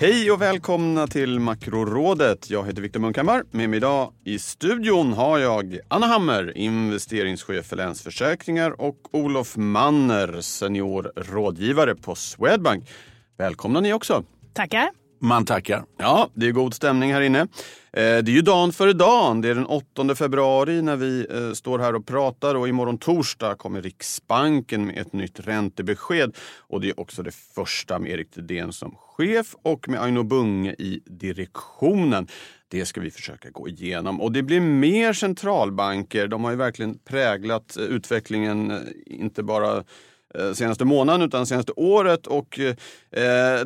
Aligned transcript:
Hej 0.00 0.30
och 0.30 0.42
välkomna 0.42 1.06
till 1.06 1.40
Makrorådet. 1.40 2.50
Jag 2.50 2.66
heter 2.66 2.82
Viktor 2.82 3.00
Munkhammar. 3.00 3.42
Med 3.50 3.70
mig 3.70 3.76
idag 3.76 4.12
i 4.24 4.38
studion 4.38 5.12
har 5.12 5.38
jag 5.38 5.78
Anna 5.88 6.06
Hammer, 6.06 6.58
investeringschef 6.58 7.66
för 7.66 7.76
Länsförsäkringar 7.76 8.80
och 8.80 8.96
Olof 9.12 9.56
Manner, 9.56 10.40
senior 10.40 11.12
rådgivare 11.16 11.94
på 11.94 12.14
Swedbank. 12.14 12.90
Välkomna 13.38 13.80
ni 13.80 13.92
också. 13.92 14.24
Tackar. 14.54 14.90
Man 15.20 15.44
tackar. 15.44 15.84
Ja, 15.98 16.30
det 16.34 16.46
är 16.46 16.52
god 16.52 16.74
stämning 16.74 17.12
här 17.12 17.20
inne. 17.20 17.46
Eh, 17.98 18.22
det 18.22 18.30
är 18.30 18.34
ju 18.34 18.42
dagen 18.42 18.72
före 18.72 18.92
dagen. 18.92 19.40
Det 19.40 19.48
är 19.48 19.54
den 19.54 19.66
8 19.66 20.14
februari 20.14 20.82
när 20.82 20.96
vi 20.96 21.26
eh, 21.30 21.52
står 21.52 21.78
här 21.78 21.94
och 21.94 22.06
pratar 22.06 22.54
och 22.54 22.68
imorgon 22.68 22.98
torsdag 22.98 23.54
kommer 23.54 23.82
Riksbanken 23.82 24.86
med 24.86 24.98
ett 24.98 25.12
nytt 25.12 25.40
räntebesked. 25.40 26.36
Och 26.58 26.80
det 26.80 26.88
är 26.88 27.00
också 27.00 27.22
det 27.22 27.34
första 27.34 27.98
med 27.98 28.10
Erik 28.10 28.30
Thedéen 28.30 28.72
som 28.72 28.94
chef 29.16 29.54
och 29.62 29.88
med 29.88 30.02
Aino 30.02 30.22
Bunge 30.22 30.74
i 30.78 31.02
direktionen. 31.06 32.26
Det 32.68 32.86
ska 32.86 33.00
vi 33.00 33.10
försöka 33.10 33.50
gå 33.50 33.68
igenom. 33.68 34.20
Och 34.20 34.32
det 34.32 34.42
blir 34.42 34.60
mer 34.60 35.12
centralbanker. 35.12 36.28
De 36.28 36.44
har 36.44 36.50
ju 36.50 36.56
verkligen 36.56 36.98
präglat 36.98 37.76
eh, 37.76 37.84
utvecklingen, 37.84 38.72
inte 39.06 39.42
bara 39.42 39.84
Eh, 40.38 40.52
senaste 40.52 40.84
månaden 40.84 41.22
utan 41.22 41.46
senaste 41.46 41.72
året. 41.76 42.26
Och 42.26 42.58
eh, 42.58 42.74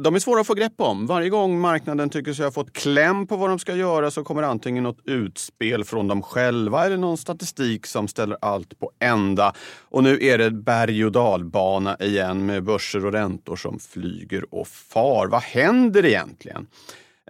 De 0.01 0.15
är 0.15 0.19
svåra 0.19 0.41
att 0.41 0.47
få 0.47 0.55
grepp 0.55 0.81
om. 0.81 1.07
Varje 1.07 1.29
gång 1.29 1.61
marknaden 1.61 2.11
tycker 2.11 2.33
sig 2.33 2.45
ha 2.45 2.53
fått 2.53 2.73
kläm 2.73 3.27
på 3.27 3.37
vad 3.37 3.49
de 3.51 3.59
ska 3.59 3.75
göra 3.75 4.11
så 4.11 4.25
kommer 4.25 4.43
antingen 4.43 4.85
något 4.85 5.01
utspel 5.05 5.85
från 5.85 6.09
dem 6.09 6.23
själva 6.23 6.87
eller 6.87 6.97
någon 6.97 7.17
statistik 7.17 7.87
som 7.87 8.09
ställer 8.09 8.37
allt 8.41 8.79
på 8.79 8.91
ända. 8.99 9.53
Och 9.81 10.03
nu 10.03 10.19
är 10.23 10.39
det 10.39 10.51
berg 10.51 11.05
och 11.05 11.13
dalbana 11.13 11.97
igen 11.97 12.47
med 12.47 12.65
börser 12.65 13.07
och 13.07 13.13
räntor 13.13 13.57
som 13.57 13.79
flyger 13.79 14.55
och 14.55 14.69
far. 14.69 15.27
Vad 15.27 15.43
händer 15.43 16.05
egentligen? 16.05 16.67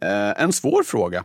Eh, 0.03 0.43
en 0.43 0.53
svår 0.53 0.83
fråga. 0.83 1.25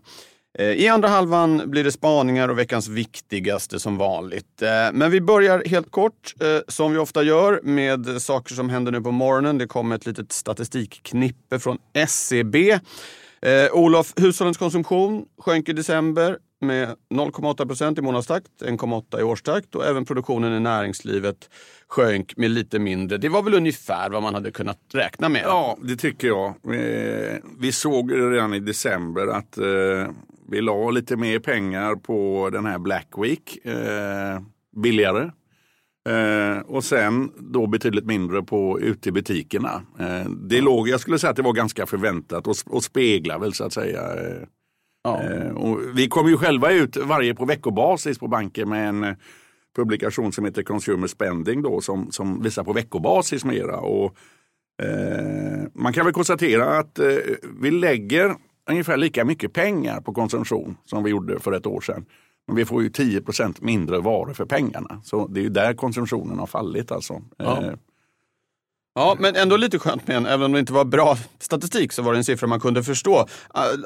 Eh, 0.59 0.65
I 0.65 0.87
andra 0.87 1.07
halvan 1.07 1.61
blir 1.65 1.83
det 1.83 1.91
spaningar 1.91 2.49
och 2.49 2.59
veckans 2.59 2.87
viktigaste 2.87 3.79
som 3.79 3.97
vanligt. 3.97 4.61
Eh, 4.61 4.69
men 4.93 5.11
vi 5.11 5.21
börjar 5.21 5.63
helt 5.65 5.91
kort, 5.91 6.33
eh, 6.41 6.59
som 6.67 6.91
vi 6.91 6.97
ofta 6.97 7.23
gör, 7.23 7.59
med 7.63 8.21
saker 8.21 8.55
som 8.55 8.69
händer 8.69 8.91
nu 8.91 9.01
på 9.01 9.11
morgonen. 9.11 9.57
Det 9.57 9.67
kom 9.67 9.91
ett 9.91 10.05
litet 10.05 10.31
statistikknippe 10.31 11.59
från 11.59 11.77
SCB. 11.93 12.79
Olof, 13.71 14.13
hushållens 14.15 14.57
konsumtion 14.57 15.25
sjönk 15.37 15.69
i 15.69 15.73
december 15.73 16.37
med 16.61 16.95
0,8 17.09 17.67
procent 17.67 17.99
i 17.99 18.01
månadstakt, 18.01 18.51
1,8 18.61 19.19
i 19.19 19.23
årstakt 19.23 19.75
och 19.75 19.85
även 19.85 20.05
produktionen 20.05 20.53
i 20.53 20.59
näringslivet 20.59 21.49
sjönk 21.87 22.37
med 22.37 22.51
lite 22.51 22.79
mindre. 22.79 23.17
Det 23.17 23.29
var 23.29 23.43
väl 23.43 23.53
ungefär 23.53 24.09
vad 24.09 24.23
man 24.23 24.33
hade 24.33 24.51
kunnat 24.51 24.79
räkna 24.93 25.29
med? 25.29 25.41
Ja, 25.45 25.77
det 25.81 25.95
tycker 25.95 26.27
jag. 26.27 26.53
Vi 27.59 27.71
såg 27.71 28.13
redan 28.13 28.53
i 28.53 28.59
december 28.59 29.27
att 29.27 29.57
vi 30.49 30.61
la 30.61 30.89
lite 30.89 31.15
mer 31.17 31.39
pengar 31.39 31.95
på 31.95 32.49
den 32.49 32.65
här 32.65 32.79
Black 32.79 33.07
Week, 33.17 33.65
eh, 33.65 34.41
billigare. 34.75 35.31
Eh, 36.09 36.59
och 36.59 36.83
sen 36.83 37.31
då 37.37 37.67
betydligt 37.67 38.05
mindre 38.05 38.43
på 38.43 38.79
ute 38.79 39.09
i 39.09 39.11
butikerna. 39.11 39.81
Eh, 39.99 40.29
det 40.29 40.61
låg, 40.61 40.89
jag 40.89 40.99
skulle 40.99 41.19
säga 41.19 41.31
att 41.31 41.35
det 41.35 41.41
var 41.41 41.53
ganska 41.53 41.85
förväntat 41.85 42.47
och, 42.47 42.55
och 42.65 42.83
speglar 42.83 43.39
väl 43.39 43.53
så 43.53 43.63
att 43.63 43.73
säga. 43.73 44.01
Eh, 44.01 44.47
ja. 45.07 45.23
Eh, 45.23 45.51
och 45.51 45.79
vi 45.93 46.07
kommer 46.07 46.29
ju 46.29 46.37
själva 46.37 46.71
ut 46.71 46.97
varje 46.97 47.35
på 47.35 47.45
veckobasis 47.45 48.19
på 48.19 48.27
banken 48.27 48.69
med 48.69 48.89
en 48.89 49.15
publikation 49.75 50.31
som 50.31 50.45
heter 50.45 50.63
Consumer 50.63 51.07
Spending 51.07 51.61
då, 51.61 51.81
som, 51.81 52.11
som 52.11 52.41
visar 52.41 52.63
på 52.63 52.73
veckobasis 52.73 53.45
mera. 53.45 53.77
Och, 53.77 54.15
eh, 54.83 55.67
man 55.73 55.93
kan 55.93 56.05
väl 56.05 56.13
konstatera 56.13 56.79
att 56.79 56.99
vi 57.61 57.71
lägger 57.71 58.35
ungefär 58.69 58.97
lika 58.97 59.25
mycket 59.25 59.53
pengar 59.53 60.01
på 60.01 60.13
konsumtion 60.13 60.77
som 60.85 61.03
vi 61.03 61.09
gjorde 61.09 61.39
för 61.39 61.51
ett 61.51 61.65
år 61.65 61.81
sedan. 61.81 62.05
Men 62.47 62.55
vi 62.55 62.65
får 62.65 62.83
ju 62.83 62.89
10% 62.89 63.61
mindre 63.61 63.99
varor 63.99 64.33
för 64.33 64.45
pengarna. 64.45 65.01
Så 65.03 65.27
det 65.27 65.39
är 65.39 65.43
ju 65.43 65.49
där 65.49 65.73
konsumtionen 65.73 66.39
har 66.39 66.47
fallit 66.47 66.91
alltså. 66.91 67.21
Ja. 67.37 67.63
Eh. 67.63 67.73
Ja, 68.97 69.15
men 69.19 69.35
ändå 69.35 69.57
lite 69.57 69.79
skönt 69.79 70.07
med 70.07 70.17
en, 70.17 70.25
även 70.25 70.45
om 70.45 70.51
det 70.51 70.59
inte 70.59 70.73
var 70.73 70.85
bra 70.85 71.17
statistik 71.39 71.93
så 71.93 72.01
var 72.01 72.13
det 72.13 72.19
en 72.19 72.23
siffra 72.23 72.47
man 72.47 72.59
kunde 72.59 72.83
förstå. 72.83 73.27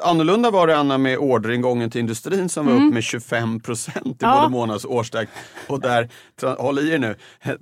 Annorlunda 0.02 0.50
var 0.50 0.66
det 0.66 0.76
Anna 0.76 0.98
med 0.98 1.18
orderingången 1.18 1.90
till 1.90 2.00
industrin 2.00 2.48
som 2.48 2.66
var 2.66 2.72
mm. 2.72 2.88
upp 2.88 2.94
med 2.94 3.02
25 3.02 3.60
procent 3.60 4.06
i 4.06 4.16
ja. 4.18 4.36
både 4.36 4.48
månads 4.48 4.84
och 4.84 4.94
årstakt. 4.94 5.32
Och 5.66 5.80
där, 5.80 6.08
håll 6.58 6.78
i 6.78 6.92
er 6.92 6.98
nu, 6.98 7.16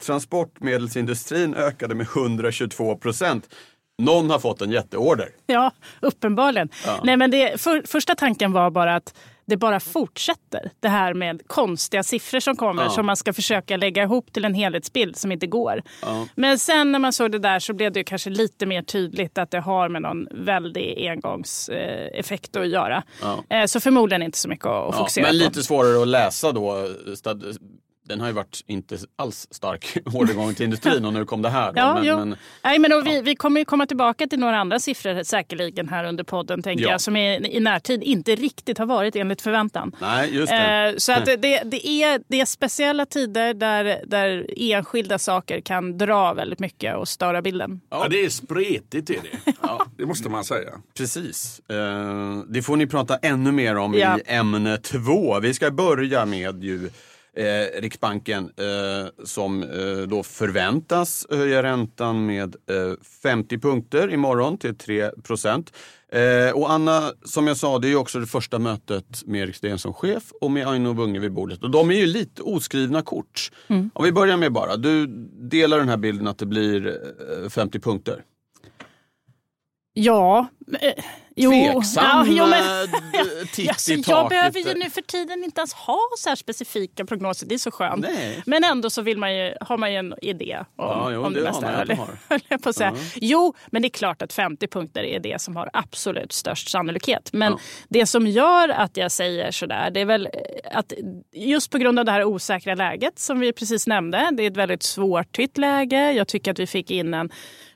transportmedelsindustrin 0.07 1.55
ökade 1.55 1.95
med 1.95 2.07
122 2.17 2.97
procent. 2.97 3.49
Någon 4.03 4.31
har 4.31 4.39
fått 4.39 4.63
en 4.63 4.71
jätteorder. 4.71 5.29
Ja, 5.47 5.71
uppenbarligen. 6.01 6.69
Ja. 6.87 7.01
Nej, 7.05 7.17
men 7.17 7.31
det, 7.31 7.61
för, 7.61 7.83
första 7.87 8.15
tanken 8.15 8.53
var 8.53 8.71
bara 8.71 8.95
att 8.95 9.15
det 9.51 9.57
bara 9.57 9.81
fortsätter. 9.81 10.71
Det 10.81 10.89
här 10.89 11.15
med 11.15 11.43
konstiga 11.47 12.03
siffror 12.03 12.41
som 12.41 12.57
kommer 12.57 12.83
ja. 12.83 12.91
som 12.91 13.07
man 13.07 13.17
ska 13.17 13.33
försöka 13.33 13.77
lägga 13.77 14.03
ihop 14.03 14.33
till 14.33 14.45
en 14.45 14.55
helhetsbild 14.55 15.17
som 15.17 15.33
inte 15.33 15.47
går. 15.47 15.83
Ja. 16.03 16.27
Men 16.35 16.59
sen 16.59 16.93
när 16.93 16.99
man 16.99 17.13
såg 17.13 17.33
det 17.33 17.39
där 17.39 17.59
så 17.59 17.73
blev 17.73 17.93
det 17.93 18.05
kanske 18.05 18.31
lite 18.31 18.67
mer 18.67 18.83
tydligt 18.83 19.39
att 19.39 19.51
det 19.51 19.61
har 19.61 19.89
med 19.89 20.03
någon 20.03 20.29
väldig 20.31 21.09
engångseffekt 21.09 22.57
att 22.57 22.69
göra. 22.69 23.03
Ja. 23.23 23.57
Eh, 23.57 23.67
så 23.67 23.81
förmodligen 23.81 24.23
inte 24.23 24.39
så 24.39 24.49
mycket 24.49 24.67
att 24.67 24.97
fokusera 24.97 25.23
men 25.23 25.33
på. 25.33 25.37
Men 25.37 25.47
lite 25.47 25.63
svårare 25.63 26.03
att 26.03 26.09
läsa 26.09 26.53
då 26.53 26.89
den 28.11 28.21
har 28.21 28.27
ju 28.27 28.33
varit 28.33 28.65
inte 28.67 28.99
alls 29.17 29.49
stark 29.51 29.97
orderingång 30.15 30.55
till 30.55 30.65
industrin 30.65 31.05
och 31.05 31.13
nu 31.13 31.25
kom 31.25 31.43
det 31.43 31.49
här. 31.49 31.73
Då. 31.73 31.81
Ja, 31.81 31.95
men, 31.95 32.29
men, 32.29 32.39
Nej, 32.65 32.79
men 32.79 32.91
ja. 32.91 33.01
vi, 33.01 33.23
vi 33.23 33.37
kommer 33.37 33.61
ju 33.61 33.65
komma 33.65 33.87
tillbaka 33.87 34.27
till 34.27 34.39
några 34.39 34.59
andra 34.59 34.79
siffror 34.79 35.23
säkerligen 35.23 35.89
här 35.89 36.05
under 36.05 36.25
podden 36.25 36.63
tänker 36.63 36.85
ja. 36.85 36.91
jag 36.91 37.01
som 37.01 37.17
är, 37.17 37.47
i 37.47 37.61
närtid 37.61 38.03
inte 38.03 38.35
riktigt 38.35 38.79
har 38.79 38.87
varit 38.87 39.17
enligt 39.17 39.43
förväntan. 39.43 39.97
Nej, 40.01 40.35
just 40.35 40.53
det. 40.53 40.89
Eh, 40.89 40.97
så 40.97 41.13
att 41.13 41.27
det, 41.27 41.37
det, 41.37 41.87
är, 41.87 42.21
det 42.29 42.41
är 42.41 42.45
speciella 42.45 43.07
tider 43.07 43.55
där, 43.55 44.03
där 44.07 44.47
enskilda 44.57 45.19
saker 45.19 45.61
kan 45.61 45.99
dra 45.99 46.35
väldigt 46.35 46.59
mycket 46.59 46.97
och 46.97 47.09
störa 47.09 47.43
bilden. 47.43 47.81
Ja, 47.91 48.07
det 48.11 48.25
är 48.25 48.29
spretigt 48.29 49.11
är 49.11 49.15
det. 49.15 49.53
Ja, 49.63 49.87
det 49.97 50.07
måste 50.07 50.29
man 50.29 50.45
säga. 50.45 50.71
Precis. 50.97 51.61
Eh, 51.69 52.43
det 52.49 52.63
får 52.63 52.77
ni 52.77 52.87
prata 52.87 53.17
ännu 53.17 53.53
mer 53.53 53.77
om 53.77 53.95
ja. 53.95 54.19
i 54.19 54.23
ämne 54.27 54.77
två. 54.77 55.41
Vi 55.41 55.55
ska 55.55 55.71
börja 55.71 56.27
med 56.27 56.65
ju 56.65 56.91
eh, 57.41 57.81
Riksbanken 57.81 58.51
eh, 58.57 59.25
som 59.25 59.63
eh, 59.63 60.09
då 60.09 60.23
förväntas 60.23 61.27
höja 61.31 61.63
räntan 61.63 62.27
med 62.27 62.57
50 63.23 63.55
eh, 63.55 63.61
punkter 63.61 64.13
imorgon 64.13 64.59
till 64.59 64.77
3 64.77 65.11
procent. 65.11 65.73
Eh, 66.13 66.55
och 66.55 66.71
Anna, 66.71 67.13
som 67.25 67.47
jag 67.47 67.57
sa, 67.57 67.79
det 67.79 67.89
är 67.89 67.97
också 67.97 68.21
det 68.21 68.27
första 68.27 68.59
mötet 68.59 69.27
med 69.27 69.43
Erik 69.43 69.57
Sten 69.57 69.79
som 69.79 69.95
chef 69.95 70.33
och 70.41 70.51
med 70.51 70.69
Aino 70.69 70.95
Bunge 70.95 71.19
vid 71.19 71.33
bordet. 71.33 71.63
Och 71.63 71.71
de 71.71 71.91
är 71.91 71.95
ju 71.95 72.07
lite 72.07 72.43
oskrivna 72.43 73.03
kort. 73.03 73.51
Mm. 73.69 73.91
Om 73.95 74.05
vi 74.05 74.13
börjar 74.13 74.37
med 74.37 74.53
bara, 74.53 74.77
du 74.77 75.07
delar 75.51 75.79
den 75.79 75.89
här 75.89 75.97
bilden 75.97 76.27
att 76.27 76.39
det 76.39 76.47
blir 76.47 77.01
50 77.49 77.79
eh, 77.79 77.83
punkter? 77.83 78.25
Ja, 79.93 80.49
Jo, 81.43 81.51
Tveksam 81.51 82.05
ja, 82.05 82.25
jo, 82.27 82.47
men, 82.47 82.89
titt 83.53 83.69
alltså, 83.69 83.93
i 83.93 84.03
Jag 84.07 84.29
behöver 84.29 84.61
ju 84.61 84.75
nu 84.75 84.91
för 84.91 85.03
tiden 85.03 85.45
inte 85.45 85.61
ens 85.61 85.75
ha 85.75 86.01
så 86.19 86.29
här 86.29 86.37
specifika 86.37 87.05
prognoser. 87.05 87.47
Det 87.47 87.55
är 87.55 87.59
så 87.59 87.71
skönt. 87.71 88.03
Nej. 88.03 88.43
Men 88.47 88.65
ändå 88.65 88.91
så 88.91 89.03
vill 89.03 89.19
man 89.19 89.37
ju, 89.37 89.55
har 89.61 89.77
man 89.77 89.93
ju 89.93 89.99
en 89.99 90.15
idé 90.23 90.59
om, 90.59 90.67
ja, 90.77 91.11
jo, 91.13 91.25
om 91.25 91.33
det, 91.33 91.41
det. 91.41 91.67
Eller, 91.67 91.99
jag 92.49 92.63
på 92.63 92.69
att 92.69 92.77
säga. 92.77 92.91
-huh. 92.91 93.19
Jo, 93.21 93.55
men 93.67 93.83
det 93.83 93.89
är 93.89 93.91
klart 93.91 94.23
att 94.23 94.33
50 94.33 94.69
punkter 94.69 95.03
är 95.03 95.21
det 95.21 95.41
som 95.41 95.57
har 95.57 95.71
absolut 95.73 96.33
störst 96.33 96.71
sannolikhet. 96.71 97.31
Men 97.33 97.53
ja. 97.53 97.59
det 97.89 98.07
som 98.07 98.27
gör 98.27 98.69
att 98.69 98.97
jag 98.97 99.13
säger 99.13 99.51
så 99.51 99.67
där, 99.67 99.91
det 99.91 100.01
är 100.01 100.05
väl 100.05 100.29
att 100.73 100.93
just 101.33 101.71
på 101.71 101.79
grund 101.79 101.99
av 101.99 102.05
det 102.05 102.13
här 102.13 102.25
osäkra 102.25 102.75
läget 102.75 103.19
som 103.19 103.41
vi 103.41 103.53
precis 103.53 103.87
nämnde. 103.87 104.29
Det 104.33 104.43
är 104.43 104.51
ett 104.51 104.57
väldigt 104.57 104.83
svårtytt 104.83 105.59
läge. 105.59 106.13
Jag 106.13 106.29
tycker 106.29 106.51
att 106.51 106.59
vi 106.59 106.67
fick 106.67 106.91
in 106.91 107.15
en 107.15 107.31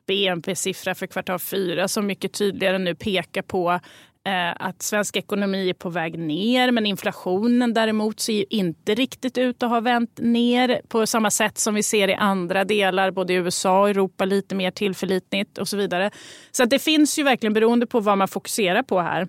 BNP-siffra 0.06 0.94
för 0.94 1.06
kvartal 1.06 1.38
fyra 1.38 1.88
som 1.88 2.06
mycket 2.06 2.32
tydligare 2.32 2.78
nu 2.78 2.94
pekar 2.94 3.42
på 3.42 3.80
eh, 4.26 4.50
att 4.56 4.82
svensk 4.82 5.16
ekonomi 5.16 5.68
är 5.68 5.74
på 5.74 5.90
väg 5.90 6.18
ner 6.18 6.70
men 6.70 6.86
inflationen 6.86 7.74
däremot 7.74 8.20
ser 8.20 8.52
inte 8.54 8.94
riktigt 8.94 9.38
ut 9.38 9.62
att 9.62 9.70
ha 9.70 9.80
vänt 9.80 10.18
ner 10.18 10.80
på 10.88 11.06
samma 11.06 11.30
sätt 11.30 11.58
som 11.58 11.74
vi 11.74 11.82
ser 11.82 12.08
i 12.08 12.14
andra 12.14 12.64
delar, 12.64 13.10
både 13.10 13.32
i 13.32 13.36
USA 13.36 13.80
och 13.80 13.90
Europa, 13.90 14.24
lite 14.24 14.54
mer 14.54 14.70
tillförlitligt 14.70 15.58
och 15.58 15.68
så 15.68 15.76
vidare. 15.76 16.10
Så 16.52 16.64
det 16.64 16.78
finns 16.78 17.18
ju 17.18 17.22
verkligen, 17.22 17.52
beroende 17.52 17.86
på 17.86 18.00
vad 18.00 18.18
man 18.18 18.28
fokuserar 18.28 18.82
på 18.82 19.00
här, 19.00 19.28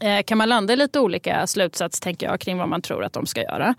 Eh, 0.00 0.22
kan 0.22 0.38
man 0.38 0.48
landa 0.48 0.72
i 0.72 0.76
lite 0.76 1.00
olika 1.00 1.46
slutsats 1.46 2.00
tänker 2.00 2.26
jag, 2.26 2.40
kring 2.40 2.58
vad 2.58 2.68
man 2.68 2.82
tror 2.82 3.04
att 3.04 3.12
de 3.12 3.26
ska 3.26 3.42
göra. 3.42 3.74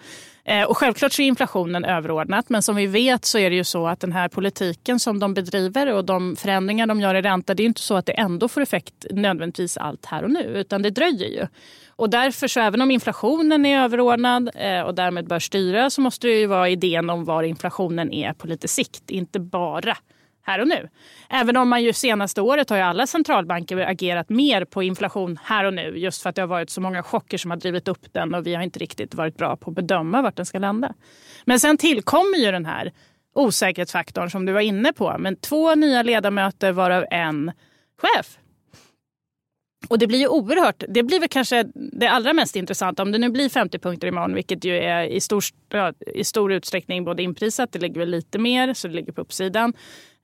Eh, 0.46 0.64
och 0.64 0.78
självklart 0.78 1.14
så 1.14 1.22
är 1.22 1.26
inflationen 1.26 1.86
överordnat, 1.86 2.50
men 2.50 2.62
som 2.62 2.76
vi 2.76 2.88
vet 2.88 3.26
så 3.26 3.38
är 3.38 3.50
det 3.50 3.56
ju 3.56 3.64
så 3.64 3.88
att 3.88 4.00
den 4.00 4.12
här 4.12 4.28
politiken 4.28 5.00
som 5.00 5.20
de 5.20 5.34
bedriver 5.34 5.94
och 5.94 6.06
de 6.06 6.36
förändringar 6.36 6.88
de 6.88 7.02
gör 7.02 7.16
i 7.16 7.22
ränta, 7.22 7.54
det 7.54 7.64
är 7.64 7.66
inte 7.66 7.82
så 7.82 7.96
att 7.96 8.06
det 8.06 8.12
ändå 8.12 8.48
får 8.48 8.62
effekt 8.62 9.06
nödvändigtvis 9.12 9.78
allt 9.78 10.06
här 10.06 10.24
och 10.24 10.32
nu, 10.32 10.44
utan 10.44 10.82
det 10.82 10.90
dröjer 10.90 11.28
ju. 11.28 11.48
Och 11.88 12.10
därför 12.10 12.48
så 12.48 12.60
även 12.60 12.82
om 12.82 12.92
inflationen 12.92 13.66
är 13.66 13.84
överordnad 13.84 14.50
eh, 14.56 14.82
och 14.82 14.96
därmed 14.96 15.28
bör 15.28 15.40
styra 15.40 15.90
så 15.90 16.02
måste 16.02 16.28
det 16.28 16.40
ju 16.40 16.46
vara 16.46 16.70
idén 16.70 17.10
om 17.10 17.26
var 17.26 17.44
inflationen 17.44 18.14
är 18.14 18.34
på 18.34 18.48
lite 18.48 18.68
sikt, 18.68 19.10
inte 19.10 19.40
bara 19.40 19.98
här 20.50 20.62
och 20.62 20.68
nu. 20.68 20.90
Även 21.30 21.58
om 21.58 21.70
man 21.70 21.84
ju 21.84 21.94
senaste 21.94 22.42
året 22.42 22.70
har 22.70 22.78
ju 22.78 22.84
alla 22.84 23.08
centralbanker 23.08 23.78
agerat 23.78 24.30
mer 24.30 24.66
på 24.66 24.84
inflation 24.84 25.40
här 25.44 25.64
och 25.64 25.74
nu 25.74 25.98
just 25.98 26.22
för 26.22 26.30
att 26.30 26.36
det 26.36 26.42
har 26.42 26.48
varit 26.48 26.70
så 26.70 26.82
många 26.82 27.04
chocker 27.04 27.38
som 27.38 27.52
har 27.52 27.58
drivit 27.58 27.88
upp 27.88 28.14
den 28.14 28.36
och 28.36 28.48
vi 28.48 28.56
har 28.56 28.64
inte 28.64 28.80
riktigt 28.80 29.16
varit 29.16 29.38
bra 29.38 29.56
på 29.56 29.70
att 29.70 29.76
bedöma 29.76 30.22
vart 30.22 30.36
den 30.36 30.46
ska 30.46 30.60
landa. 30.60 30.94
Men 31.46 31.60
sen 31.60 31.78
tillkommer 31.78 32.38
ju 32.38 32.52
den 32.52 32.66
här 32.66 32.92
osäkerhetsfaktorn 33.36 34.30
som 34.30 34.46
du 34.46 34.54
var 34.54 34.62
inne 34.62 34.94
på. 34.94 35.16
Men 35.20 35.36
två 35.36 35.76
nya 35.76 36.04
ledamöter 36.04 36.72
varav 36.72 37.06
en 37.12 37.52
chef. 38.02 38.38
Och 39.88 40.00
det 40.00 40.08
blir 40.08 40.20
ju 40.20 40.28
oerhört, 40.28 40.84
det 40.90 41.04
blir 41.04 41.20
väl 41.20 41.30
kanske 41.30 41.66
det 41.74 42.08
allra 42.08 42.34
mest 42.34 42.56
intressanta 42.56 43.04
om 43.04 43.12
det 43.12 43.18
nu 43.18 43.30
blir 43.30 43.50
50 43.50 43.80
punkter 43.80 44.08
imorgon, 44.08 44.34
vilket 44.34 44.66
ju 44.66 44.78
är 44.78 45.04
i 45.04 45.22
stor, 45.22 45.44
i 46.16 46.24
stor 46.24 46.54
utsträckning 46.54 47.06
både 47.06 47.24
inprisat, 47.24 47.72
det 47.72 47.80
ligger 47.80 48.00
väl 48.00 48.10
lite 48.10 48.40
mer 48.40 48.74
så 48.74 48.88
det 48.88 48.94
ligger 48.94 49.14
på 49.14 49.22
uppsidan. 49.22 49.74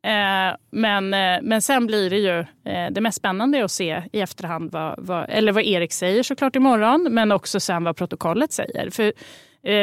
Eh, 0.05 0.55
men, 0.71 1.13
eh, 1.13 1.41
men 1.41 1.61
sen 1.61 1.87
blir 1.87 2.09
det 2.09 2.17
ju 2.17 2.39
eh, 2.39 2.91
det 2.91 3.01
mest 3.01 3.17
spännande 3.17 3.65
att 3.65 3.71
se 3.71 4.03
i 4.11 4.21
efterhand 4.21 4.71
vad, 4.71 4.95
vad, 4.97 5.25
eller 5.29 5.51
vad 5.51 5.63
Erik 5.63 5.93
säger 5.93 6.23
såklart 6.23 6.55
imorgon, 6.55 7.07
men 7.11 7.31
också 7.31 7.59
sen 7.59 7.83
vad 7.83 7.97
protokollet 7.97 8.51
säger. 8.51 8.89
För 8.89 9.13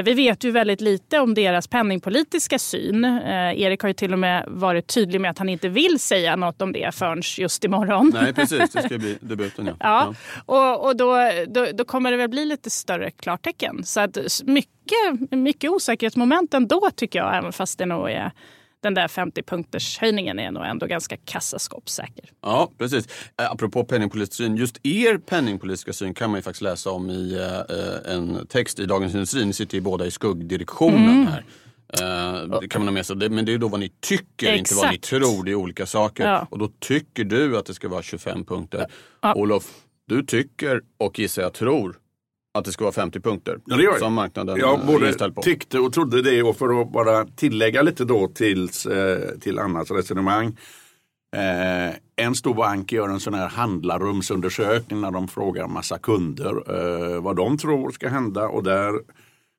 vi 0.05 0.15
vet 0.15 0.45
ju 0.45 0.51
väldigt 0.51 0.81
lite 0.81 1.19
om 1.19 1.35
deras 1.35 1.69
penningpolitiska 1.69 2.59
syn. 2.59 3.05
Erik 3.05 3.83
har 3.83 3.89
ju 3.89 3.95
till 3.95 4.13
och 4.13 4.19
med 4.19 4.45
varit 4.49 4.87
tydlig 4.87 5.21
med 5.21 5.31
att 5.31 5.39
han 5.39 5.49
inte 5.49 5.69
vill 5.69 5.99
säga 5.99 6.37
något 6.37 6.63
om 6.63 6.73
det 6.73 6.95
förrän 6.95 7.23
just 7.39 7.65
imorgon. 7.65 8.11
Nej, 8.15 8.33
precis. 8.33 8.73
Det 8.73 8.83
ska 8.83 8.99
bli 8.99 9.19
debuten. 9.21 9.67
Ja. 9.67 9.75
ja. 9.81 10.15
Och, 10.47 10.87
och 10.87 10.97
då, 10.97 11.17
då, 11.49 11.67
då, 11.75 11.85
kommer 11.85 12.11
det 12.11 12.17
väl 12.17 12.29
bli 12.29 12.45
lite 12.45 12.71
större 12.71 13.11
klartecken. 13.11 13.85
Så 13.85 14.01
att 14.01 14.19
mycket, 14.45 15.31
mycket 15.31 15.71
osäkerhetsmoment 15.71 16.55
ändå 16.55 16.91
tycker 16.97 17.19
jag, 17.19 17.37
även 17.37 17.53
fast 17.53 17.79
det 17.79 17.87
nog 17.87 18.11
är 18.11 18.33
den 18.83 18.95
där 18.95 19.09
50-punkters 19.09 20.01
höjningen 20.01 20.39
är 20.39 20.51
nog 20.51 20.65
ändå 20.65 20.87
ganska 20.87 21.17
kassaskåpssäker. 21.17 22.25
Ja, 22.43 22.71
precis. 22.79 23.07
Eh, 23.41 23.51
apropå 23.51 23.85
penningpolitisk 23.85 24.33
syn, 24.33 24.57
just 24.57 24.87
er 24.87 25.19
penningpolitiska 25.19 25.93
syn 25.93 26.15
kan 26.15 26.31
man 26.31 26.39
ju 26.39 26.43
faktiskt 26.43 26.63
läsa 26.63 26.91
om 26.91 27.11
i 27.11 27.35
eh, 27.35 28.15
en 28.15 28.47
text 28.47 28.79
i 28.79 28.87
Dagens 28.87 29.15
Industri. 29.15 29.45
Ni 29.45 29.53
sitter 29.53 29.75
ju 29.75 29.81
båda 29.81 30.07
i 30.07 30.11
skuggdirektionen 30.11 31.11
mm. 31.11 31.27
här. 31.27 31.45
Det 32.61 32.69
kan 32.69 32.81
man 32.81 32.89
ha 32.89 32.93
med 32.93 33.07
sig. 33.07 33.17
Men 33.17 33.45
det 33.45 33.53
är 33.53 33.59
då 33.59 33.69
vad 33.69 33.81
ni 33.81 33.93
tycker, 34.01 34.47
Exakt. 34.47 34.59
inte 34.59 34.75
vad 34.75 34.93
ni 34.93 34.99
tror. 34.99 35.45
Det 35.45 35.51
är 35.51 35.55
olika 35.55 35.87
saker. 35.87 36.27
Ja. 36.27 36.47
Och 36.51 36.59
då 36.59 36.71
tycker 36.79 37.25
du 37.25 37.59
att 37.59 37.67
det 37.67 37.75
ska 37.75 37.89
vara 37.89 38.03
25 38.03 38.45
punkter. 38.45 38.87
Ja. 39.21 39.35
Olof, 39.35 39.65
du 40.09 40.23
tycker 40.23 40.81
och 40.99 41.19
gissar 41.19 41.43
jag 41.43 41.53
tror 41.53 41.99
att 42.55 42.65
det 42.65 42.73
ska 42.73 42.85
vara 42.85 42.93
50 42.93 43.21
punkter. 43.21 43.59
Ja, 43.65 43.77
det 43.77 43.83
gör 43.83 43.99
som 43.99 44.15
marknaden 44.15 44.57
jag 44.59 44.81
eh, 44.81 44.87
både 44.87 45.31
tyckte 45.43 45.79
och 45.79 45.93
trodde 45.93 46.23
det. 46.23 46.43
Och 46.43 46.57
för 46.57 46.81
att 46.81 46.93
bara 46.93 47.25
tillägga 47.25 47.83
lite 47.83 48.05
då 48.05 48.29
tills, 48.29 48.87
eh, 48.87 49.39
till 49.41 49.59
Annas 49.59 49.91
resonemang. 49.91 50.57
Eh, 51.37 51.95
en 52.17 52.35
stor 52.35 52.55
bank 52.55 52.93
gör 52.93 53.09
en 53.09 53.21
sån 53.21 53.35
här 53.35 53.49
handlarrumsundersökning 53.49 55.01
när 55.01 55.11
de 55.11 55.29
frågar 55.29 55.69
massa 55.69 55.99
kunder 55.99 56.55
eh, 56.75 57.23
vad 57.23 57.37
de 57.37 57.59
tror 57.59 57.91
ska 57.91 58.09
hända. 58.09 58.49
Och 58.49 58.63
där 58.63 58.93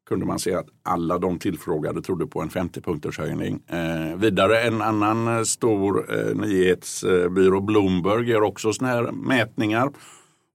kunde 0.10 0.26
man 0.26 0.40
se 0.40 0.54
att 0.54 0.68
alla 0.84 1.18
de 1.18 1.40
tillfrågade 1.40 2.02
trodde 2.02 2.28
på 2.28 2.42
en 2.42 2.50
50 2.50 2.82
punkters 2.82 3.20
höjning. 3.20 3.60
Eh, 3.68 4.18
vidare 4.18 4.62
en 4.62 4.82
annan 4.82 5.46
stor 5.46 6.14
eh, 6.14 6.36
nyhetsbyrå, 6.36 7.62
Bloomberg, 7.62 8.30
gör 8.30 8.42
också 8.42 8.74
såna 8.74 8.90
här 8.90 9.12
mätningar. 9.12 9.90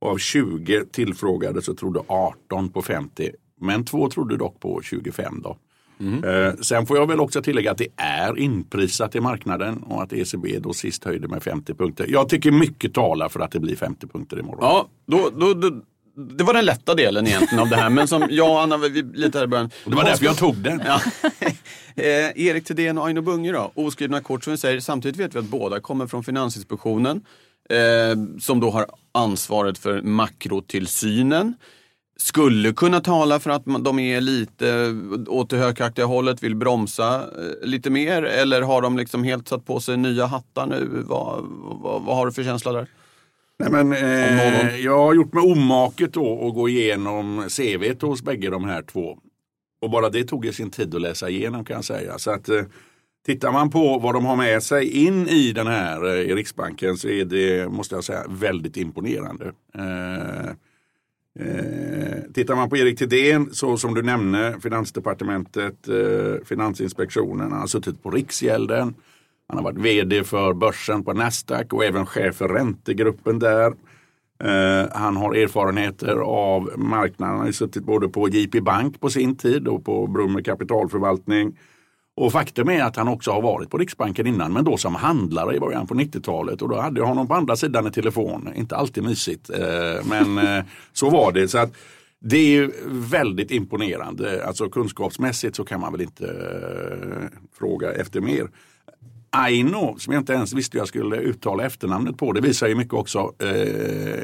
Och 0.00 0.10
av 0.10 0.18
20 0.18 0.84
tillfrågade 0.84 1.62
så 1.62 1.74
trodde 1.74 2.00
18 2.06 2.68
på 2.68 2.82
50. 2.82 3.30
Men 3.60 3.84
två 3.84 4.10
trodde 4.10 4.36
dock 4.36 4.60
på 4.60 4.80
25. 4.82 5.42
Då. 5.42 5.56
Mm. 6.00 6.24
Eh, 6.24 6.54
sen 6.60 6.86
får 6.86 6.96
jag 6.96 7.06
väl 7.06 7.20
också 7.20 7.42
tillägga 7.42 7.70
att 7.70 7.78
det 7.78 7.88
är 7.96 8.38
inprisat 8.38 9.14
i 9.14 9.20
marknaden 9.20 9.82
och 9.82 10.02
att 10.02 10.12
ECB 10.12 10.58
då 10.58 10.72
sist 10.72 11.04
höjde 11.04 11.28
med 11.28 11.42
50 11.42 11.74
punkter. 11.74 12.06
Jag 12.08 12.28
tycker 12.28 12.50
mycket 12.50 12.94
talar 12.94 13.28
för 13.28 13.40
att 13.40 13.50
det 13.50 13.60
blir 13.60 13.76
50 13.76 14.06
punkter 14.06 14.38
imorgon. 14.38 14.58
Ja, 14.62 14.88
då, 15.06 15.30
då, 15.36 15.54
då, 15.54 15.80
det 16.14 16.44
var 16.44 16.54
den 16.54 16.64
lätta 16.64 16.94
delen 16.94 17.26
egentligen 17.26 17.62
av 17.62 17.68
det 17.68 17.76
här. 17.76 17.90
Men 17.90 18.08
som 18.08 18.26
jag 18.30 18.50
och 18.50 18.60
Anna, 18.60 18.76
vi, 18.76 19.02
lite 19.02 19.38
här 19.38 19.44
i 19.44 19.48
början. 19.48 19.70
Det 19.84 19.94
var 19.94 20.04
därför 20.04 20.24
jag 20.24 20.36
tog 20.36 20.56
den. 20.56 20.82
Ja. 20.86 21.00
eh, 21.96 22.46
Erik 22.46 22.64
Thedéen 22.64 22.98
och 22.98 23.06
Aino 23.06 23.20
Bunge 23.20 23.52
då, 23.52 23.72
oskrivna 23.74 24.20
kort 24.20 24.44
som 24.44 24.50
vi 24.50 24.56
säger. 24.56 24.80
Samtidigt 24.80 25.20
vet 25.20 25.34
vi 25.34 25.38
att 25.38 25.44
båda 25.44 25.80
kommer 25.80 26.06
från 26.06 26.24
Finansinspektionen 26.24 27.24
eh, 27.68 28.38
som 28.40 28.60
då 28.60 28.70
har 28.70 28.86
ansvaret 29.12 29.78
för 29.78 30.02
makrotillsynen 30.02 31.54
skulle 32.20 32.72
kunna 32.72 33.00
tala 33.00 33.40
för 33.40 33.50
att 33.50 33.64
de 33.64 33.98
är 33.98 34.20
lite 34.20 34.96
åt 35.28 35.50
det 35.50 35.56
högaktiga 35.56 36.04
hållet, 36.04 36.42
vill 36.42 36.56
bromsa 36.56 37.14
eh, 37.16 37.68
lite 37.68 37.90
mer 37.90 38.22
eller 38.22 38.62
har 38.62 38.82
de 38.82 38.96
liksom 38.96 39.24
helt 39.24 39.48
satt 39.48 39.64
på 39.64 39.80
sig 39.80 39.96
nya 39.96 40.26
hattar 40.26 40.66
nu? 40.66 40.88
Vad, 41.08 41.44
vad, 41.82 42.02
vad 42.02 42.16
har 42.16 42.26
du 42.26 42.32
för 42.32 42.44
känsla 42.44 42.72
där? 42.72 42.86
Nej, 43.58 43.70
men, 43.70 43.92
eh, 43.92 44.76
jag 44.76 44.98
har 44.98 45.14
gjort 45.14 45.32
mig 45.32 45.42
omaket 45.42 46.12
då 46.12 46.48
att 46.48 46.54
gå 46.54 46.68
igenom 46.68 47.48
CV 47.56 48.06
hos 48.06 48.22
bägge 48.22 48.50
de 48.50 48.64
här 48.64 48.82
två. 48.82 49.18
Och 49.80 49.90
bara 49.90 50.10
det 50.10 50.24
tog 50.24 50.54
sin 50.54 50.70
tid 50.70 50.94
att 50.94 51.00
läsa 51.00 51.28
igenom 51.28 51.64
kan 51.64 51.74
jag 51.76 51.84
säga. 51.84 52.18
Så 52.18 52.30
att, 52.30 52.48
eh, 52.48 52.62
Tittar 53.26 53.52
man 53.52 53.70
på 53.70 53.98
vad 53.98 54.14
de 54.14 54.24
har 54.24 54.36
med 54.36 54.62
sig 54.62 55.06
in 55.06 55.28
i 55.28 55.52
den 55.52 55.66
här 55.66 56.06
eh, 56.06 56.20
i 56.20 56.34
Riksbanken 56.34 56.96
så 56.96 57.08
är 57.08 57.24
det, 57.24 57.68
måste 57.68 57.94
jag 57.94 58.04
säga, 58.04 58.24
väldigt 58.28 58.76
imponerande. 58.76 59.52
Eh, 59.74 60.48
eh, 61.46 62.22
tittar 62.34 62.56
man 62.56 62.70
på 62.70 62.76
Erik 62.76 62.98
Thedéen, 62.98 63.48
så 63.52 63.76
som 63.76 63.94
du 63.94 64.02
nämnde, 64.02 64.56
Finansdepartementet, 64.62 65.88
eh, 65.88 66.44
Finansinspektionen, 66.44 67.52
han 67.52 67.60
har 67.60 67.66
suttit 67.66 68.02
på 68.02 68.10
Riksgälden. 68.10 68.94
Han 69.48 69.56
har 69.56 69.64
varit 69.64 69.78
vd 69.78 70.24
för 70.24 70.52
börsen 70.52 71.04
på 71.04 71.12
Nasdaq 71.12 71.72
och 71.72 71.84
även 71.84 72.06
chef 72.06 72.36
för 72.36 72.48
räntegruppen 72.48 73.38
där. 73.38 73.72
Eh, 74.44 74.88
han 74.92 75.16
har 75.16 75.34
erfarenheter 75.34 76.16
av 76.16 76.70
marknaden. 76.76 77.36
Han 77.36 77.46
har 77.46 77.52
suttit 77.52 77.84
både 77.84 78.08
på 78.08 78.28
JP 78.28 78.60
Bank 78.60 79.00
på 79.00 79.10
sin 79.10 79.36
tid 79.36 79.68
och 79.68 79.84
på 79.84 80.06
Brummer 80.06 80.42
kapitalförvaltning. 80.42 81.58
Och 82.18 82.32
faktum 82.32 82.68
är 82.68 82.82
att 82.82 82.96
han 82.96 83.08
också 83.08 83.30
har 83.30 83.42
varit 83.42 83.70
på 83.70 83.78
Riksbanken 83.78 84.26
innan, 84.26 84.52
men 84.52 84.64
då 84.64 84.76
som 84.76 84.94
handlare 84.94 85.56
i 85.56 85.60
början 85.60 85.86
på 85.86 85.94
90-talet. 85.94 86.62
Och 86.62 86.68
då 86.68 86.80
hade 86.80 87.00
jag 87.00 87.06
honom 87.06 87.28
på 87.28 87.34
andra 87.34 87.56
sidan 87.56 87.86
i 87.86 87.90
telefon. 87.90 88.48
Inte 88.54 88.76
alltid 88.76 89.04
mysigt, 89.04 89.50
eh, 89.50 90.04
men 90.04 90.38
eh, 90.38 90.64
så 90.92 91.10
var 91.10 91.32
det. 91.32 91.48
Så 91.48 91.58
att 91.58 91.72
det 92.20 92.56
är 92.56 92.70
väldigt 93.10 93.50
imponerande. 93.50 94.46
Alltså 94.46 94.68
kunskapsmässigt 94.68 95.56
så 95.56 95.64
kan 95.64 95.80
man 95.80 95.92
väl 95.92 96.00
inte 96.00 96.24
eh, 96.26 97.38
fråga 97.58 97.92
efter 97.92 98.20
mer. 98.20 98.48
Aino, 99.30 99.96
som 99.98 100.12
jag 100.12 100.20
inte 100.20 100.32
ens 100.32 100.52
visste 100.52 100.78
jag 100.78 100.88
skulle 100.88 101.16
uttala 101.16 101.64
efternamnet 101.64 102.16
på, 102.16 102.32
det 102.32 102.40
visar 102.40 102.68
ju 102.68 102.74
mycket 102.74 102.94
också 102.94 103.32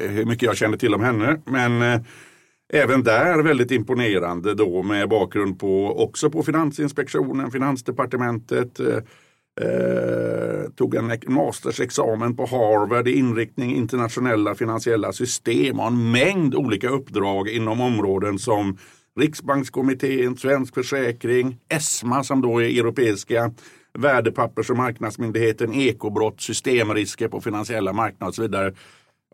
hur 0.08 0.24
mycket 0.24 0.42
jag 0.42 0.56
känner 0.56 0.76
till 0.76 0.94
om 0.94 1.00
henne. 1.00 1.40
Men 1.44 2.04
Även 2.72 3.02
där 3.02 3.42
väldigt 3.42 3.70
imponerande 3.70 4.54
då 4.54 4.82
med 4.82 5.08
bakgrund 5.08 5.58
på 5.58 6.02
också 6.04 6.30
på 6.30 6.42
Finansinspektionen, 6.42 7.50
Finansdepartementet. 7.50 8.80
Eh, 8.80 8.96
eh, 9.60 10.70
tog 10.76 10.94
en 10.94 11.18
mastersexamen 11.26 12.36
på 12.36 12.46
Harvard 12.46 13.08
i 13.08 13.12
inriktning 13.18 13.76
internationella 13.76 14.54
finansiella 14.54 15.12
system 15.12 15.80
och 15.80 15.86
en 15.86 16.10
mängd 16.10 16.54
olika 16.54 16.88
uppdrag 16.88 17.48
inom 17.48 17.80
områden 17.80 18.38
som 18.38 18.78
Riksbankskommittén, 19.20 20.36
Svensk 20.36 20.74
Försäkring, 20.74 21.56
ESMA 21.68 22.24
som 22.24 22.40
då 22.40 22.62
är 22.62 22.80
Europeiska 22.80 23.50
värdepappers 23.98 24.70
och 24.70 24.76
marknadsmyndigheten, 24.76 25.74
ekobrott, 25.74 26.40
systemrisker 26.40 27.28
på 27.28 27.40
finansiella 27.40 27.92
marknader 27.92 28.28
och 28.28 28.34
så 28.34 28.42
vidare. 28.42 28.74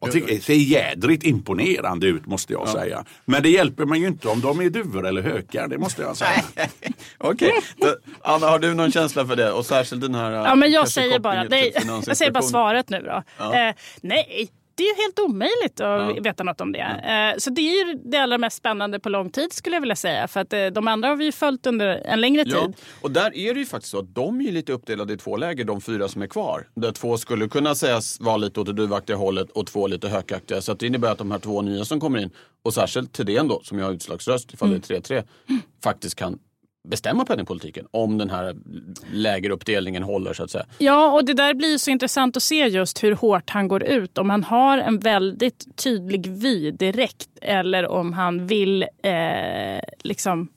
Jag 0.00 0.12
tycker 0.12 0.34
det 0.34 0.40
ser 0.40 0.54
jädrigt 0.54 1.24
imponerande 1.24 2.06
ut 2.06 2.26
måste 2.26 2.52
jag 2.52 2.62
ja. 2.66 2.72
säga. 2.72 3.04
Men 3.24 3.42
det 3.42 3.48
hjälper 3.48 3.84
mig 3.84 4.00
ju 4.00 4.06
inte 4.06 4.28
om 4.28 4.40
de 4.40 4.60
är 4.60 4.70
duvor 4.70 5.06
eller 5.06 5.22
hökar, 5.22 5.68
det 5.68 5.78
måste 5.78 6.02
jag 6.02 6.16
säga. 6.16 6.44
Okej, 7.18 7.52
okay. 7.78 7.94
Anna 8.22 8.46
har 8.46 8.58
du 8.58 8.74
någon 8.74 8.92
känsla 8.92 9.26
för 9.26 9.36
det? 9.36 9.52
Och 9.52 9.66
särskilt 9.66 10.02
den 10.02 10.14
här 10.14 10.30
Ja 10.30 10.54
men 10.54 10.72
jag 10.72 10.88
säger 10.88 11.18
bara, 11.18 11.44
nej, 11.44 11.72
jag 12.06 12.16
säger 12.16 12.32
bara 12.32 12.42
svaret 12.42 12.88
nu 12.88 13.02
då. 13.02 13.22
Ja. 13.38 13.68
Eh, 13.68 13.74
nej, 14.00 14.50
det 14.80 14.84
är 14.84 15.02
helt 15.02 15.18
omöjligt 15.18 15.80
att 15.80 16.16
ja. 16.16 16.22
veta 16.22 16.44
något 16.44 16.60
om 16.60 16.72
det. 16.72 16.78
Ja. 16.78 17.34
Så 17.38 17.50
det 17.50 17.60
är 17.60 17.86
ju 17.86 18.00
det 18.04 18.18
allra 18.18 18.38
mest 18.38 18.56
spännande 18.56 19.00
på 19.00 19.08
lång 19.08 19.30
tid 19.30 19.52
skulle 19.52 19.76
jag 19.76 19.80
vilja 19.80 19.96
säga. 19.96 20.28
För 20.28 20.40
att 20.40 20.74
de 20.74 20.88
andra 20.88 21.08
har 21.08 21.16
vi 21.16 21.24
ju 21.24 21.32
följt 21.32 21.66
under 21.66 21.86
en 21.86 22.20
längre 22.20 22.44
tid. 22.44 22.54
Ja. 22.54 22.72
Och 23.00 23.10
där 23.10 23.36
är 23.36 23.54
det 23.54 23.60
ju 23.60 23.66
faktiskt 23.66 23.90
så 23.90 23.98
att 23.98 24.14
de 24.14 24.40
är 24.40 24.52
lite 24.52 24.72
uppdelade 24.72 25.12
i 25.12 25.16
två 25.16 25.36
läger, 25.36 25.64
de 25.64 25.80
fyra 25.80 26.08
som 26.08 26.22
är 26.22 26.26
kvar. 26.26 26.68
Där 26.74 26.92
två 26.92 27.16
skulle 27.16 27.48
kunna 27.48 27.74
sägas 27.74 28.20
vara 28.20 28.36
lite 28.36 28.60
åt 28.60 28.66
det 28.66 28.72
duvaktiga 28.72 29.16
hållet 29.16 29.50
och 29.50 29.66
två 29.66 29.86
lite 29.86 30.08
hökaktiga. 30.08 30.60
Så 30.60 30.74
det 30.74 30.86
innebär 30.86 31.12
att 31.12 31.18
de 31.18 31.30
här 31.30 31.38
två 31.38 31.62
nya 31.62 31.84
som 31.84 32.00
kommer 32.00 32.18
in, 32.18 32.30
och 32.64 32.74
särskilt 32.74 33.12
Thedéen 33.12 33.48
då, 33.48 33.60
som 33.62 33.78
jag 33.78 33.86
har 33.86 33.92
utslagsröst 33.92 34.54
ifall 34.54 34.68
mm. 34.68 34.82
det 34.88 35.10
är 35.10 35.22
3-3, 35.22 35.24
faktiskt 35.82 36.14
kan 36.14 36.38
bestämma 36.88 37.24
penningpolitiken 37.24 37.86
om 37.90 38.18
den 38.18 38.30
här 38.30 38.56
lägeruppdelningen 39.12 40.02
håller 40.02 40.32
så 40.32 40.44
att 40.44 40.50
säga. 40.50 40.66
Ja, 40.78 41.12
och 41.12 41.24
det 41.24 41.34
där 41.34 41.54
blir 41.54 41.78
så 41.78 41.90
intressant 41.90 42.36
att 42.36 42.42
se 42.42 42.68
just 42.68 43.02
hur 43.02 43.14
hårt 43.14 43.50
han 43.50 43.68
går 43.68 43.82
ut. 43.82 44.18
Om 44.18 44.30
han 44.30 44.44
har 44.44 44.78
en 44.78 44.98
väldigt 44.98 45.76
tydlig 45.76 46.26
vy 46.26 46.70
direkt 46.70 47.28
eller 47.42 47.86
om 47.86 48.12
han 48.12 48.46
vill 48.46 48.82
eh, 48.82 49.80
liksom 50.02 50.48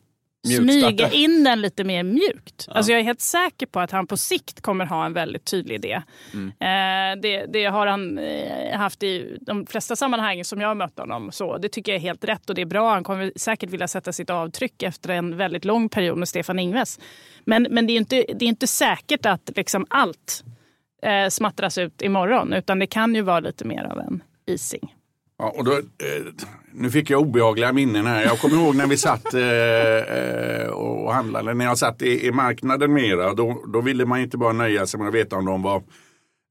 smyga 0.48 1.12
in 1.12 1.44
den 1.44 1.62
lite 1.62 1.84
mer 1.84 2.04
mjukt. 2.04 2.66
Ja. 2.68 2.74
Alltså 2.74 2.92
jag 2.92 3.00
är 3.00 3.04
helt 3.04 3.22
säker 3.22 3.66
på 3.66 3.80
att 3.80 3.92
han 3.92 4.08
på 4.08 4.18
sikt 4.18 4.62
kommer 4.62 4.86
ha 4.86 5.06
en 5.06 5.14
väldigt 5.14 5.46
tydlig 5.46 5.76
idé. 5.76 6.02
Mm. 6.34 6.48
Eh, 6.48 7.22
det, 7.22 7.46
det, 7.46 7.66
har 7.66 7.88
han 7.88 8.18
eh, 8.18 8.78
haft 8.78 9.04
i 9.04 9.38
de 9.42 9.66
flesta 9.66 9.96
sammanhang 9.96 10.46
som 10.46 10.62
jag 10.62 10.68
har 10.68 10.76
mött 10.76 11.00
honom. 11.00 11.32
Så 11.32 11.58
det 11.58 11.70
tycker 11.70 11.92
jag 11.92 11.98
är 11.98 12.02
helt 12.02 12.24
rätt 12.24 12.50
och 12.50 12.56
det 12.56 12.62
är 12.62 12.66
bra. 12.66 12.94
Han 12.94 13.04
kommer 13.04 13.32
säkert 13.36 13.70
vilja 13.70 13.88
sätta 13.88 14.14
sitt 14.14 14.30
avtryck 14.30 14.84
efter 14.84 15.10
en 15.10 15.38
väldigt 15.38 15.66
lång 15.66 15.90
period 15.90 16.18
med 16.18 16.30
Stefan 16.30 16.60
Ingves. 16.60 17.00
Men, 17.46 17.68
men 17.72 17.88
det 17.88 17.94
är 17.94 17.98
inte, 17.98 18.16
det 18.16 18.46
är 18.46 18.50
inte 18.50 18.68
säkert 18.68 19.26
att 19.26 19.52
liksom 19.56 19.86
allt 19.90 20.44
eh, 21.04 21.30
smattras 21.30 21.78
ut 21.78 22.02
imorgon 22.02 22.54
utan 22.54 22.80
det 22.80 22.88
kan 22.88 23.16
ju 23.16 23.22
vara 23.22 23.40
lite 23.40 23.66
mer 23.66 23.84
av 23.84 24.00
en 24.00 24.24
ising. 24.46 24.96
Ja, 25.38 25.54
och 25.58 25.66
då, 25.66 25.72
nu 26.75 26.89
fick 26.89 27.10
jag 27.10 27.22
obehagliga 27.22 27.74
minnen 27.74 28.06
här. 28.06 28.24
Jag 28.24 28.39
kommer 28.39 28.56
ihåg 28.56 28.75
när 28.75 28.88
vi 28.88 28.98
satt 28.98 29.34
eh, 29.34 29.42
eh 29.42 30.68
och 30.68 31.13
handlade, 31.13 31.53
när 31.53 31.65
jag 31.65 31.77
satt 31.77 32.01
i, 32.01 32.27
i 32.27 32.32
marknaden 32.32 32.94
mera. 32.94 33.34
Då, 33.34 33.63
då 33.74 33.82
ville 33.82 34.06
man 34.06 34.20
inte 34.20 34.38
bara 34.38 34.53
nöja 34.53 34.86
sig 34.86 35.00
med 35.00 35.08
att 35.08 35.13
veta 35.13 35.36
om 35.36 35.46
de 35.46 35.62
var 35.62 35.84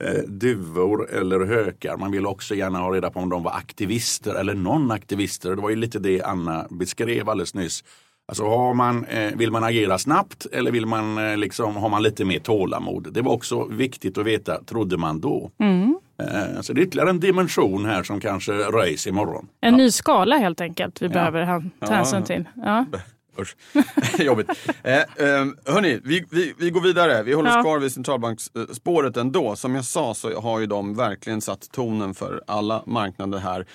eh, 0.05 0.23
duvor 0.27 1.11
eller 1.11 1.47
hökar. 1.47 1.97
Man 1.97 2.13
ville 2.13 2.29
också 2.29 2.55
gärna 2.55 2.79
ha 2.79 2.95
reda 2.95 3.11
på 3.11 3.21
om 3.21 3.29
de 3.29 3.43
var 3.43 3.53
aktivister 3.53 4.35
eller 4.35 4.55
non-aktivister. 4.55 5.51
Det 5.57 5.63
var 5.63 5.71
ju 5.71 5.77
lite 5.77 5.99
det 5.99 6.23
Anna 6.23 6.67
beskrev 6.71 7.29
alldeles 7.29 7.55
nyss. 7.55 7.85
Alltså 8.29 8.45
har 8.45 8.75
man, 8.75 9.05
eh, 9.05 9.33
vill 9.37 9.51
man 9.51 9.65
agera 9.65 9.99
snabbt 9.99 10.47
eller 10.53 10.71
vill 10.71 10.87
man, 10.87 11.19
eh, 11.19 11.37
liksom, 11.37 11.77
har 11.77 11.89
man 11.89 12.03
lite 12.03 12.25
mer 12.25 12.39
tålamod? 12.39 13.13
Det 13.13 13.23
var 13.23 13.33
också 13.33 13.65
viktigt 13.65 14.19
att 14.19 14.27
veta, 14.27 14.65
trodde 14.65 14.97
man 14.97 15.21
då. 15.21 15.51
Mm. 15.61 15.99
Eh, 16.23 16.61
så 16.61 16.73
det 16.73 16.81
är 16.81 16.83
ytterligare 16.83 17.11
en 17.11 17.21
dimension 17.21 17.85
här 17.85 18.03
som 18.03 18.21
kanske 18.21 18.53
röjs 18.53 19.07
imorgon. 19.07 19.49
En 19.61 19.73
ja. 19.73 19.77
ny 19.77 19.91
skala 19.91 20.37
helt 20.37 20.61
enkelt 20.61 21.03
vi 21.03 21.07
ja. 21.07 21.13
behöver 21.13 21.71
ta 21.81 21.95
hänsyn 21.95 22.25
till. 22.25 22.49
Ja. 22.55 22.87
Usch, 23.39 23.57
jobbigt. 24.19 24.51
Eh, 24.83 24.97
eh, 24.97 25.47
hörni, 25.67 26.01
vi, 26.05 26.25
vi, 26.31 26.55
vi 26.59 26.71
går 26.71 26.81
vidare. 26.81 27.23
Vi 27.23 27.33
håller 27.33 27.51
oss 27.51 27.57
ja. 27.57 27.63
kvar 27.63 27.79
vid 27.79 27.93
centralbanksspåret 27.93 29.17
ändå. 29.17 29.57
Som 29.57 29.75
jag 29.75 29.85
sa 29.85 30.15
så 30.15 30.41
har 30.41 30.61
ju 30.61 30.67
de 30.67 30.95
verkligen 30.95 31.41
satt 31.41 31.73
tonen 31.73 32.15
för 32.15 32.43
alla 32.47 32.83
marknader 32.87 33.39
här. 33.39 33.67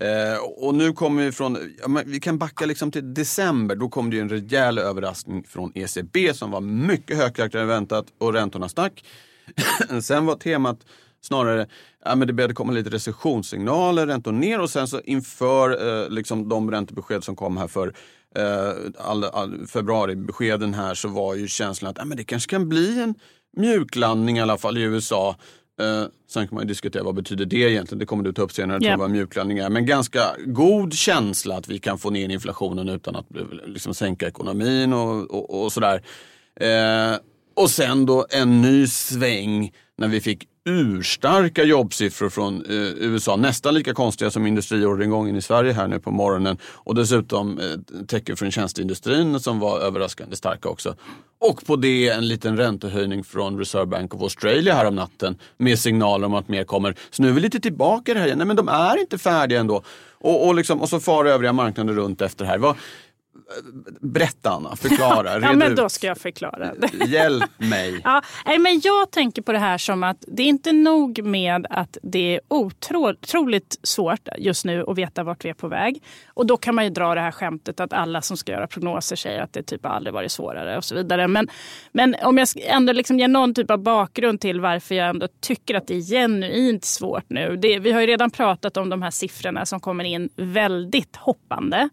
Eh, 0.00 0.38
och 0.38 0.74
nu 0.74 0.92
kommer 0.92 1.24
vi 1.24 1.32
från, 1.32 1.58
ja, 1.82 2.02
vi 2.06 2.20
kan 2.20 2.38
backa 2.38 2.66
liksom 2.66 2.90
till 2.90 3.14
december, 3.14 3.76
då 3.76 3.88
kom 3.88 4.10
det 4.10 4.16
ju 4.16 4.22
en 4.22 4.28
rejäl 4.28 4.78
överraskning 4.78 5.44
från 5.48 5.72
ECB 5.74 6.34
som 6.34 6.50
var 6.50 6.60
mycket 6.60 7.16
högaktigare 7.16 7.62
än 7.62 7.68
väntat 7.68 8.06
och 8.18 8.32
räntorna 8.32 8.68
stack. 8.68 9.04
Sen 10.02 10.26
var 10.26 10.36
temat 10.36 10.78
snarare, 11.20 11.66
ja, 12.04 12.16
men 12.16 12.26
det 12.26 12.32
började 12.32 12.54
komma 12.54 12.72
lite 12.72 12.90
recessionssignaler, 12.90 14.06
räntor 14.06 14.32
ner 14.32 14.60
och 14.60 14.70
sen 14.70 14.88
så 14.88 15.00
inför 15.00 16.02
eh, 16.02 16.10
liksom 16.10 16.48
de 16.48 16.70
räntebesked 16.70 17.24
som 17.24 17.36
kom 17.36 17.56
här 17.56 17.68
för 17.68 17.94
eh, 18.36 18.72
all, 18.98 19.24
all, 19.24 19.66
februaribeskeden 19.66 20.74
här 20.74 20.94
så 20.94 21.08
var 21.08 21.34
ju 21.34 21.48
känslan 21.48 21.90
att 21.90 21.98
ja, 21.98 22.04
men 22.04 22.16
det 22.16 22.24
kanske 22.24 22.50
kan 22.50 22.68
bli 22.68 23.00
en 23.00 23.14
mjuklandning 23.56 24.38
i 24.38 24.40
alla 24.40 24.58
fall 24.58 24.78
i 24.78 24.82
USA. 24.82 25.36
Eh, 25.80 26.04
sen 26.28 26.48
kan 26.48 26.54
man 26.54 26.64
ju 26.64 26.68
diskutera 26.68 27.02
vad 27.02 27.14
betyder 27.14 27.44
det 27.44 27.56
egentligen. 27.56 27.98
Det 27.98 28.06
kommer 28.06 28.24
du 28.24 28.32
ta 28.32 28.42
upp 28.42 28.52
senare, 28.52 28.84
yeah. 28.84 28.98
vad 28.98 29.10
mjuklandning 29.10 29.58
är. 29.58 29.70
Men 29.70 29.86
ganska 29.86 30.20
god 30.46 30.94
känsla 30.94 31.56
att 31.56 31.68
vi 31.68 31.78
kan 31.78 31.98
få 31.98 32.10
ner 32.10 32.28
inflationen 32.28 32.88
utan 32.88 33.16
att 33.16 33.26
liksom, 33.66 33.94
sänka 33.94 34.28
ekonomin 34.28 34.92
och, 34.92 35.30
och, 35.30 35.62
och 35.62 35.72
sådär. 35.72 36.02
Eh, 36.60 37.18
och 37.54 37.70
sen 37.70 38.06
då 38.06 38.26
en 38.30 38.62
ny 38.62 38.86
sväng 38.86 39.72
när 39.98 40.08
vi 40.08 40.20
fick 40.20 40.48
urstarka 40.66 41.64
jobbsiffror 41.64 42.28
från 42.28 42.64
eh, 42.64 42.76
USA. 42.98 43.36
Nästan 43.36 43.74
lika 43.74 43.94
konstiga 43.94 44.30
som 44.30 44.46
industriorderingången 44.46 45.36
i 45.36 45.42
Sverige 45.42 45.72
här 45.72 45.88
nu 45.88 45.98
på 45.98 46.10
morgonen. 46.10 46.58
Och 46.64 46.94
dessutom 46.94 47.58
eh, 47.58 48.04
tecken 48.06 48.36
från 48.36 48.50
tjänsteindustrin 48.50 49.40
som 49.40 49.58
var 49.60 49.80
överraskande 49.80 50.36
starka 50.36 50.68
också. 50.68 50.94
Och 51.38 51.66
på 51.66 51.76
det 51.76 52.08
en 52.08 52.28
liten 52.28 52.56
räntehöjning 52.56 53.24
från 53.24 53.58
Reserve 53.58 53.86
Bank 53.86 54.14
of 54.14 54.22
Australia 54.22 54.74
här 54.74 54.86
om 54.86 54.94
natten 54.94 55.38
med 55.56 55.78
signaler 55.78 56.26
om 56.26 56.34
att 56.34 56.48
mer 56.48 56.64
kommer. 56.64 56.94
Så 57.10 57.22
nu 57.22 57.28
är 57.28 57.32
vi 57.32 57.40
lite 57.40 57.60
tillbaka 57.60 58.10
i 58.10 58.14
det 58.14 58.20
här 58.20 58.26
igen. 58.26 58.38
Nej 58.38 58.46
men 58.46 58.56
de 58.56 58.68
är 58.68 59.00
inte 59.00 59.18
färdiga 59.18 59.60
ändå. 59.60 59.82
Och, 60.18 60.46
och, 60.46 60.54
liksom, 60.54 60.80
och 60.80 60.88
så 60.88 61.00
far 61.00 61.24
övriga 61.24 61.52
marknader 61.52 61.94
runt 61.94 62.22
efter 62.22 62.44
det 62.44 62.50
här. 62.50 62.58
Vad, 62.58 62.76
Berätta 64.00 64.50
Anna, 64.50 64.76
förklara. 64.76 65.38
ja, 65.42 65.52
men 65.52 65.74
då 65.74 65.88
ska 65.88 66.06
jag 66.06 66.18
förklara. 66.18 66.72
Hjälp 67.06 67.50
mig. 67.56 68.00
ja, 68.04 68.22
men 68.44 68.80
jag 68.84 69.10
tänker 69.10 69.42
på 69.42 69.52
det 69.52 69.58
här 69.58 69.78
som 69.78 70.02
att 70.02 70.24
det 70.26 70.42
är 70.42 70.46
inte 70.46 70.72
nog 70.72 71.24
med 71.24 71.66
att 71.70 71.98
det 72.02 72.34
är 72.34 72.40
otroligt 72.48 73.78
svårt 73.82 74.28
just 74.38 74.64
nu 74.64 74.84
att 74.88 74.98
veta 74.98 75.22
vart 75.22 75.44
vi 75.44 75.48
är 75.48 75.54
på 75.54 75.68
väg. 75.68 76.02
Och 76.26 76.46
då 76.46 76.56
kan 76.56 76.74
man 76.74 76.84
ju 76.84 76.90
dra 76.90 77.14
det 77.14 77.20
här 77.20 77.30
skämtet 77.30 77.80
att 77.80 77.92
alla 77.92 78.22
som 78.22 78.36
ska 78.36 78.52
göra 78.52 78.66
prognoser 78.66 79.16
säger 79.16 79.40
att 79.40 79.52
det 79.52 79.62
typ 79.62 79.86
aldrig 79.86 80.14
varit 80.14 80.32
svårare 80.32 80.76
och 80.76 80.84
så 80.84 80.94
vidare. 80.94 81.28
Men, 81.28 81.48
men 81.92 82.16
om 82.22 82.38
jag 82.38 82.48
ändå 82.56 82.92
liksom 82.92 83.18
ger 83.18 83.28
någon 83.28 83.54
typ 83.54 83.70
av 83.70 83.78
bakgrund 83.78 84.40
till 84.40 84.60
varför 84.60 84.94
jag 84.94 85.08
ändå 85.08 85.28
tycker 85.40 85.74
att 85.74 85.86
det 85.86 85.94
är 85.94 86.00
genuint 86.00 86.84
svårt 86.84 87.24
nu. 87.28 87.56
Det, 87.56 87.78
vi 87.78 87.92
har 87.92 88.00
ju 88.00 88.06
redan 88.06 88.30
pratat 88.30 88.76
om 88.76 88.88
de 88.88 89.02
här 89.02 89.10
siffrorna 89.10 89.66
som 89.66 89.80
kommer 89.80 90.04
in 90.04 90.28
väldigt 90.36 91.16
hoppande. 91.16 91.88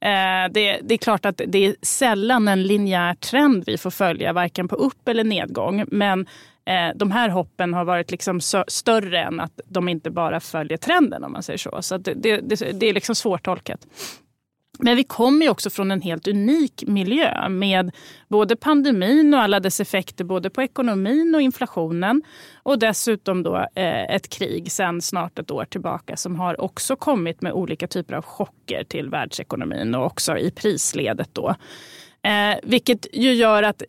Eh, 0.00 0.52
det, 0.52 0.80
det, 0.82 0.94
är 0.94 0.98
klart 0.98 1.24
att 1.24 1.40
det 1.46 1.66
är 1.66 1.76
sällan 1.82 2.48
en 2.48 2.62
linjär 2.62 3.14
trend 3.14 3.64
vi 3.66 3.78
får 3.78 3.90
följa, 3.90 4.32
varken 4.32 4.68
på 4.68 4.76
upp 4.76 5.08
eller 5.08 5.24
nedgång. 5.24 5.84
Men 5.88 6.26
eh, 6.64 6.96
de 6.96 7.10
här 7.10 7.28
hoppen 7.28 7.74
har 7.74 7.84
varit 7.84 8.10
liksom 8.10 8.40
större 8.68 9.18
än 9.18 9.40
att 9.40 9.60
de 9.68 9.88
inte 9.88 10.10
bara 10.10 10.40
följer 10.40 10.78
trenden 10.78 11.24
om 11.24 11.32
man 11.32 11.42
säger 11.42 11.58
så. 11.58 11.82
Så 11.82 11.98
det, 11.98 12.14
det, 12.14 12.80
det, 12.80 12.86
är 12.86 12.94
liksom 12.94 13.14
svårtolkat. 13.14 13.86
Men 14.78 14.96
vi 14.96 15.04
kommer 15.04 15.50
också 15.50 15.70
från 15.70 15.90
en 15.90 16.00
helt 16.00 16.28
unik 16.28 16.84
miljö 16.86 17.48
med 17.48 17.90
både 18.28 18.56
pandemin 18.56 19.34
och 19.34 19.40
alla 19.40 19.60
dess 19.60 19.80
effekter 19.80 20.24
både 20.24 20.50
på 20.50 20.62
ekonomin 20.62 21.34
och 21.34 21.42
inflationen. 21.42 22.22
Och 22.62 22.78
dessutom 22.78 23.42
då 23.42 23.56
eh, 23.56 24.14
ett 24.14 24.28
krig 24.28 24.72
sen 24.72 25.02
snart 25.02 25.38
ett 25.38 25.50
år 25.50 25.64
tillbaka 25.64 26.16
som 26.16 26.36
har 26.36 26.60
också 26.60 26.96
kommit 26.96 27.42
med 27.42 27.52
olika 27.52 27.86
typer 27.86 28.14
av 28.14 28.24
chocker 28.24 28.84
till 28.84 29.10
världsekonomin 29.10 29.94
och 29.94 30.06
också 30.06 30.38
i 30.38 30.50
prisledet. 30.50 31.28
Då. 31.32 31.54
Eh, 32.22 32.58
vilket 32.62 33.06
ju 33.12 33.32
gör 33.32 33.62
att 33.62 33.82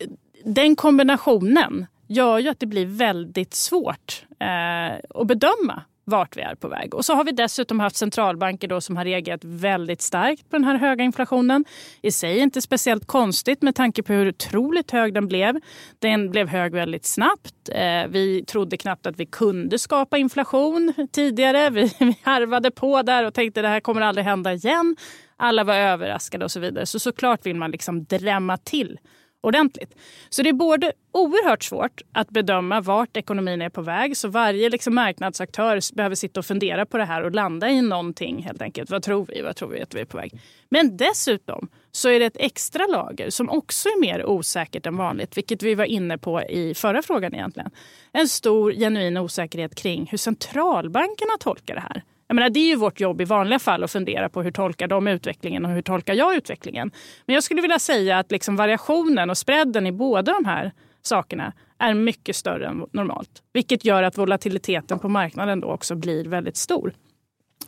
den 0.44 0.76
kombinationen 0.76 1.86
gör 2.06 2.38
ju 2.38 2.48
att 2.48 2.60
det 2.60 2.66
blir 2.66 2.86
väldigt 2.86 3.54
svårt 3.54 4.26
eh, 4.40 5.20
att 5.20 5.26
bedöma 5.26 5.82
vart 6.08 6.36
vi 6.36 6.40
är 6.40 6.54
på 6.54 6.68
väg. 6.68 6.94
Och 6.94 7.04
så 7.04 7.14
har 7.14 7.24
vi 7.24 7.32
dessutom 7.32 7.80
haft 7.80 7.96
centralbanker 7.96 8.68
då 8.68 8.80
som 8.80 8.96
har 8.96 9.04
reagerat 9.04 9.44
väldigt 9.44 10.02
starkt 10.02 10.50
på 10.50 10.56
den 10.56 10.64
här 10.64 10.78
höga 10.78 11.04
inflationen. 11.04 11.64
I 12.02 12.10
sig 12.10 12.38
inte 12.38 12.60
speciellt 12.60 13.06
konstigt 13.06 13.62
med 13.62 13.74
tanke 13.74 14.02
på 14.02 14.12
hur 14.12 14.28
otroligt 14.28 14.90
hög 14.90 15.14
den 15.14 15.28
blev. 15.28 15.60
Den 15.98 16.30
blev 16.30 16.48
hög 16.48 16.72
väldigt 16.72 17.04
snabbt. 17.04 17.68
Eh, 17.72 18.06
vi 18.08 18.44
trodde 18.46 18.76
knappt 18.76 19.06
att 19.06 19.20
vi 19.20 19.26
kunde 19.26 19.78
skapa 19.78 20.18
inflation 20.18 20.94
tidigare. 21.12 21.70
Vi, 21.78 21.92
harvade 22.22 22.70
på 22.70 23.02
där 23.02 23.24
och 23.24 23.34
tänkte 23.34 23.62
det 23.62 23.68
här 23.68 23.80
kommer 23.80 24.00
aldrig 24.00 24.24
hända 24.24 24.52
igen. 24.52 24.96
Alla 25.36 25.64
var 25.64 25.74
överraskade 25.74 26.44
och 26.44 26.50
så 26.50 26.60
vidare. 26.60 26.86
Så 26.86 26.98
såklart 26.98 27.46
vill 27.46 27.56
man 27.56 27.70
liksom 27.70 28.04
drämma 28.04 28.56
till 28.56 28.98
ordentligt. 29.40 29.94
Så 30.28 30.42
det 30.42 30.48
är 30.48 30.52
både 30.52 30.92
oerhört 31.12 31.64
svårt 31.64 32.02
att 32.12 32.30
bedöma 32.30 32.80
vart 32.80 33.16
ekonomin 33.16 33.62
är 33.62 33.68
på 33.68 33.82
väg. 33.82 34.16
Så 34.16 34.28
varje 34.28 34.70
liksom 34.70 34.94
marknadsaktör 34.94 35.94
behöver 35.94 36.16
sitta 36.16 36.40
och 36.40 36.46
fundera 36.46 36.86
på 36.86 36.98
det 36.98 37.04
här 37.04 37.22
och 37.22 37.34
landa 37.34 37.68
i 37.68 37.82
någonting 37.82 38.42
helt 38.42 38.62
enkelt. 38.62 38.90
Vad 38.90 39.02
tror 39.02 39.26
vi? 39.26 39.42
Vad 39.42 39.56
tror 39.56 39.68
vi 39.68 39.82
att 39.82 39.94
vi 39.94 40.00
är 40.00 40.04
på 40.04 40.16
väg? 40.16 40.40
Men 40.68 40.96
dessutom 40.96 41.68
så 41.90 42.08
är 42.08 42.20
det 42.20 42.26
ett 42.26 42.36
extra 42.36 42.86
lager 42.86 43.30
som 43.30 43.50
också 43.50 43.88
är 43.88 44.00
mer 44.00 44.26
osäkert 44.26 44.86
än 44.86 44.96
vanligt, 44.96 45.36
vilket 45.36 45.62
vi 45.62 45.74
var 45.74 45.84
inne 45.84 46.18
på 46.18 46.42
i 46.42 46.74
förra 46.74 47.02
frågan 47.02 47.34
egentligen. 47.34 47.70
En 48.12 48.28
stor 48.28 48.72
genuin 48.72 49.16
osäkerhet 49.16 49.74
kring 49.74 50.06
hur 50.10 50.18
centralbankerna 50.18 51.32
tolkar 51.40 51.74
det 51.74 51.80
här. 51.80 52.02
Jag 52.28 52.34
menar, 52.34 52.50
det 52.50 52.60
är 52.60 52.66
ju 52.68 52.76
vårt 52.76 53.00
jobb 53.00 53.20
i 53.20 53.24
vanliga 53.24 53.58
fall 53.58 53.84
att 53.84 53.90
fundera 53.90 54.28
på 54.28 54.42
hur 54.42 54.50
tolkar 54.50 54.88
de 54.88 55.08
utvecklingen 55.08 55.64
och 55.64 55.70
hur 55.70 55.82
tolkar 55.82 56.14
jag 56.14 56.36
utvecklingen. 56.36 56.90
Men 57.26 57.34
jag 57.34 57.44
skulle 57.44 57.60
vilja 57.62 57.78
säga 57.78 58.18
att 58.18 58.30
liksom 58.30 58.56
variationen 58.56 59.30
och 59.30 59.38
spreaden 59.38 59.86
i 59.86 59.92
båda 59.92 60.32
de 60.32 60.44
här 60.44 60.72
sakerna 61.02 61.52
är 61.78 61.94
mycket 61.94 62.36
större 62.36 62.66
än 62.66 62.86
normalt. 62.92 63.42
Vilket 63.52 63.84
gör 63.84 64.02
att 64.02 64.18
volatiliteten 64.18 64.98
på 64.98 65.08
marknaden 65.08 65.60
då 65.60 65.68
också 65.68 65.94
blir 65.94 66.24
väldigt 66.24 66.56
stor. 66.56 66.92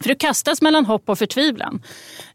För 0.03 0.09
du 0.09 0.15
kastas 0.15 0.63
mellan 0.63 0.87
hopp 0.87 1.09
och 1.09 1.19
förtvivlan. 1.19 1.83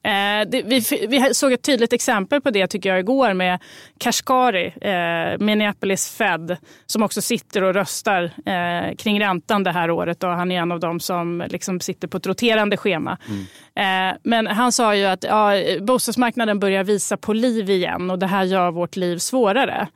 Eh, 0.03 0.49
det, 0.49 0.63
vi, 0.65 1.07
vi, 1.09 1.33
såg 1.33 1.53
ett 1.53 1.61
tydligt 1.61 1.93
exempel 1.93 2.41
på 2.41 2.51
det 2.51 2.67
tycker 2.67 2.89
jag 2.89 2.99
igår 2.99 3.33
med 3.33 3.59
Kashkari, 3.97 4.73
eh, 4.81 5.39
Minneapolis 5.39 6.09
Fed, 6.17 6.57
som 6.85 7.03
också 7.03 7.21
sitter 7.21 7.61
och 7.61 7.73
röstar 7.73 8.23
eh, 8.23 8.95
kring 8.95 9.19
räntan 9.19 9.63
det 9.63 9.71
här 9.71 9.91
året. 9.91 10.23
Och 10.23 10.29
han 10.29 10.51
är 10.51 10.61
en 10.61 10.71
av 10.71 10.79
dem 10.79 10.99
som 10.99 11.43
liksom 11.49 11.79
sitter 11.79 12.07
på 12.07 12.17
ett 12.17 12.27
roterande 12.27 12.77
schema. 12.77 13.17
Mm. 13.27 14.11
Eh, 14.11 14.17
men 14.23 14.47
han 14.47 14.71
sa 14.71 14.95
ju 14.95 15.05
att 15.05 15.23
ja, 15.23 15.51
bostadsmarknaden 15.81 16.59
börjar 16.59 16.83
visa 16.83 17.17
på 17.17 17.33
liv 17.33 17.69
igen 17.69 18.11
och 18.11 18.19
det 18.19 18.27
här 18.27 18.43
gör 18.43 18.71
vårt 18.71 18.95
liv 18.95 19.17
svårare. 19.17 19.87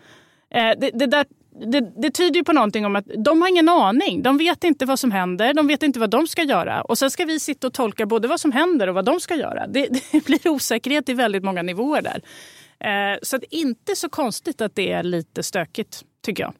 Eh, 0.51 0.71
det, 0.79 0.91
det, 0.93 1.05
där 1.05 1.25
det, 1.67 2.01
det, 2.01 2.11
tyder 2.11 2.35
ju 2.35 2.43
på 2.43 2.53
någonting 2.53 2.85
om 2.85 2.95
att 2.95 3.05
de 3.17 3.41
har 3.41 3.49
ingen 3.49 3.69
aning. 3.69 4.23
De 4.23 4.37
vet 4.37 4.63
inte 4.63 4.85
vad 4.85 4.99
som 4.99 5.11
händer, 5.11 5.53
de 5.53 5.67
vet 5.67 5.83
inte 5.83 5.99
vad 5.99 6.09
de 6.09 6.27
ska 6.27 6.43
göra. 6.43 6.81
Och 6.81 6.97
sen 6.97 7.11
ska 7.11 7.25
vi 7.25 7.39
sitta 7.39 7.67
och 7.67 7.73
tolka 7.73 8.05
både 8.05 8.27
vad 8.27 8.39
som 8.39 8.51
händer 8.51 8.87
och 8.87 8.95
vad 8.95 9.05
de 9.05 9.19
ska 9.19 9.35
göra. 9.35 9.67
Det, 9.67 9.89
det 10.11 10.25
blir 10.25 10.47
osäkerhet 10.47 11.09
i 11.09 11.13
väldigt 11.13 11.43
många 11.43 11.61
nivåer 11.61 12.01
där. 12.01 12.21
Eh, 12.79 13.19
så 13.21 13.35
att 13.35 13.43
inte 13.43 13.95
så 13.95 14.09
konstigt 14.09 14.61
att 14.61 14.75
det 14.75 14.91
är 14.91 15.03
lite 15.03 15.43
stökigt, 15.43 16.03
tycker 16.25 16.43
jag. 16.43 16.53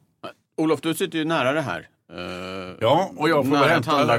Olof, 0.58 0.82
du 0.82 0.94
sitter 0.94 1.18
ju 1.18 1.26
nära 1.26 1.52
det 1.52 1.62
här. 1.62 1.88
Uh, 2.14 2.76
ja, 2.80 3.12
och 3.16 3.30
jag 3.30 3.48
får 3.48 3.56
hämta, 3.56 4.16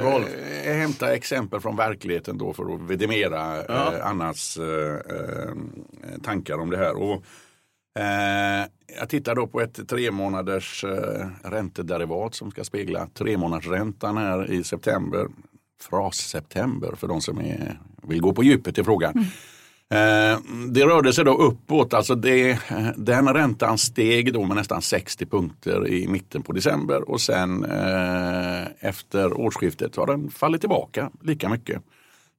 äh, 0.64 0.74
hämta 0.74 1.14
exempel 1.14 1.60
från 1.60 1.76
verkligheten 1.76 2.38
då 2.38 2.52
för 2.52 2.74
att 2.74 2.80
vidimera 2.80 3.56
ja. 3.68 3.94
äh, 3.96 4.06
Annas 4.06 4.56
äh, 4.56 6.22
tankar 6.22 6.58
om 6.58 6.70
det 6.70 6.76
här. 6.76 6.96
Och 6.96 7.14
Eh, 7.14 7.24
jag 8.98 9.08
tittar 9.08 9.34
då 9.34 9.46
på 9.46 9.60
ett 9.60 9.88
tre 9.88 10.10
månaders 10.10 10.84
eh, 10.84 11.26
räntederivat 11.42 12.34
som 12.34 12.50
ska 12.50 12.64
spegla 12.64 13.08
tre 13.14 13.36
månaders 13.36 13.66
räntan 13.66 14.16
här 14.16 14.52
i 14.52 14.64
september. 14.64 15.26
Fras-september 15.80 16.94
för 16.96 17.08
de 17.08 17.20
som 17.20 17.38
är, 17.38 17.80
vill 18.02 18.20
gå 18.20 18.32
på 18.32 18.42
djupet 18.42 18.78
i 18.78 18.84
frågan. 18.84 19.12
Mm. 19.12 19.26
Eh, 19.92 20.40
det 20.68 20.86
rörde 20.86 21.12
sig 21.12 21.24
då 21.24 21.34
uppåt, 21.34 21.94
alltså 21.94 22.14
det, 22.14 22.58
den 22.96 23.28
räntan 23.28 23.78
steg 23.78 24.32
då 24.32 24.44
med 24.44 24.56
nästan 24.56 24.82
60 24.82 25.26
punkter 25.26 25.88
i 25.88 26.08
mitten 26.08 26.42
på 26.42 26.52
december 26.52 27.10
och 27.10 27.20
sen 27.20 27.64
eh, 27.64 28.88
efter 28.88 29.40
årsskiftet 29.40 29.96
har 29.96 30.06
den 30.06 30.30
fallit 30.30 30.60
tillbaka 30.60 31.10
lika 31.22 31.48
mycket. 31.48 31.82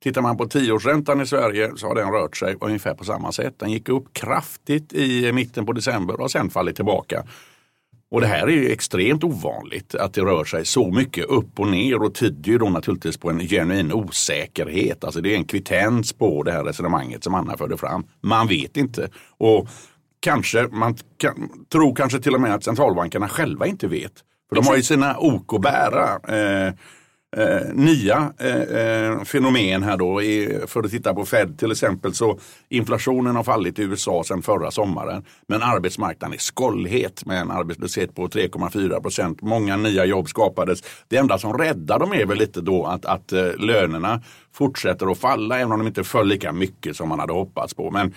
Tittar 0.04 0.22
man 0.22 0.38
på 0.38 0.46
tioårsräntan 0.46 1.22
i 1.22 1.26
Sverige 1.26 1.72
så 1.76 1.88
har 1.88 1.96
den 1.96 2.12
rört 2.12 2.38
sig 2.38 2.56
ungefär 2.62 2.94
på 2.94 3.04
samma 3.04 3.32
sätt. 3.32 3.54
Den 3.58 3.72
gick 3.72 3.90
upp 3.90 4.14
kraftigt 4.14 4.94
i 4.94 5.32
mitten 5.32 5.66
på 5.66 5.74
december 5.74 6.14
och 6.14 6.22
har 6.22 6.28
sen 6.28 6.50
fallit 6.50 6.76
tillbaka. 6.76 7.24
Och 8.12 8.22
det 8.22 8.28
här 8.28 8.48
är 8.48 8.52
ju 8.52 8.72
extremt 8.72 9.24
ovanligt 9.24 9.96
att 9.96 10.14
det 10.14 10.22
rör 10.22 10.44
sig 10.44 10.66
så 10.66 10.92
mycket 10.92 11.26
upp 11.26 11.60
och 11.60 11.68
ner 11.68 12.04
och 12.04 12.16
tyder 12.16 12.52
ju 12.52 12.58
då 12.58 12.70
naturligtvis 12.70 13.18
på 13.18 13.30
en 13.30 13.40
genuin 13.40 13.94
osäkerhet. 13.94 15.04
Alltså 15.04 15.22
det 15.22 15.34
är 15.34 15.38
en 15.38 15.46
kvittens 15.46 16.14
på 16.14 16.44
det 16.44 16.52
här 16.52 16.64
resonemanget 16.64 17.24
som 17.24 17.36
Anna 17.36 17.58
förde 17.58 17.78
fram. 17.78 18.08
Man 18.22 18.48
vet 18.48 18.78
inte. 18.78 19.10
Och 19.38 19.68
kanske, 20.20 20.68
man 20.72 20.96
kan, 21.18 21.50
tror 21.72 21.96
kanske 21.96 22.20
till 22.20 22.36
och 22.36 22.42
med 22.42 22.54
att 22.54 22.64
centralbankerna 22.64 23.30
själva 23.30 23.68
inte 23.68 23.88
vet. 23.88 24.14
För 24.50 24.56
de 24.56 24.68
har 24.68 24.76
ju 24.76 24.84
sina 24.84 25.18
ok 25.18 25.54
att 25.54 25.62
bära. 25.62 26.20
Eh, 26.38 26.74
eh, 27.38 27.74
nya 27.74 28.34
eh, 28.40 28.62
eh, 28.62 29.24
fenomen 29.24 29.84
här 29.84 29.98
då. 29.98 30.22
I, 30.22 30.60
för 30.68 30.84
att 30.84 30.92
titta 30.92 31.14
på 31.14 31.26
Fed 31.26 31.60
till 31.60 31.72
exempel 31.72 32.14
så 32.14 32.40
inflationen 32.70 33.36
har 33.36 33.44
fallit 33.44 33.80
i 33.80 33.82
USA 33.84 34.24
sedan 34.24 34.42
förra 34.42 34.72
sommaren. 34.72 35.24
Men 35.48 35.62
arbetsmarknaden 35.62 36.34
är 36.34 36.38
skållhet 36.38 37.26
med 37.26 37.42
en 37.42 37.52
arbetslöshet 37.52 38.16
på 38.16 38.28
3,4 38.28 39.02
procent. 39.02 39.42
Många 39.42 39.78
nya 39.78 40.06
jobb 40.06 40.30
skapades. 40.30 40.84
Det 41.08 41.18
enda 41.18 41.38
som 41.38 41.58
räddar 41.58 42.00
dem 42.00 42.14
är 42.14 42.26
väl 42.26 42.38
lite 42.38 42.62
då 42.62 42.86
att, 42.86 43.06
att 43.06 43.32
eh, 43.32 43.56
lönerna 43.58 44.22
fortsätter 44.54 45.12
att 45.12 45.18
falla 45.18 45.60
även 45.60 45.72
om 45.72 45.80
de 45.80 45.88
inte 45.88 46.04
föll 46.04 46.28
lika 46.28 46.52
mycket 46.52 46.96
som 46.96 47.10
man 47.10 47.20
hade 47.20 47.34
hoppats 47.34 47.74
på. 47.74 47.92
Men 47.92 48.14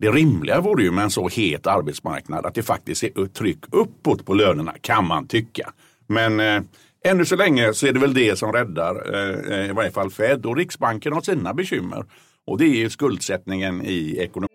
det 0.00 0.10
rimliga 0.10 0.60
vore 0.60 0.82
ju 0.82 0.90
med 0.90 1.04
en 1.04 1.10
så 1.10 1.28
het 1.28 1.66
arbetsmarknad 1.66 2.46
att 2.46 2.54
det 2.54 2.62
faktiskt 2.62 3.02
är 3.02 3.26
tryck 3.26 3.58
uppåt 3.72 4.26
på 4.26 4.34
lönerna 4.34 4.74
kan 4.80 5.06
man 5.06 5.26
tycka. 5.26 5.72
Men 6.06 6.40
eh, 6.40 6.62
Ännu 7.04 7.24
så 7.24 7.36
länge 7.36 7.72
så 7.74 7.86
är 7.86 7.92
det 7.92 8.00
väl 8.00 8.14
det 8.14 8.38
som 8.38 8.52
räddar 8.52 9.14
eh, 9.14 9.58
eh, 9.58 9.70
i 9.70 9.72
varje 9.72 9.90
fall 9.90 10.10
Fed 10.10 10.46
och 10.46 10.56
Riksbanken 10.56 11.12
har 11.12 11.20
sina 11.20 11.54
bekymmer. 11.54 12.04
Och 12.46 12.58
det 12.58 12.84
är 12.84 12.88
skuldsättningen 12.88 13.82
i 13.84 14.16
ekonomin. 14.18 14.48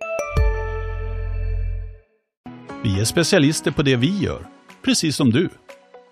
Vi 2.83 2.99
är 2.99 3.05
specialister 3.05 3.71
på 3.71 3.81
det 3.81 3.95
vi 3.95 4.19
gör, 4.19 4.39
precis 4.85 5.15
som 5.15 5.31
du. 5.31 5.49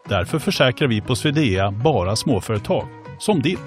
Därför 0.09 0.39
försäkrar 0.39 0.87
vi 0.87 1.01
på 1.01 1.15
Swedea 1.15 1.71
bara 1.71 2.15
småföretag, 2.15 2.87
som 3.19 3.41
ditt. 3.41 3.59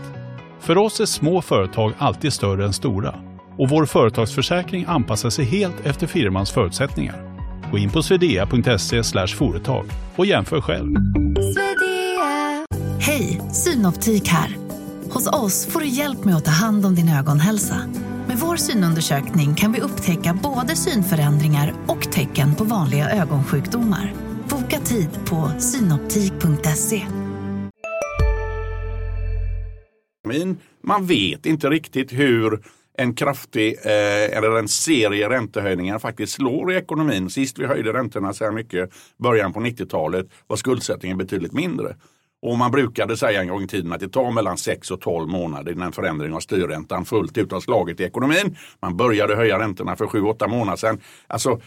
För 0.61 0.79
oss 0.79 1.01
är 1.01 1.07
små 1.07 1.43
företag 1.43 1.93
alltid 1.99 2.33
större 2.33 2.65
än 2.65 2.73
stora 2.73 3.15
och 3.59 3.69
vår 3.69 3.87
företagsförsäkring 3.87 4.85
anpassar 4.89 5.31
sig 5.31 5.45
helt 5.45 5.87
efter 5.87 6.07
firmans 6.07 6.53
förutsättningar. 6.53 7.37
Gå 7.71 7.79
in 7.79 7.91
på 7.91 8.03
swedea.se 8.03 9.27
företag 9.27 9.87
och 10.17 10.27
jämför 10.27 10.61
själv. 10.61 10.95
Hej, 13.07 13.41
Synoptik 13.53 14.29
här. 14.29 14.57
Hos 15.11 15.27
oss 15.27 15.67
får 15.67 15.81
du 15.81 15.87
hjälp 15.87 16.25
med 16.25 16.37
att 16.37 16.45
ta 16.45 16.51
hand 16.51 16.87
om 16.87 16.95
din 16.95 17.09
ögonhälsa. 17.09 17.77
Med 18.29 18.39
vår 18.39 18.57
synundersökning 18.57 19.55
kan 19.55 19.73
vi 19.73 19.81
upptäcka 19.81 20.39
både 20.43 20.77
synförändringar 20.77 21.75
och 21.87 22.13
tecken 22.13 22.55
på 22.55 22.65
vanliga 22.65 23.11
ögonsjukdomar. 23.11 24.15
Boka 24.49 24.81
tid 24.81 25.09
på 25.27 25.51
synoptik.se. 25.59 27.03
Man 30.83 31.07
vet 31.07 31.47
inte 31.47 31.71
riktigt 31.71 32.13
hur 32.13 32.63
en 32.99 33.15
kraftig 33.15 33.77
eh, 33.85 34.37
eller 34.39 34.59
en 34.59 34.69
serie 34.69 35.29
räntehöjningar 35.29 35.99
faktiskt 35.99 36.33
slår 36.33 36.73
i 36.73 36.77
ekonomin. 36.77 37.31
Sist 37.31 37.59
vi 37.59 37.67
höjde 37.67 37.93
räntorna 37.93 38.33
så 38.33 38.45
här 38.45 38.53
mycket, 38.53 38.91
början 39.23 39.53
på 39.53 39.61
90-talet, 39.61 40.27
var 40.47 40.57
skuldsättningen 40.57 41.19
betydligt 41.19 41.53
mindre. 41.53 41.97
Och 42.43 42.59
man 42.59 42.71
brukade 42.71 43.17
säga 43.17 43.41
en 43.41 43.49
gång 43.49 43.63
i 43.63 43.67
tiden 43.67 43.93
att 43.93 44.01
det 44.01 44.09
tar 44.09 44.31
mellan 44.31 44.59
6 44.59 44.91
och 44.91 45.01
12 45.01 45.29
månader 45.29 45.73
innan 45.73 45.87
en 45.87 45.93
förändring 45.93 46.35
av 46.35 46.41
styrräntan 46.41 47.05
fullt 47.05 47.39
ut 47.39 47.53
har 47.53 47.61
slagit 47.61 48.01
i 48.01 48.05
ekonomin. 48.05 48.57
Man 48.81 48.97
började 48.97 49.37
höja 49.37 49.59
räntorna 49.59 49.97
för 49.97 50.07
7-8 50.07 50.49
månader 50.49 50.77
sedan. 50.77 51.01
Alltså, 51.27 51.61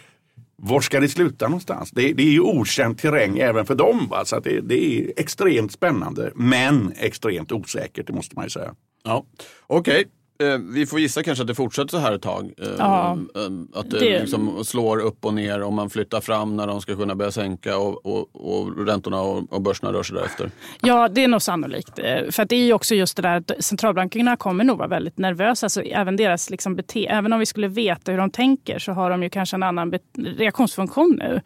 var 0.55 0.81
ska 0.81 0.99
det 0.99 1.09
sluta 1.09 1.47
någonstans? 1.47 1.91
Det, 1.91 2.13
det 2.13 2.23
är 2.23 2.31
ju 2.31 2.41
okänd 2.41 2.97
terräng 2.97 3.37
även 3.37 3.65
för 3.65 3.75
dem. 3.75 4.07
Va? 4.09 4.25
Så 4.25 4.39
det, 4.39 4.61
det, 4.61 4.99
är 4.99 5.13
extremt 5.17 5.71
spännande 5.71 6.31
men 6.35 6.93
extremt 6.97 7.51
osäkert, 7.51 8.07
det 8.07 8.13
måste 8.13 8.35
man 8.35 8.45
ju 8.45 8.49
säga. 8.49 8.75
Ja, 9.03 9.25
Okej, 9.67 9.91
okay. 9.93 10.05
Eh, 10.43 10.57
vi 10.57 10.85
får 10.85 10.99
gissa 10.99 11.23
kanske 11.23 11.41
att 11.41 11.47
det 11.47 11.55
fortsätter 11.55 11.89
så 11.89 11.97
här 11.97 12.11
ett 12.11 12.21
tag. 12.21 12.53
Eh, 12.57 12.67
ja, 12.77 13.17
eh, 13.35 13.79
att 13.79 13.89
det, 13.89 13.99
det... 13.99 14.19
Liksom 14.19 14.65
slår 14.65 14.99
upp 14.99 15.25
och 15.25 15.33
ner 15.33 15.61
om 15.61 15.75
man 15.75 15.89
flyttar 15.89 16.21
fram 16.21 16.57
när 16.57 16.67
de 16.67 16.81
ska 16.81 16.95
kunna 16.95 17.15
börja 17.15 17.31
sänka 17.31 17.77
och, 17.77 18.05
och, 18.05 18.29
och 18.33 18.87
räntorna 18.87 19.21
och, 19.21 19.53
och 19.53 19.61
börserna 19.61 19.93
rör 19.93 20.03
sig 20.03 20.15
därefter. 20.15 20.51
Ja, 20.81 21.07
det 21.07 21.23
är 21.23 21.27
nog 21.27 21.41
sannolikt. 21.41 21.95
För 22.29 22.45
det 22.45 22.55
är 22.55 22.73
också 22.73 22.95
just 22.95 23.15
det 23.15 23.21
där 23.21 23.37
att 23.37 23.63
centralbankerna 23.63 24.37
kommer 24.37 24.63
nog 24.63 24.77
vara 24.77 24.87
väldigt 24.87 25.17
nervösa. 25.17 25.65
Alltså, 25.65 25.81
även 25.81 26.15
deras 26.15 26.49
liksom 26.49 26.75
bete 26.75 27.05
även 27.05 27.33
om 27.33 27.39
vi 27.39 27.45
skulle 27.45 27.67
veta 27.67 28.11
hur 28.11 28.19
de 28.19 28.31
tänker 28.31 28.79
så 28.79 28.91
har 28.91 29.09
de 29.09 29.23
ju 29.23 29.29
kanske 29.29 29.55
en 29.55 29.63
annan 29.63 29.93
reaktionsfunktion 30.17 31.15
nu. 31.19 31.41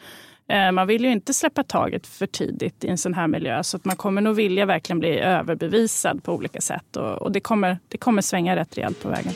Eh, 0.54 0.72
man 0.72 0.88
vill 0.88 1.04
ju 1.04 1.12
inte 1.12 1.34
släppa 1.34 1.64
taget 1.64 2.08
för 2.08 2.28
tidigt 2.28 2.84
i 2.84 2.88
en 2.88 2.98
sån 2.98 3.14
här 3.14 3.28
miljö. 3.28 3.64
Så 3.64 3.78
att 3.78 3.86
man 3.86 3.96
kommer 3.96 4.22
nog 4.22 4.36
vilja 4.36 4.66
verkligen 4.66 5.00
bli 5.00 5.20
överbevisad 5.20 6.24
på 6.24 6.34
olika 6.34 6.62
sätt. 6.62 6.96
Och, 6.98 7.22
och 7.22 7.32
det, 7.32 7.40
kommer, 7.40 7.80
det 7.88 7.98
kommer 7.98 8.22
svänga 8.22 8.56
rätt 8.56 8.78
rejält 8.78 9.02
på 9.02 9.10
vägen. 9.10 9.34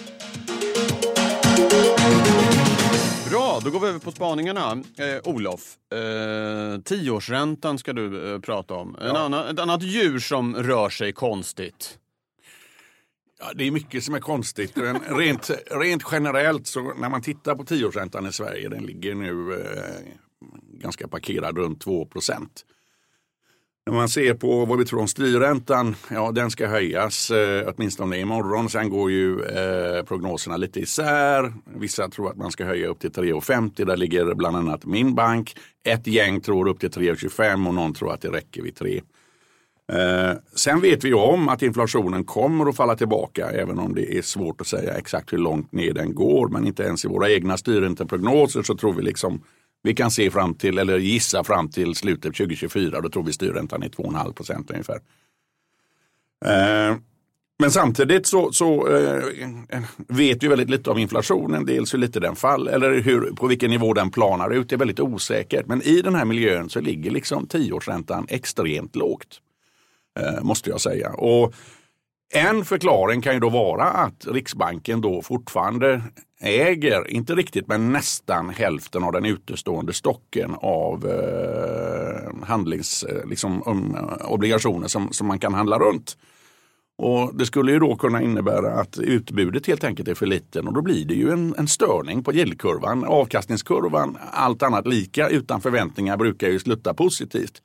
Bra, 3.30 3.60
då 3.64 3.70
går 3.70 3.80
vi 3.80 3.88
över 3.88 4.00
på 4.00 4.12
spaningarna. 4.12 4.72
Eh, 4.72 5.34
Olof, 5.34 5.76
eh, 5.94 6.82
tioårsräntan 6.82 7.78
ska 7.78 7.94
du 7.94 8.34
eh, 8.34 8.40
prata 8.40 8.74
om. 8.74 8.96
En 9.02 9.08
ja. 9.08 9.18
annan, 9.18 9.48
ett 9.48 9.60
annat 9.60 9.84
djur 9.84 10.20
som 10.20 10.56
rör 10.56 10.90
sig 10.90 11.14
konstigt. 11.14 11.98
Ja, 13.40 13.46
det 13.56 13.68
är 13.68 13.72
mycket 13.72 14.04
som 14.04 14.16
är 14.16 14.20
konstigt. 14.20 14.78
rent, 15.08 15.52
rent 15.72 16.04
generellt 16.12 16.68
så 16.68 16.94
när 16.94 17.10
man 17.10 17.22
tittar 17.22 17.56
på 17.56 17.66
tioårsräntan 17.66 18.26
i 18.26 18.32
Sverige, 18.32 18.70
den 18.70 18.84
ligger 18.84 19.16
nu 19.16 19.54
eh, 19.54 20.27
ganska 20.74 21.08
parkerad 21.08 21.58
runt 21.58 21.82
2 21.82 22.06
procent. 22.06 22.66
När 23.86 23.94
man 23.94 24.10
ser 24.10 24.34
på 24.34 24.66
vad 24.66 24.80
vi 24.80 24.86
tror 24.86 25.00
om 25.00 25.08
styrräntan, 25.08 25.96
ja 26.12 26.32
den 26.32 26.52
ska 26.52 26.68
höjas 26.68 27.32
eh, 27.32 27.74
åtminstone 27.76 28.20
imorgon. 28.20 28.70
Sen 28.70 28.90
går 28.90 29.12
ju 29.12 29.42
eh, 29.42 30.04
prognoserna 30.04 30.58
lite 30.58 30.80
isär. 30.80 31.54
Vissa 31.76 32.10
tror 32.10 32.30
att 32.30 32.38
man 32.38 32.52
ska 32.52 32.66
höja 32.66 32.88
upp 32.88 33.00
till 33.00 33.12
3,50. 33.12 33.86
Där 33.86 33.98
ligger 33.98 34.36
bland 34.36 34.58
annat 34.58 34.86
min 34.86 35.16
bank. 35.16 35.56
Ett 35.84 36.08
gäng 36.08 36.42
tror 36.42 36.68
upp 36.68 36.80
till 36.80 36.90
3,25 36.90 37.68
och 37.68 37.74
någon 37.74 37.94
tror 37.94 38.14
att 38.14 38.22
det 38.22 38.30
räcker 38.30 38.62
vid 38.62 38.76
3. 38.76 39.02
Eh, 39.92 40.38
sen 40.56 40.82
vet 40.82 41.04
vi 41.04 41.14
om 41.14 41.50
att 41.50 41.62
inflationen 41.62 42.24
kommer 42.24 42.70
att 42.70 42.76
falla 42.76 42.96
tillbaka 42.96 43.50
även 43.50 43.80
om 43.80 43.96
det 43.96 44.18
är 44.18 44.22
svårt 44.22 44.62
att 44.62 44.68
säga 44.68 44.94
exakt 44.94 45.34
hur 45.34 45.38
långt 45.38 45.72
ner 45.72 45.94
den 45.94 46.16
går. 46.16 46.50
Men 46.50 46.68
inte 46.68 46.84
ens 46.84 47.06
i 47.06 47.08
våra 47.08 47.30
egna 47.30 47.58
styrränteprognoser 47.58 48.62
så 48.62 48.78
tror 48.78 48.94
vi 48.94 49.02
liksom 49.02 49.42
vi 49.84 49.94
kan 49.94 50.12
se 50.12 50.32
fram 50.32 50.54
till, 50.54 50.78
eller 50.78 50.98
gissa 50.98 51.44
fram 51.44 51.70
till 51.70 51.96
slutet 51.96 52.36
2024. 52.36 53.02
Då 53.02 53.10
tror 53.10 53.24
vi 53.24 53.34
styrräntan 53.34 53.84
är 53.84 53.90
2,5 53.90 54.34
procent 54.34 54.72
ungefär. 54.72 55.00
Eh, 56.46 56.96
Men 57.60 57.72
samtidigt 57.72 58.28
så, 58.28 58.52
så 58.52 58.88
eh, 58.88 59.24
vet 60.08 60.44
vi 60.44 60.48
väldigt 60.48 60.70
lite 60.70 60.90
om 60.90 60.98
inflationen. 60.98 61.66
Dels 61.66 61.94
hur 61.94 62.00
lite 62.00 62.20
den 62.20 62.36
faller 62.36 62.72
eller 62.72 63.02
hur, 63.02 63.32
på 63.32 63.48
vilken 63.48 63.70
nivå 63.70 63.94
den 63.94 64.12
planar 64.12 64.50
ut. 64.50 64.70
Det 64.70 64.76
är 64.76 64.78
väldigt 64.78 65.00
osäkert. 65.00 65.66
Men 65.68 65.82
i 65.82 66.02
den 66.02 66.16
här 66.16 66.26
miljön 66.26 66.70
så 66.70 66.82
ligger 66.82 67.12
liksom 67.12 67.48
tioårsräntan 67.48 68.26
extremt 68.30 68.96
lågt. 68.96 69.42
Eh, 70.20 70.44
måste 70.44 70.70
jag 70.70 70.82
säga. 70.82 71.10
Och 71.14 71.54
en 72.34 72.66
förklaring 72.66 73.22
kan 73.22 73.34
ju 73.34 73.40
då 73.40 73.50
vara 73.50 73.84
att 73.84 74.28
Riksbanken 74.28 75.02
då 75.02 75.22
fortfarande 75.22 76.02
äger, 76.40 77.12
inte 77.12 77.36
riktigt 77.36 77.68
men 77.68 77.92
nästan 77.92 78.50
hälften 78.50 79.04
av 79.04 79.12
den 79.12 79.26
utestående 79.26 79.94
stocken 79.94 80.56
av 80.62 81.08
eh, 81.08 82.46
handlings, 82.48 83.04
eh, 83.04 83.26
liksom, 83.30 83.64
um, 83.66 83.98
obligationer 84.28 84.88
som, 84.88 85.14
som 85.14 85.28
man 85.28 85.40
kan 85.40 85.54
handla 85.54 85.80
runt. 85.80 86.18
Och 86.98 87.36
Det 87.36 87.46
skulle 87.46 87.72
ju 87.72 87.80
då 87.80 87.96
kunna 87.96 88.22
innebära 88.22 88.74
att 88.74 88.98
utbudet 88.98 89.68
helt 89.68 89.84
enkelt 89.84 90.08
är 90.08 90.16
för 90.16 90.26
liten 90.26 90.68
och 90.68 90.74
då 90.74 90.82
blir 90.82 91.06
det 91.06 91.14
ju 91.14 91.32
en, 91.32 91.56
en 91.58 91.68
störning 91.68 92.24
på 92.24 92.34
yieldkurvan. 92.34 93.04
Avkastningskurvan, 93.04 94.18
allt 94.32 94.64
annat 94.64 94.88
lika 94.88 95.30
utan 95.30 95.62
förväntningar 95.62 96.18
brukar 96.18 96.48
ju 96.48 96.60
slutta 96.60 96.94
positivt. 96.94 97.62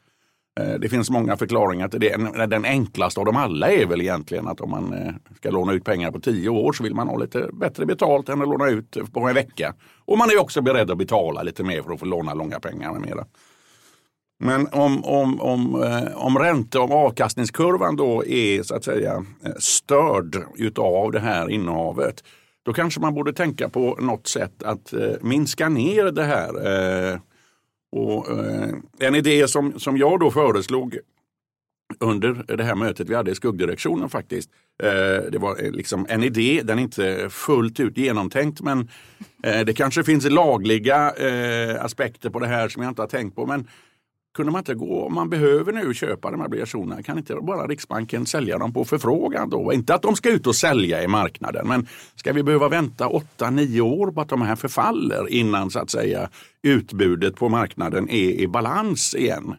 Eh, 0.61 0.75
det 0.79 0.89
finns 0.89 1.11
många 1.11 1.37
förklaringar 1.37 1.89
till 1.89 2.01
det. 2.01 2.47
Den 2.47 2.65
enklaste 2.65 3.21
av 3.21 3.27
dem 3.27 3.37
alla 3.37 3.71
är 3.71 3.87
väl 3.87 4.01
egentligen 4.01 4.49
att 4.49 4.61
om 4.61 4.71
man 4.71 4.93
eh, 4.93 5.15
ska 5.37 5.51
låna 5.51 5.73
ut 5.73 5.85
pengar 5.85 6.11
på 6.11 6.21
tio 6.21 6.49
år 6.49 6.73
så 6.73 6.83
vill 6.83 6.95
man 6.95 7.09
ha 7.09 7.17
lite 7.17 7.49
bättre 7.53 7.87
betalt 7.87 8.29
än 8.29 8.43
att 8.43 8.49
låna 8.49 8.69
ut 8.69 8.97
på 9.13 9.21
en 9.29 9.35
vecka. 9.35 9.75
Och 10.05 10.19
man 10.19 10.31
är 10.31 10.41
också 10.41 10.63
beredd 10.63 10.91
att 10.91 10.99
betala 10.99 11.43
lite 11.43 11.65
mer 11.65 11.83
för 11.83 11.93
att 11.93 12.01
få 12.01 12.07
låna 12.07 12.35
långa 12.35 12.61
pengar 12.61 12.93
med 12.93 13.01
mera. 13.01 13.27
Men 14.39 14.69
om, 14.73 15.05
om, 15.05 15.41
om, 15.41 15.83
eh, 15.83 16.17
om 16.17 16.39
ränte 16.39 16.79
och 16.79 16.91
avkastningskurvan 16.91 17.97
då 17.97 18.25
är 18.27 18.63
så 18.63 18.75
att 18.75 18.85
säga 18.85 19.25
störd 19.59 20.37
utav 20.57 21.13
det 21.13 21.21
här 21.21 21.51
innehavet 21.51 22.25
då 22.65 22.73
kanske 22.73 23.01
man 23.01 23.15
borde 23.15 23.33
tänka 23.33 23.69
på 23.69 23.97
något 24.01 24.27
sätt 24.27 24.63
att 24.63 24.95
minska 25.21 25.69
ner 25.69 26.05
det 26.05 26.25
här 26.25 27.21
och, 27.93 28.31
eh, 28.31 28.75
en 28.99 29.15
idé 29.15 29.49
som, 29.49 29.79
som 29.79 29.97
jag 29.97 30.21
då 30.21 30.31
föreslog 30.31 30.99
under 32.01 32.57
det 32.57 32.65
här 32.65 32.75
mötet 32.75 33.09
vi 33.09 33.15
hade 33.15 33.31
i 33.31 33.35
skuggdirektionen 33.35 34.09
faktiskt. 34.09 34.51
Eh, 34.83 35.31
det 35.31 35.39
var 35.39 35.65
eh, 35.65 35.71
liksom 35.71 36.07
en 36.09 36.23
idé, 36.23 36.61
den 36.65 36.79
är 36.79 36.83
inte 36.83 37.29
fullt 37.31 37.81
ut 37.81 37.99
genomtänkt 37.99 38.61
men 38.61 38.89
eh, 39.43 39.61
det 39.61 39.75
kanske 39.75 40.05
finns 40.05 40.31
lagliga 40.31 41.11
eh, 41.11 41.85
aspekter 41.85 42.31
på 42.31 42.39
det 42.39 42.47
här 42.47 42.69
som 42.69 42.83
jag 42.83 42.91
inte 42.91 43.03
har 43.03 43.09
tänkt 43.09 43.37
på. 43.37 43.47
Men 43.47 43.69
kunde 44.35 44.53
man 44.53 44.59
inte 44.59 44.75
gå, 44.75 45.07
om 45.07 45.15
man 45.15 45.31
behöver 45.31 45.73
nu 45.73 45.95
köpa 45.95 46.31
de 46.31 46.41
här 46.41 46.47
obligationerna, 46.47 47.03
kan 47.03 47.19
inte 47.19 47.35
bara 47.35 47.67
Riksbanken 47.67 48.27
sälja 48.27 48.59
dem 48.59 48.73
på 48.73 48.85
förfrågan 48.85 49.51
då? 49.51 49.73
Inte 49.73 49.95
att 49.95 50.03
de 50.03 50.17
ska 50.17 50.31
ut 50.31 50.47
och 50.47 50.57
sälja 50.57 51.03
i 51.03 51.09
marknaden, 51.09 51.69
men 51.69 51.87
ska 52.17 52.33
vi 52.33 52.43
behöva 52.43 52.69
vänta 52.69 53.09
8-9 53.39 53.81
år 53.81 54.13
på 54.13 54.21
att 54.21 54.29
de 54.29 54.43
här 54.43 54.57
förfaller 54.57 55.29
innan 55.29 55.71
så 55.71 55.79
att 55.79 55.91
säga 55.91 56.29
utbudet 56.63 57.37
på 57.37 57.49
marknaden 57.49 58.09
är 58.11 58.31
i 58.31 58.49
balans 58.49 59.15
igen? 59.15 59.55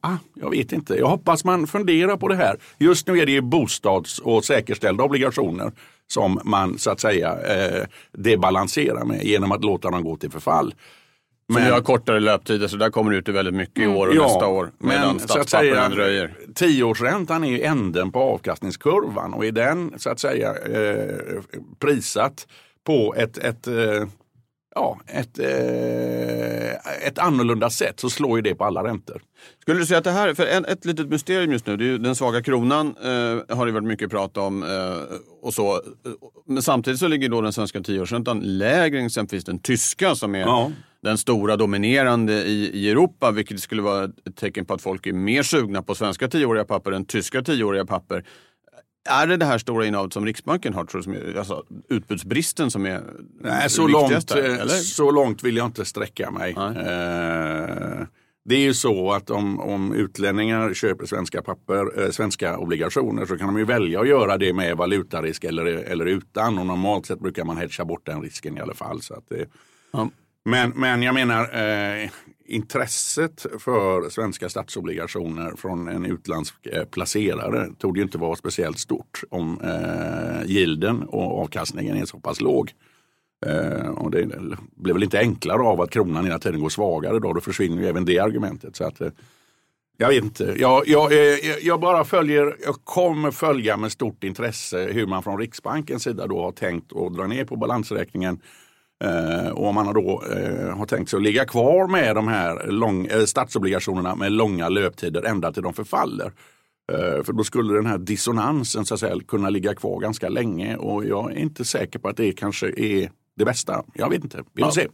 Ah, 0.00 0.16
jag 0.34 0.50
vet 0.50 0.72
inte. 0.72 0.94
Jag 0.94 1.06
hoppas 1.06 1.44
man 1.44 1.66
funderar 1.66 2.16
på 2.16 2.28
det 2.28 2.36
här. 2.36 2.56
Just 2.78 3.06
nu 3.06 3.18
är 3.18 3.26
det 3.26 3.40
bostads 3.40 4.18
och 4.18 4.44
säkerställda 4.44 5.04
obligationer 5.04 5.72
som 6.06 6.40
man 6.44 6.78
så 6.78 6.90
att 6.90 7.00
säga 7.00 7.38
eh, 7.40 7.84
debalanserar 8.12 9.04
med 9.04 9.24
genom 9.24 9.52
att 9.52 9.64
låta 9.64 9.90
dem 9.90 10.04
gå 10.04 10.16
till 10.16 10.30
förfall. 10.30 10.74
Men 11.48 11.64
vi 11.64 11.70
har 11.70 11.80
kortare 11.80 12.20
löptider 12.20 12.68
så 12.68 12.76
där 12.76 12.90
kommer 12.90 13.12
det 13.12 13.18
ut 13.18 13.28
väldigt 13.28 13.54
mycket 13.54 13.84
i 13.84 13.86
år 13.86 14.06
och 14.08 14.14
ja, 14.14 14.22
nästa 14.22 14.46
år. 14.46 14.72
Medan 14.78 15.20
statspapperna 15.20 15.88
dröjer. 15.88 16.34
Tioårsräntan 16.54 17.44
är 17.44 17.50
ju 17.50 17.62
änden 17.62 18.12
på 18.12 18.20
avkastningskurvan 18.20 19.34
och 19.34 19.46
är 19.46 19.52
den 19.52 19.92
så 19.96 20.10
att 20.10 20.20
säga 20.20 20.54
eh, 20.56 21.42
prissatt 21.78 22.46
på 22.86 23.14
ett, 23.14 23.38
ett 23.38 23.66
eh, 23.66 24.04
ja, 24.76 25.00
ett, 25.06 25.38
eh, 25.38 27.06
ett 27.08 27.18
annorlunda 27.18 27.70
sätt 27.70 28.00
så 28.00 28.10
slår 28.10 28.38
ju 28.38 28.42
det 28.42 28.54
på 28.54 28.64
alla 28.64 28.84
räntor. 28.84 29.22
Skulle 29.62 29.80
du 29.80 29.86
säga 29.86 29.98
att 29.98 30.04
det 30.04 30.10
här, 30.10 30.34
för 30.34 30.46
en, 30.46 30.64
ett 30.64 30.84
litet 30.84 31.08
mysterium 31.08 31.52
just 31.52 31.66
nu, 31.66 31.76
det 31.76 31.84
är 31.84 31.86
ju 31.86 31.98
den 31.98 32.14
svaga 32.14 32.42
kronan 32.42 32.94
eh, 33.02 33.56
har 33.56 33.66
det 33.66 33.72
varit 33.72 33.84
mycket 33.84 34.10
prat 34.10 34.36
om 34.36 34.62
eh, 34.62 35.16
och 35.42 35.54
så. 35.54 35.82
Men 36.46 36.62
samtidigt 36.62 37.00
så 37.00 37.08
ligger 37.08 37.28
då 37.28 37.40
den 37.40 37.52
svenska 37.52 37.80
tioårsräntan 37.80 38.40
lägre 38.40 38.98
än 38.98 39.06
exempelvis 39.06 39.44
den 39.44 39.58
tyska 39.58 40.14
som 40.14 40.34
är 40.34 40.40
ja. 40.40 40.72
Den 41.06 41.18
stora 41.18 41.56
dominerande 41.56 42.32
i, 42.32 42.70
i 42.74 42.90
Europa, 42.90 43.30
vilket 43.30 43.60
skulle 43.60 43.82
vara 43.82 44.04
ett 44.04 44.36
tecken 44.36 44.64
på 44.64 44.74
att 44.74 44.82
folk 44.82 45.06
är 45.06 45.12
mer 45.12 45.42
sugna 45.42 45.82
på 45.82 45.94
svenska 45.94 46.28
tioåriga 46.28 46.64
papper 46.64 46.92
än 46.92 47.04
tyska 47.04 47.42
tioåriga 47.42 47.86
papper. 47.86 48.24
Är 49.08 49.26
det 49.26 49.36
det 49.36 49.44
här 49.44 49.58
stora 49.58 49.86
innehavet 49.86 50.12
som 50.12 50.26
Riksbanken 50.26 50.74
har, 50.74 50.84
tror 50.84 50.98
du, 50.98 51.02
som 51.02 51.12
är, 51.12 51.38
alltså, 51.38 51.64
utbudsbristen 51.88 52.70
som 52.70 52.86
är 52.86 53.02
Nej, 53.40 53.70
så 53.70 53.88
långt, 53.88 54.30
eh, 54.30 54.44
eller? 54.44 54.68
så 54.68 55.10
långt 55.10 55.42
vill 55.42 55.56
jag 55.56 55.66
inte 55.66 55.84
sträcka 55.84 56.30
mig. 56.30 56.52
Eh, 56.52 58.06
det 58.44 58.54
är 58.54 58.60
ju 58.60 58.74
så 58.74 59.12
att 59.12 59.30
om, 59.30 59.60
om 59.60 59.94
utlänningar 59.94 60.74
köper 60.74 61.06
svenska 61.06 61.42
papper, 61.42 62.02
eh, 62.02 62.10
svenska 62.10 62.58
obligationer 62.58 63.26
så 63.26 63.38
kan 63.38 63.46
de 63.46 63.58
ju 63.58 63.64
välja 63.64 64.00
att 64.00 64.08
göra 64.08 64.38
det 64.38 64.52
med 64.52 64.76
valutarisk 64.76 65.44
eller, 65.44 65.66
eller 65.66 66.06
utan. 66.06 66.58
Och 66.58 66.66
normalt 66.66 67.06
sett 67.06 67.20
brukar 67.20 67.44
man 67.44 67.56
hedga 67.56 67.84
bort 67.84 68.06
den 68.06 68.22
risken 68.22 68.56
i 68.56 68.60
alla 68.60 68.74
fall. 68.74 69.02
Så 69.02 69.14
att 69.14 69.28
det, 69.28 69.46
ja 69.92 70.10
men, 70.46 70.70
men 70.70 71.02
jag 71.02 71.14
menar, 71.14 71.42
eh, 71.42 72.10
intresset 72.48 73.46
för 73.58 74.10
svenska 74.10 74.48
statsobligationer 74.48 75.52
från 75.56 75.88
en 75.88 76.06
utländsk 76.06 76.54
eh, 76.66 76.84
placerare 76.84 77.68
tog 77.78 77.96
ju 77.96 78.02
inte 78.02 78.18
vara 78.18 78.36
speciellt 78.36 78.78
stort 78.78 79.20
om 79.30 79.60
eh, 79.60 80.50
gilden 80.50 81.02
och 81.02 81.42
avkastningen 81.42 81.96
är 81.96 82.04
så 82.04 82.20
pass 82.20 82.40
låg. 82.40 82.72
Eh, 83.46 83.88
och 83.88 84.10
det 84.10 84.28
blir 84.76 84.94
väl 84.94 85.02
inte 85.02 85.18
enklare 85.18 85.62
av 85.62 85.80
att 85.80 85.90
kronan 85.90 86.24
hela 86.24 86.38
tiden 86.38 86.60
går 86.60 86.68
svagare 86.68 87.18
då. 87.18 87.32
Då 87.32 87.40
försvinner 87.40 87.82
ju 87.82 87.88
även 87.88 88.04
det 88.04 88.18
argumentet. 88.18 88.76
Så 88.76 88.84
att, 88.84 89.00
eh, 89.00 89.10
jag 89.96 90.08
vet 90.08 90.24
inte. 90.24 90.52
Eh, 90.52 90.56
jag, 90.56 90.88
jag, 90.88 91.12
eh, 91.12 91.38
jag, 91.62 91.80
bara 91.80 92.04
följer, 92.04 92.56
jag 92.64 92.74
kommer 92.84 93.30
följa 93.30 93.76
med 93.76 93.92
stort 93.92 94.24
intresse 94.24 94.78
hur 94.92 95.06
man 95.06 95.22
från 95.22 95.38
Riksbankens 95.38 96.02
sida 96.02 96.26
då 96.26 96.42
har 96.42 96.52
tänkt 96.52 96.92
att 96.92 97.14
dra 97.14 97.26
ner 97.26 97.44
på 97.44 97.56
balansräkningen 97.56 98.40
Eh, 99.04 99.50
och 99.50 99.66
om 99.66 99.74
man 99.74 99.94
då 99.94 100.22
eh, 100.32 100.76
har 100.76 100.86
tänkt 100.86 101.10
sig 101.10 101.16
att 101.16 101.22
ligga 101.22 101.44
kvar 101.44 101.88
med 101.88 102.14
de 102.14 102.28
här 102.28 102.66
lång, 102.66 103.06
eh, 103.06 103.24
statsobligationerna 103.24 104.14
med 104.14 104.32
långa 104.32 104.68
löptider 104.68 105.22
ända 105.22 105.52
till 105.52 105.62
de 105.62 105.74
förfaller. 105.74 106.32
Eh, 106.92 107.22
för 107.24 107.32
då 107.32 107.44
skulle 107.44 107.74
den 107.74 107.86
här 107.86 107.98
dissonansen 107.98 108.84
så 108.84 108.94
att 108.94 109.00
säga, 109.00 109.20
kunna 109.28 109.50
ligga 109.50 109.74
kvar 109.74 110.00
ganska 110.00 110.28
länge 110.28 110.76
och 110.76 111.04
jag 111.04 111.32
är 111.32 111.36
inte 111.36 111.64
säker 111.64 111.98
på 111.98 112.08
att 112.08 112.16
det 112.16 112.32
kanske 112.32 112.66
är 112.66 113.10
det 113.36 113.44
bästa. 113.44 113.84
Jag 113.94 114.10
vet 114.10 114.24
inte, 114.24 114.44
vi 114.52 114.62
får 114.62 114.68
ja. 114.68 114.72
se. 114.72 114.88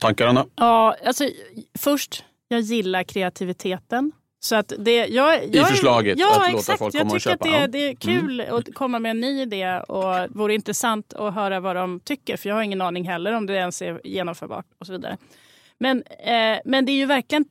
Tankar 0.00 0.26
Anna? 0.26 0.46
Ja, 0.54 0.96
alltså, 1.06 1.24
först, 1.78 2.24
jag 2.48 2.60
gillar 2.60 3.02
kreativiteten. 3.02 4.12
Så 4.42 4.56
att 4.56 4.72
det, 4.78 4.96
jag, 5.06 5.54
jag, 5.54 5.54
I 5.54 5.64
förslaget 5.64 6.18
ja, 6.18 6.30
att 6.30 6.48
exakt. 6.48 6.68
låta 6.68 6.78
folk 6.78 6.98
komma 6.98 7.14
och 7.14 7.20
köpa? 7.20 7.30
Jag 7.30 7.42
tycker 7.42 7.64
att 7.64 7.72
det, 7.72 7.78
det 7.78 7.88
är 7.88 7.94
kul 7.94 8.40
mm. 8.40 8.56
att 8.56 8.74
komma 8.74 8.98
med 8.98 9.10
en 9.10 9.20
ny 9.20 9.42
idé 9.42 9.80
och 9.88 10.14
vore 10.30 10.54
intressant 10.54 11.12
att 11.12 11.34
höra 11.34 11.60
vad 11.60 11.76
de 11.76 12.00
tycker. 12.00 12.36
För 12.36 12.48
jag 12.48 12.56
har 12.56 12.62
ingen 12.62 12.80
aning 12.80 13.08
heller 13.08 13.32
om 13.32 13.46
det 13.46 13.54
ens 13.54 13.82
är 13.82 14.00
genomförbart 14.04 14.66
och 14.78 14.86
så 14.86 14.92
vidare. 14.92 15.16
Men, 15.78 16.02
eh, 16.02 16.58
men 16.64 16.86
det 16.86 16.92
är 16.92 16.96
ju 16.96 17.06
verkligen 17.06 17.44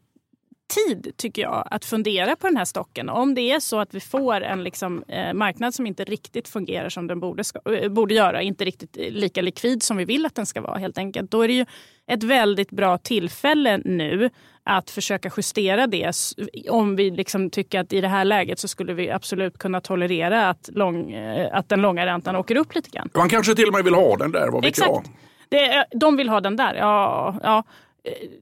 tid, 0.70 1.14
tycker 1.18 1.42
jag, 1.42 1.68
att 1.72 1.86
fundera 1.86 2.36
på 2.36 2.48
den 2.48 2.58
här 2.58 2.66
stocken. 2.66 3.10
Om 3.10 3.36
det 3.36 3.52
är 3.52 3.60
så 3.60 3.80
att 3.80 3.94
vi 3.94 4.00
får 4.00 4.42
en 4.42 4.64
liksom, 4.64 5.04
eh, 5.08 5.34
marknad 5.34 5.74
som 5.74 5.88
inte 5.88 6.04
riktigt 6.04 6.48
fungerar 6.48 6.90
som 6.90 7.08
den 7.08 7.20
borde, 7.20 7.44
ska, 7.44 7.76
eh, 7.76 7.90
borde 7.90 8.14
göra, 8.14 8.42
inte 8.42 8.66
riktigt 8.66 8.98
lika 8.98 9.42
likvid 9.42 9.84
som 9.84 9.98
vi 9.98 10.06
vill 10.06 10.26
att 10.26 10.36
den 10.36 10.46
ska 10.46 10.62
vara 10.62 10.78
helt 10.78 10.98
enkelt. 10.98 11.32
Då 11.32 11.42
är 11.42 11.48
det 11.48 11.54
ju 11.54 11.66
ett 12.08 12.24
väldigt 12.24 12.72
bra 12.72 12.98
tillfälle 12.98 13.78
nu 13.78 14.30
att 14.64 14.90
försöka 14.90 15.32
justera 15.38 15.88
det. 15.88 16.12
Om 16.70 16.96
vi 16.96 17.12
liksom 17.12 17.50
tycker 17.50 17.80
att 17.80 17.94
i 17.94 18.02
det 18.02 18.08
här 18.08 18.26
läget 18.26 18.60
så 18.60 18.68
skulle 18.68 18.94
vi 18.94 19.12
absolut 19.12 19.58
kunna 19.58 19.82
tolerera 19.82 20.50
att, 20.50 20.70
lång, 20.74 21.12
eh, 21.12 21.58
att 21.58 21.70
den 21.70 21.82
långa 21.82 22.06
räntan 22.06 22.36
åker 22.36 22.56
upp 22.56 22.76
lite 22.76 22.90
grann. 22.90 23.10
Man 23.14 23.30
kanske 23.30 23.56
till 23.56 23.68
och 23.68 23.74
med 23.74 23.84
vill 23.84 23.94
ha 23.94 24.18
den 24.18 24.32
där, 24.32 24.48
vad 24.52 24.62
vet 24.64 24.70
Exakt. 24.70 24.90
jag? 24.90 25.04
Det, 25.50 25.86
de 25.92 26.18
vill 26.18 26.30
ha 26.30 26.42
den 26.42 26.56
där, 26.56 26.76
ja. 26.76 27.36
ja. 27.44 27.64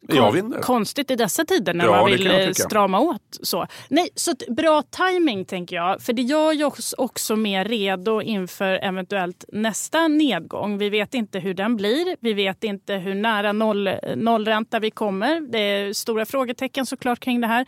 Kon 0.09 0.53
konstigt 0.61 1.11
i 1.11 1.15
dessa 1.15 1.45
tider 1.45 1.73
när 1.73 1.85
ja, 1.85 1.91
man 1.91 2.11
vill 2.11 2.27
eh, 2.27 2.51
strama 2.51 2.99
åt. 2.99 3.37
Så, 3.41 3.67
Nej, 3.89 4.09
så 4.15 4.33
bra 4.47 4.81
timing 4.81 5.45
tänker 5.45 5.75
jag. 5.75 6.01
För 6.01 6.13
det 6.13 6.21
gör 6.21 6.53
ju 6.53 6.65
oss 6.65 6.93
också 6.97 7.35
mer 7.35 7.65
redo 7.65 8.21
inför 8.21 8.73
eventuellt 8.73 9.45
nästa 9.47 10.07
nedgång. 10.07 10.77
Vi 10.77 10.89
vet 10.89 11.13
inte 11.13 11.39
hur 11.39 11.53
den 11.53 11.75
blir. 11.75 12.15
Vi 12.19 12.33
vet 12.33 12.63
inte 12.63 12.93
hur 12.93 13.15
nära 13.15 13.51
noll, 13.51 13.89
nollränta 14.15 14.79
vi 14.79 14.91
kommer. 14.91 15.51
Det 15.51 15.59
är 15.59 15.93
stora 15.93 16.25
frågetecken 16.25 16.85
såklart 16.85 17.19
kring 17.19 17.41
det 17.41 17.47
här. 17.47 17.65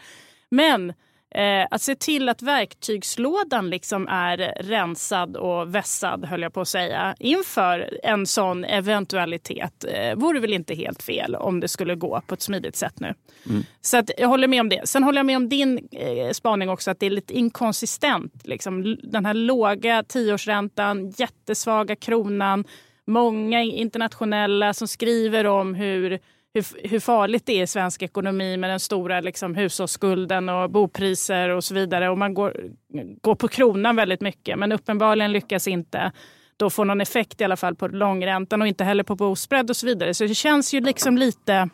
Men 0.50 0.94
Eh, 1.32 1.68
att 1.72 1.82
se 1.82 1.96
till 1.96 2.30
att 2.30 2.42
verktygslådan 2.42 3.70
liksom 3.70 4.08
är 4.08 4.38
rensad 4.60 5.38
och 5.38 5.76
vässad, 5.76 6.26
höll 6.26 6.42
jag 6.42 6.54
på 6.54 6.62
att 6.62 6.68
säga, 6.68 7.16
inför 7.20 8.00
en 8.04 8.26
sån 8.26 8.66
eventualitet 8.66 9.86
eh, 9.88 10.16
vore 10.16 10.40
väl 10.40 10.54
inte 10.54 10.76
helt 10.76 11.04
fel 11.04 11.36
om 11.36 11.60
det 11.60 11.68
skulle 11.68 11.96
gå 11.96 12.22
på 12.28 12.34
ett 12.34 12.42
smidigt 12.42 12.76
sätt 12.76 13.00
nu. 13.00 13.14
Mm. 13.50 13.64
Så 13.82 13.98
att 13.98 14.12
jag 14.18 14.28
håller 14.28 14.48
med 14.48 14.62
om 14.62 14.70
det. 14.70 14.88
Sen 14.88 15.04
håller 15.04 15.20
jag 15.20 15.26
med 15.26 15.38
om 15.38 15.50
din 15.50 15.88
eh, 15.92 16.32
spaning 16.32 16.70
också, 16.70 16.92
att 16.92 17.00
det 17.00 17.06
är 17.06 17.10
lite 17.10 17.34
inkonsistent. 17.34 18.34
Liksom, 18.44 18.98
den 19.04 19.26
här 19.26 19.34
låga 19.34 20.04
tioårsräntan, 20.04 21.10
jättesvaga 21.10 21.96
kronan, 21.96 22.66
många 23.08 23.62
internationella 23.62 24.74
som 24.74 24.88
skriver 24.88 25.46
om 25.46 25.76
hur 25.76 26.20
hur, 26.54 26.88
hur 26.90 27.00
farligt 27.00 27.46
det 27.46 27.60
är 27.60 27.64
i 27.64 27.68
svensk 27.68 28.02
ekonomi 28.02 28.58
med 28.58 28.70
den 28.70 28.80
stora 28.80 29.22
liksom, 29.22 29.56
hushållsskulden 29.56 30.50
och 30.50 30.70
bopriser 30.72 31.50
och 31.50 31.64
så 31.64 31.74
vidare. 31.74 32.10
Och 32.10 32.18
man 32.18 32.34
går, 32.34 32.54
går 33.22 33.36
på 33.36 33.48
kronan 33.48 33.96
väldigt 33.96 34.22
mycket, 34.22 34.60
men 34.60 34.72
uppenbarligen 34.72 35.32
lyckas 35.32 35.68
inte 35.68 36.12
då 36.58 36.70
få 36.70 36.84
någon 36.84 37.02
effekt 37.02 37.42
i 37.42 37.44
alla 37.44 37.58
fall 37.58 37.76
på 37.76 37.88
långräntan 37.88 38.62
och 38.62 38.68
inte 38.68 38.84
heller 38.84 39.04
på 39.04 39.16
bospread 39.16 39.70
och 39.70 39.76
så 39.78 39.86
vidare. 39.86 40.14
Så 40.14 40.24
det 40.24 40.36
känns 40.36 40.74
ju 40.74 40.82
liksom 40.82 41.18
lite 41.18 41.70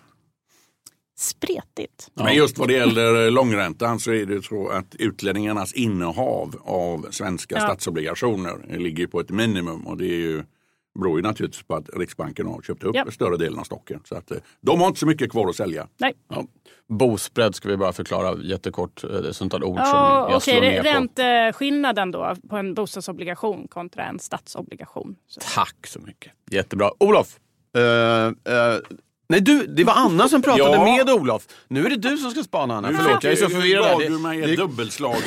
spretigt. 1.18 2.12
Men 2.14 2.36
just 2.36 2.58
vad 2.58 2.68
det 2.68 2.74
gäller 2.74 3.32
långräntan 3.32 4.00
så 4.00 4.12
är 4.12 4.26
det 4.26 4.42
så 4.42 4.70
att 4.70 4.96
utlänningarnas 4.96 5.74
innehav 5.74 6.56
av 6.64 7.08
svenska 7.12 7.56
ja. 7.56 7.62
statsobligationer 7.62 8.78
ligger 8.78 9.08
på 9.08 9.20
ett 9.20 9.30
minimum 9.30 9.88
och 9.88 9.98
det 9.98 10.06
är 10.06 10.18
ju 10.18 10.44
beror 11.00 11.20
ju 11.20 11.24
naturligtvis 11.24 11.64
på 11.64 11.76
att 11.76 11.90
Riksbanken 11.94 12.48
har 12.48 12.62
köpt 12.62 12.84
upp 12.84 12.96
ja. 12.96 13.12
större 13.12 13.38
delen 13.38 13.60
av 13.60 13.64
stocken. 13.64 14.00
Så 14.06 14.16
att, 14.16 14.32
eh, 14.32 14.38
de 14.62 14.80
har 14.80 14.88
inte 14.88 15.00
så 15.00 15.06
mycket 15.06 15.32
kvar 15.32 15.50
att 15.50 15.56
sälja. 15.56 15.88
Nej. 15.98 16.14
Ja. 16.30 16.46
Bospread 16.90 17.56
ska 17.56 17.70
vi 17.70 17.78
bara 17.78 17.94
förklara 17.94 18.38
jättekort. 18.44 19.02
Det 19.02 19.28
är 19.28 19.32
sånt 19.32 19.54
ord 19.54 19.80
ja, 19.80 19.86
som 19.86 20.00
jag 20.00 20.28
okay. 20.28 20.40
slår 20.40 20.62
ner 20.62 20.84
på. 20.84 20.88
Ränteskillnaden 20.88 22.12
då 22.12 22.36
på 22.50 22.58
en 22.58 22.74
bostadsobligation 22.74 23.68
kontra 23.68 24.04
en 24.04 24.20
statsobligation. 24.20 25.16
Så. 25.28 25.42
Tack 25.56 25.88
så 25.88 26.00
mycket. 26.00 26.32
Jättebra. 26.52 26.92
Olof, 27.00 27.40
uh, 27.78 27.82
uh, 27.84 28.98
Nej, 29.28 29.42
du, 29.42 29.68
det 29.68 29.84
var 29.84 29.94
Anna 29.94 30.30
som 30.30 30.42
pratade 30.42 30.76
ja. 30.76 31.06
med 31.06 31.10
Olof. 31.10 31.48
Nu 31.68 31.86
är 31.86 31.90
det 31.90 31.96
du 31.96 32.18
som 32.18 32.32
ska 32.32 32.44
spana 32.44 32.78
Anna. 32.78 32.88
Förlåt, 32.88 33.24
jag 33.24 33.34
är 33.34 33.38
så 33.38 33.50
förvirrad. 33.50 33.98
Nu 33.98 34.04
gav 34.04 34.12
du 34.12 34.20
mig 34.20 34.52
ett 34.52 34.58
dubbelslag, 34.58 35.18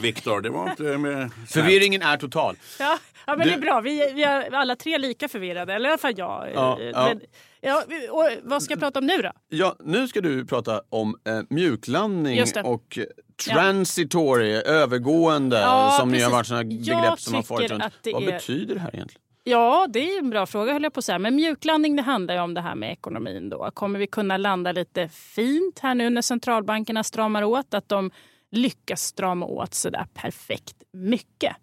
Viktor. 0.00 0.40
Det 0.40 0.50
var 0.50 0.70
inte 0.70 0.82
med... 0.82 1.30
Förvirringen 1.48 2.02
är 2.02 2.16
total. 2.16 2.56
Ja. 2.78 2.98
Ja, 3.26 3.36
men 3.36 3.46
du... 3.46 3.50
det 3.50 3.56
är 3.56 3.60
bra. 3.60 3.80
Vi, 3.80 4.12
vi 4.14 4.22
är 4.22 4.54
alla 4.54 4.76
tre 4.76 4.98
lika 4.98 5.28
förvirrade. 5.28 5.74
Eller 5.74 5.88
i 5.88 5.92
alla 5.92 5.98
fall 5.98 6.14
jag. 6.16 6.50
Ja, 6.54 6.78
men, 6.80 7.20
ja. 7.60 7.82
och 8.10 8.28
vad 8.42 8.62
ska 8.62 8.72
jag 8.72 8.80
prata 8.80 8.98
om 8.98 9.06
nu 9.06 9.22
då? 9.22 9.32
Ja, 9.48 9.76
nu 9.80 10.08
ska 10.08 10.20
du 10.20 10.46
prata 10.46 10.82
om 10.88 11.16
eh, 11.26 11.40
mjuklandning 11.50 12.42
och 12.64 12.98
transitory, 13.46 14.54
ja. 14.54 14.60
övergående, 14.60 15.56
ja, 15.56 15.96
som 16.00 16.12
ni 16.12 16.20
har 16.20 16.30
varit 16.30 16.46
sådana 16.46 16.64
begrepp 16.64 17.20
som 17.20 17.34
har 17.34 17.42
farit 17.42 17.70
runt. 17.70 17.84
Vad 18.12 18.22
är... 18.22 18.32
betyder 18.32 18.74
det 18.74 18.80
här 18.80 18.94
egentligen? 18.94 19.22
Ja, 19.44 19.86
det 19.90 20.14
är 20.14 20.18
en 20.18 20.30
bra 20.30 20.46
fråga 20.46 20.72
höll 20.72 20.82
jag 20.82 20.92
på 20.92 20.98
att 20.98 21.04
säga. 21.04 21.18
Men 21.18 21.36
mjuklandning 21.36 21.96
det 21.96 22.02
handlar 22.02 22.34
ju 22.34 22.40
om 22.40 22.54
det 22.54 22.60
här 22.60 22.74
med 22.74 22.92
ekonomin 22.92 23.48
då. 23.48 23.70
Kommer 23.74 23.98
vi 23.98 24.06
kunna 24.06 24.36
landa 24.36 24.72
lite 24.72 25.08
fint 25.08 25.78
här 25.78 25.94
nu 25.94 26.10
när 26.10 26.22
centralbankerna 26.22 27.04
stramar 27.04 27.42
åt? 27.42 27.74
Att 27.74 27.88
de 27.88 28.10
lyckas 28.50 29.02
strama 29.02 29.46
åt 29.46 29.74
sådär 29.74 30.06
perfekt 30.14 30.76
mycket. 30.92 31.56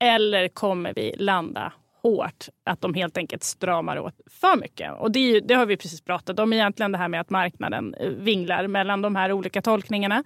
Eller 0.00 0.48
kommer 0.48 0.92
vi 0.94 1.14
landa 1.18 1.72
hårt, 2.02 2.48
att 2.64 2.80
de 2.80 2.94
helt 2.94 3.18
enkelt 3.18 3.44
stramar 3.44 3.98
åt 3.98 4.20
för 4.26 4.56
mycket? 4.56 4.92
Och 4.98 5.10
det, 5.10 5.20
ju, 5.20 5.40
det 5.40 5.54
har 5.54 5.66
vi 5.66 5.76
precis 5.76 6.00
pratat 6.00 6.38
om 6.38 6.52
egentligen, 6.52 6.92
det 6.92 6.98
här 6.98 7.08
med 7.08 7.20
att 7.20 7.30
marknaden 7.30 7.94
eh, 7.94 8.08
vinglar 8.08 8.66
mellan 8.66 9.02
de 9.02 9.16
här 9.16 9.32
olika 9.32 9.62
tolkningarna. 9.62 10.24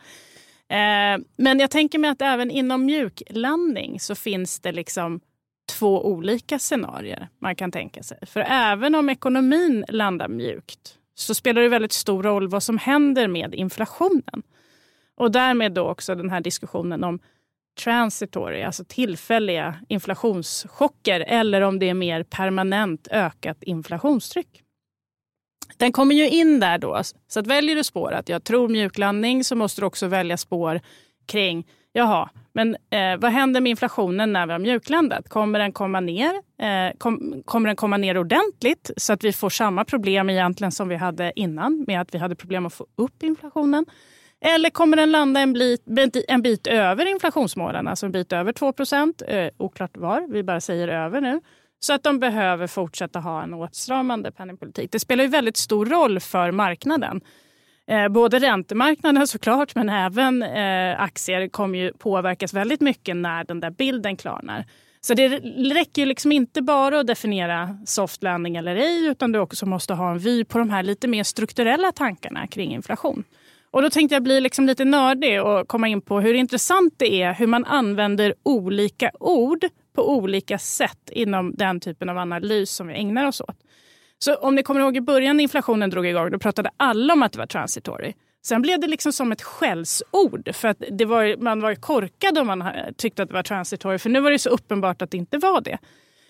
Eh, 0.69 1.19
men 1.37 1.61
jag 1.61 1.71
tänker 1.71 1.99
mig 1.99 2.11
att 2.11 2.23
även 2.23 2.51
inom 2.51 2.85
mjuklandning 2.85 4.01
så 4.01 4.15
finns 4.15 4.61
det 4.61 4.73
liksom 4.73 5.21
två 5.79 6.07
olika 6.07 6.59
scenarier 6.59 7.29
man 7.39 7.57
kan 7.57 7.73
tänka 7.73 8.03
sig. 8.03 8.19
För 8.27 8.41
även 8.49 8.95
om 8.95 9.09
ekonomin 9.09 9.85
landar 9.89 10.29
mjukt 10.29 10.95
så 11.15 11.35
spelar 11.35 11.63
det 11.63 11.69
väldigt 11.69 11.93
stor 11.93 12.23
roll 12.23 12.49
vad 12.49 12.63
som 12.63 12.79
händer 12.79 13.29
med 13.29 13.55
inflationen. 13.55 14.43
Och 15.15 15.31
därmed 15.31 15.73
då 15.73 15.89
också 15.89 16.15
den 16.15 16.31
här 16.31 16.41
diskussionen 16.41 17.05
om 17.05 17.19
transitory, 17.79 18.63
alltså 18.63 18.85
tillfälliga 18.85 19.75
inflationschocker 19.89 21.21
eller 21.21 21.61
om 21.61 21.79
det 21.79 21.89
är 21.89 21.95
mer 21.95 22.23
permanent 22.23 23.09
ökat 23.11 23.63
inflationstryck. 23.63 24.63
Den 25.77 25.93
kommer 25.93 26.15
ju 26.15 26.29
in 26.29 26.61
där 26.61 26.79
då. 26.79 27.03
Så 27.29 27.41
att 27.41 27.47
väljer 27.47 27.77
du 27.77 27.85
spår 27.85 28.13
att 28.13 28.29
jag 28.29 28.45
tror 28.45 28.69
mjuklandning 28.69 29.45
så 29.45 29.57
måste 29.57 29.81
du 29.81 29.87
också 29.87 30.07
välja 30.07 30.37
spår 30.37 30.81
kring 31.27 31.67
jaha, 31.93 32.31
men 32.53 32.77
eh, 32.91 33.17
vad 33.19 33.31
händer 33.31 33.61
med 33.61 33.71
inflationen 33.71 34.33
när 34.33 34.47
vi 34.47 34.53
har 34.53 34.59
mjuklandat? 34.59 35.29
Kommer 35.29 35.59
den 35.59 35.73
komma 35.73 36.01
ner? 36.01 36.35
Eh, 36.63 36.97
kom, 36.99 37.43
kommer 37.45 37.67
den 37.67 37.77
komma 37.77 37.97
ner 37.97 38.19
ordentligt 38.19 38.91
så 38.97 39.13
att 39.13 39.25
vi 39.25 39.33
får 39.33 39.51
samma 39.51 39.85
problem 39.85 40.31
egentligen 40.31 40.73
som 40.73 40.89
vi 40.89 40.97
hade 40.97 41.33
innan 41.37 41.85
med 41.87 42.01
att 42.01 42.15
vi 42.15 42.19
hade 42.19 42.35
problem 42.35 42.67
att 42.67 42.75
få 42.75 42.87
upp 42.97 43.23
inflationen? 43.23 43.87
Eller 44.41 44.71
kommer 44.71 44.97
den 44.97 45.11
landa 45.11 45.41
en 45.41 45.53
bit, 45.53 45.83
en 46.29 46.43
bit 46.43 46.67
över 46.67 47.07
inflationsmålen, 47.07 47.89
alltså 47.89 48.07
en 48.07 48.13
bit 48.13 48.33
över 48.33 48.53
2 48.53 48.73
eh, 49.27 49.51
Oklart 49.57 49.97
var, 49.97 50.27
vi 50.33 50.43
bara 50.43 50.61
säger 50.61 50.89
över 50.89 51.21
nu. 51.21 51.41
Så 51.81 51.93
att 51.93 52.03
de 52.03 52.19
behöver 52.19 52.67
fortsätta 52.67 53.21
ha 53.21 53.43
en 53.43 53.55
åtstramande 53.55 54.33
penningpolitik. 54.33 54.93
Det 54.93 54.99
spelar 54.99 55.25
ju 55.25 55.31
väldigt 55.31 55.57
stor 55.57 55.87
roll 55.87 56.21
för 56.21 56.51
marknaden. 56.53 57.21
Eh, 57.87 58.09
både 58.09 58.39
räntemarknaden 58.39 59.27
såklart, 59.27 59.75
men 59.75 59.89
även 59.89 60.43
eh, 60.43 61.01
aktier 61.01 61.49
kommer 61.49 61.79
ju 61.79 61.93
påverkas 61.93 62.55
väldigt 62.55 62.81
mycket 62.81 63.17
när 63.17 63.45
den 63.45 63.61
där 63.61 63.71
bilden 63.71 64.17
klarnar. 64.17 64.65
Så 65.01 65.15
det 65.15 65.29
räcker 65.75 66.03
ju 66.03 66.07
liksom 66.07 66.33
inte 66.33 66.63
bara 66.63 67.01
att 67.01 67.07
definiera 67.07 67.79
soft 67.87 68.23
landing 68.23 68.57
eller 68.57 68.77
ej, 68.77 69.07
utan 69.07 69.33
du 69.33 69.39
också 69.39 69.67
måste 69.67 69.95
ha 69.95 70.11
en 70.11 70.19
vy 70.19 70.45
på 70.45 70.59
de 70.59 70.71
här 70.71 70.83
lite 70.83 71.09
mer 71.09 71.25
strukturella 71.25 71.93
tankarna 71.93 72.47
kring 72.47 72.75
inflation. 72.75 73.25
Och 73.71 73.83
då 73.83 73.91
tänkte 73.91 74.15
jag 74.15 74.23
bli 74.23 74.41
liksom 74.41 74.67
lite 74.67 74.85
nördig 74.85 75.43
och 75.43 75.69
komma 75.69 75.89
in 75.89 76.01
på 76.01 76.21
hur 76.21 76.35
intressant 76.35 76.95
det 76.97 77.23
är 77.23 77.35
hur 77.35 77.47
man 77.47 77.65
använder 77.65 78.35
olika 78.43 79.11
ord 79.21 79.65
på 79.95 80.11
olika 80.17 80.59
sätt 80.59 81.11
inom 81.13 81.55
den 81.55 81.81
typen 81.81 82.09
av 82.09 82.19
analys 82.19 82.71
som 82.71 82.87
vi 82.87 82.95
ägnar 82.95 83.27
oss 83.27 83.41
åt. 83.41 83.57
Så 84.19 84.35
om 84.35 84.55
ni 84.55 84.63
kommer 84.63 84.81
ihåg 84.81 84.97
i 84.97 85.01
början 85.01 85.37
när 85.37 85.43
inflationen 85.43 85.91
drog 85.91 86.07
igång, 86.07 86.31
då 86.31 86.39
pratade 86.39 86.71
alla 86.77 87.13
om 87.13 87.23
att 87.23 87.33
det 87.33 87.39
var 87.39 87.47
transitory. 87.47 88.13
Sen 88.47 88.63
blev 88.63 88.81
det 88.81 88.87
liksom 88.87 89.13
som 89.13 89.33
ett 89.33 89.43
skällsord. 89.43 90.55
För 90.55 90.69
att 90.69 90.83
det 90.91 91.05
var, 91.05 91.43
man 91.43 91.61
var 91.61 91.75
korkad 91.75 92.39
om 92.39 92.47
man 92.47 92.65
tyckte 92.97 93.23
att 93.23 93.29
det 93.29 93.35
var 93.35 93.43
transitory. 93.43 93.99
För 93.99 94.11
nu 94.11 94.21
var 94.21 94.31
det 94.31 94.39
så 94.39 94.51
uppenbart 94.51 95.03
att 95.03 95.11
det 95.11 95.17
inte 95.17 95.39
var 95.39 95.61
det. 95.61 95.79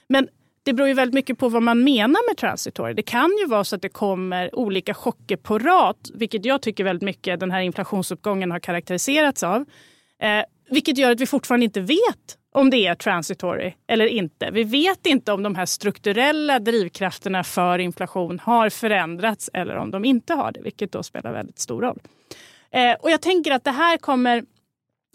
Men 0.08 0.28
det 0.62 0.72
beror 0.72 0.88
ju 0.88 0.94
väldigt 0.94 1.14
mycket 1.14 1.38
på 1.38 1.48
vad 1.48 1.62
man 1.62 1.84
menar 1.84 2.28
med 2.28 2.36
transitory. 2.36 2.94
Det 2.94 3.02
kan 3.02 3.30
ju 3.40 3.46
vara 3.46 3.64
så 3.64 3.76
att 3.76 3.82
det 3.82 3.88
kommer 3.88 4.54
olika 4.54 4.94
chocker 4.94 5.36
på 5.36 5.58
rad, 5.58 5.96
vilket 6.14 6.44
jag 6.44 6.62
tycker 6.62 6.84
väldigt 6.84 7.06
mycket 7.06 7.40
den 7.40 7.50
här 7.50 7.60
inflationsuppgången 7.60 8.50
har 8.50 8.58
karaktäriserats 8.58 9.42
av. 9.42 9.64
Eh, 10.22 10.44
vilket 10.70 10.98
gör 10.98 11.10
att 11.10 11.20
vi 11.20 11.26
fortfarande 11.26 11.64
inte 11.64 11.80
vet 11.80 12.38
om 12.54 12.70
det 12.70 12.86
är 12.86 12.94
transitory 12.94 13.74
eller 13.86 14.06
inte. 14.06 14.50
Vi 14.50 14.64
vet 14.64 15.06
inte 15.06 15.32
om 15.32 15.42
de 15.42 15.54
här 15.54 15.66
strukturella 15.66 16.58
drivkrafterna 16.58 17.44
för 17.44 17.78
inflation 17.78 18.38
har 18.38 18.70
förändrats 18.70 19.50
eller 19.52 19.76
om 19.76 19.90
de 19.90 20.04
inte 20.04 20.34
har 20.34 20.52
det, 20.52 20.60
vilket 20.60 20.92
då 20.92 21.02
spelar 21.02 21.32
väldigt 21.32 21.58
stor 21.58 21.82
roll. 21.82 21.98
Eh, 22.70 22.94
och 23.00 23.10
jag 23.10 23.22
tänker 23.22 23.52
att 23.52 23.64
det 23.64 23.70
här 23.70 23.96
kommer 23.96 24.44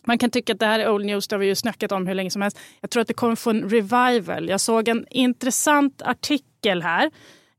man 0.05 0.17
kan 0.17 0.29
tycka 0.29 0.53
att 0.53 0.59
det 0.59 0.65
här 0.65 0.79
är 0.79 0.89
old 0.89 1.05
news, 1.05 1.27
det 1.27 1.35
har 1.35 1.39
vi 1.39 1.47
ju 1.47 1.55
snackat 1.55 1.91
om 1.91 2.07
hur 2.07 2.15
länge 2.15 2.29
som 2.29 2.41
helst. 2.41 2.59
Jag 2.81 2.89
tror 2.89 3.01
att 3.01 3.07
det 3.07 3.13
kommer 3.13 3.35
få 3.35 3.49
en 3.49 3.69
revival. 3.69 4.49
Jag 4.49 4.61
såg 4.61 4.87
en 4.87 5.05
intressant 5.09 6.01
artikel 6.01 6.81
här 6.81 7.11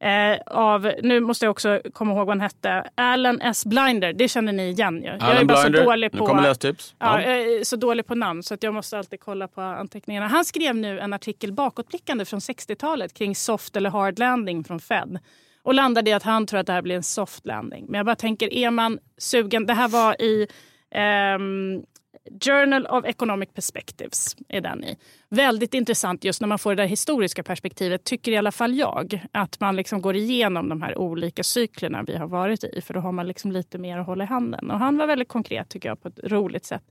Eh, 0.05 0.39
av, 0.47 0.93
nu 1.03 1.21
måste 1.21 1.45
jag 1.45 1.51
också 1.51 1.81
komma 1.93 2.15
ihåg 2.15 2.27
vad 2.27 2.29
han 2.29 2.41
hette, 2.41 2.91
Alan 2.95 3.41
S. 3.41 3.67
Blinder. 3.67 4.13
Det 4.13 4.29
känner 4.29 4.53
ni 4.53 4.69
igen 4.69 5.03
ju. 5.03 5.09
Jag 5.09 5.23
är 5.23 5.45
bara 5.45 5.63
Blinder. 5.63 5.79
så 5.79 5.85
dålig 5.85 6.13
på, 6.13 6.19
nu 6.19 6.27
kommer 6.27 6.43
lästips. 6.43 6.95
Ja. 6.99 7.21
ja. 7.21 7.31
jag 7.31 7.41
är 7.41 7.65
så 7.65 7.77
dålig 7.77 8.07
på 8.07 8.15
namn 8.15 8.43
så 8.43 8.55
att 8.55 8.63
jag 8.63 8.75
måste 8.75 8.99
alltid 8.99 9.21
kolla 9.21 9.49
på 9.49 9.61
anteckningarna. 9.61 10.27
Han 10.27 10.45
skrev 10.45 10.77
nu 10.77 11.01
en 11.01 11.13
artikel 11.13 11.53
bakåtblickande 11.53 12.25
från 12.25 12.41
60-talet 12.41 13.15
kring 13.15 13.35
soft 13.35 13.77
eller 13.77 13.91
hard 13.91 14.19
landing 14.19 14.65
från 14.65 14.81
Fed. 14.81 15.19
Och 15.63 15.75
landade 15.75 16.11
i 16.11 16.13
att 16.13 16.23
han 16.23 16.47
tror 16.47 16.61
att 16.61 16.67
det 16.67 16.73
här 16.73 16.83
blir 16.83 16.97
en 16.97 17.03
soft 17.03 17.47
landing. 17.47 17.85
Men 17.89 17.99
jag 17.99 18.07
bara 18.07 18.17
tänker, 18.17 18.53
är 18.53 18.71
man 18.71 18.99
sugen? 19.19 19.67
Det 19.67 19.75
här 19.75 19.89
var 19.89 20.23
i 20.23 20.47
Um, 20.95 21.85
Journal 22.31 22.87
of 22.87 23.05
Economic 23.05 23.55
Perspectives 23.55 24.37
är 24.49 24.61
den 24.61 24.85
i. 24.85 24.97
Väldigt 25.35 25.75
intressant 25.75 26.25
just 26.25 26.41
när 26.41 26.49
man 26.49 26.59
får 26.59 26.75
det 26.75 26.83
där 26.83 26.89
historiska 26.89 27.43
perspektivet, 27.43 28.05
tycker 28.05 28.33
i 28.33 28.37
alla 28.37 28.53
fall 28.53 28.75
jag. 28.75 29.27
Att 29.33 29.61
man 29.61 29.77
liksom 29.77 30.03
går 30.03 30.17
igenom 30.17 30.69
de 30.69 30.83
här 30.83 30.99
olika 30.99 31.43
cyklerna 31.43 32.03
vi 32.07 32.17
har 32.17 32.27
varit 32.27 32.65
i. 32.65 32.81
För 32.81 32.95
då 32.95 33.01
har 33.01 33.13
man 33.13 33.27
liksom 33.27 33.53
lite 33.53 33.79
mer 33.79 33.99
att 33.99 34.07
hålla 34.07 34.25
i 34.25 34.27
handen. 34.27 34.71
Och 34.71 34.79
han 34.79 34.97
var 34.97 35.07
väldigt 35.07 35.29
konkret 35.29 35.69
tycker 35.69 35.89
jag 35.89 36.03
på 36.03 36.09
ett 36.09 36.19
roligt 36.25 36.65
sätt. 36.65 36.83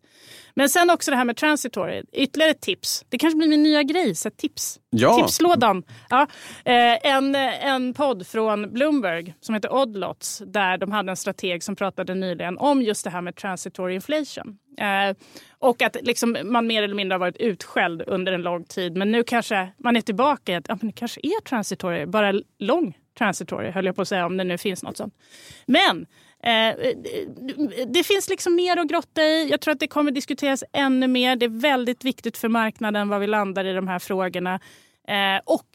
Men 0.55 0.69
sen 0.69 0.89
också 0.89 1.11
det 1.11 1.17
här 1.17 1.25
med 1.25 1.37
transitory. 1.37 2.03
Ytterligare 2.13 2.53
tips. 2.53 3.05
Det 3.09 3.17
kanske 3.17 3.37
blir 3.37 3.47
min 3.47 3.63
nya 3.63 3.83
grej, 3.83 4.15
så 4.15 4.29
tips. 4.29 4.79
Ja. 4.89 5.17
Tipslådan. 5.17 5.83
Ja. 6.09 6.27
Eh, 6.65 7.13
en, 7.13 7.35
en 7.35 7.93
podd 7.93 8.27
från 8.27 8.73
Bloomberg 8.73 9.33
som 9.39 9.55
heter 9.55 9.73
Oddlots 9.73 10.41
där 10.45 10.77
de 10.77 10.91
hade 10.91 11.11
en 11.11 11.17
strateg 11.17 11.63
som 11.63 11.75
pratade 11.75 12.15
nyligen 12.15 12.57
om 12.57 12.81
just 12.81 13.03
det 13.03 13.09
här 13.09 13.21
med 13.21 13.35
transitory 13.35 13.95
inflation. 13.95 14.57
Och 15.63 15.81
att 15.81 15.97
liksom 16.01 16.37
man 16.43 16.67
mer 16.67 16.83
eller 16.83 16.95
mindre 16.95 17.13
har 17.13 17.19
varit 17.19 17.37
utskälld 17.37 18.03
under 18.07 18.31
en 18.31 18.41
lång 18.41 18.63
tid. 18.63 18.97
Men 18.97 19.11
nu 19.11 19.23
kanske 19.23 19.69
man 19.77 19.97
är 19.97 20.01
tillbaka 20.01 20.51
i 20.51 20.55
att 20.55 20.65
ja, 20.67 20.77
men 20.81 20.89
det 20.89 20.95
kanske 20.95 21.19
är 21.23 21.41
transitory, 21.41 22.05
bara 22.05 22.33
lång 22.59 22.97
transitory 23.17 23.71
höll 23.71 23.85
jag 23.85 23.95
på 23.95 24.01
att 24.01 24.07
säga 24.07 24.25
om 24.25 24.37
det 24.37 24.43
nu 24.43 24.57
finns 24.57 24.83
något 24.83 24.97
sånt. 24.97 25.13
Men 25.65 26.05
eh, 26.43 26.75
det 27.87 28.03
finns 28.03 28.29
liksom 28.29 28.55
mer 28.55 28.77
att 28.77 28.87
grotta 28.87 29.21
i. 29.21 29.49
Jag 29.49 29.61
tror 29.61 29.71
att 29.71 29.79
det 29.79 29.87
kommer 29.87 30.11
diskuteras 30.11 30.63
ännu 30.73 31.07
mer. 31.07 31.35
Det 31.35 31.45
är 31.45 31.61
väldigt 31.61 32.03
viktigt 32.03 32.37
för 32.37 32.49
marknaden 32.49 33.09
var 33.09 33.19
vi 33.19 33.27
landar 33.27 33.65
i 33.65 33.73
de 33.73 33.87
här 33.87 33.99
frågorna. 33.99 34.59
Eh, 35.07 35.41
och 35.45 35.67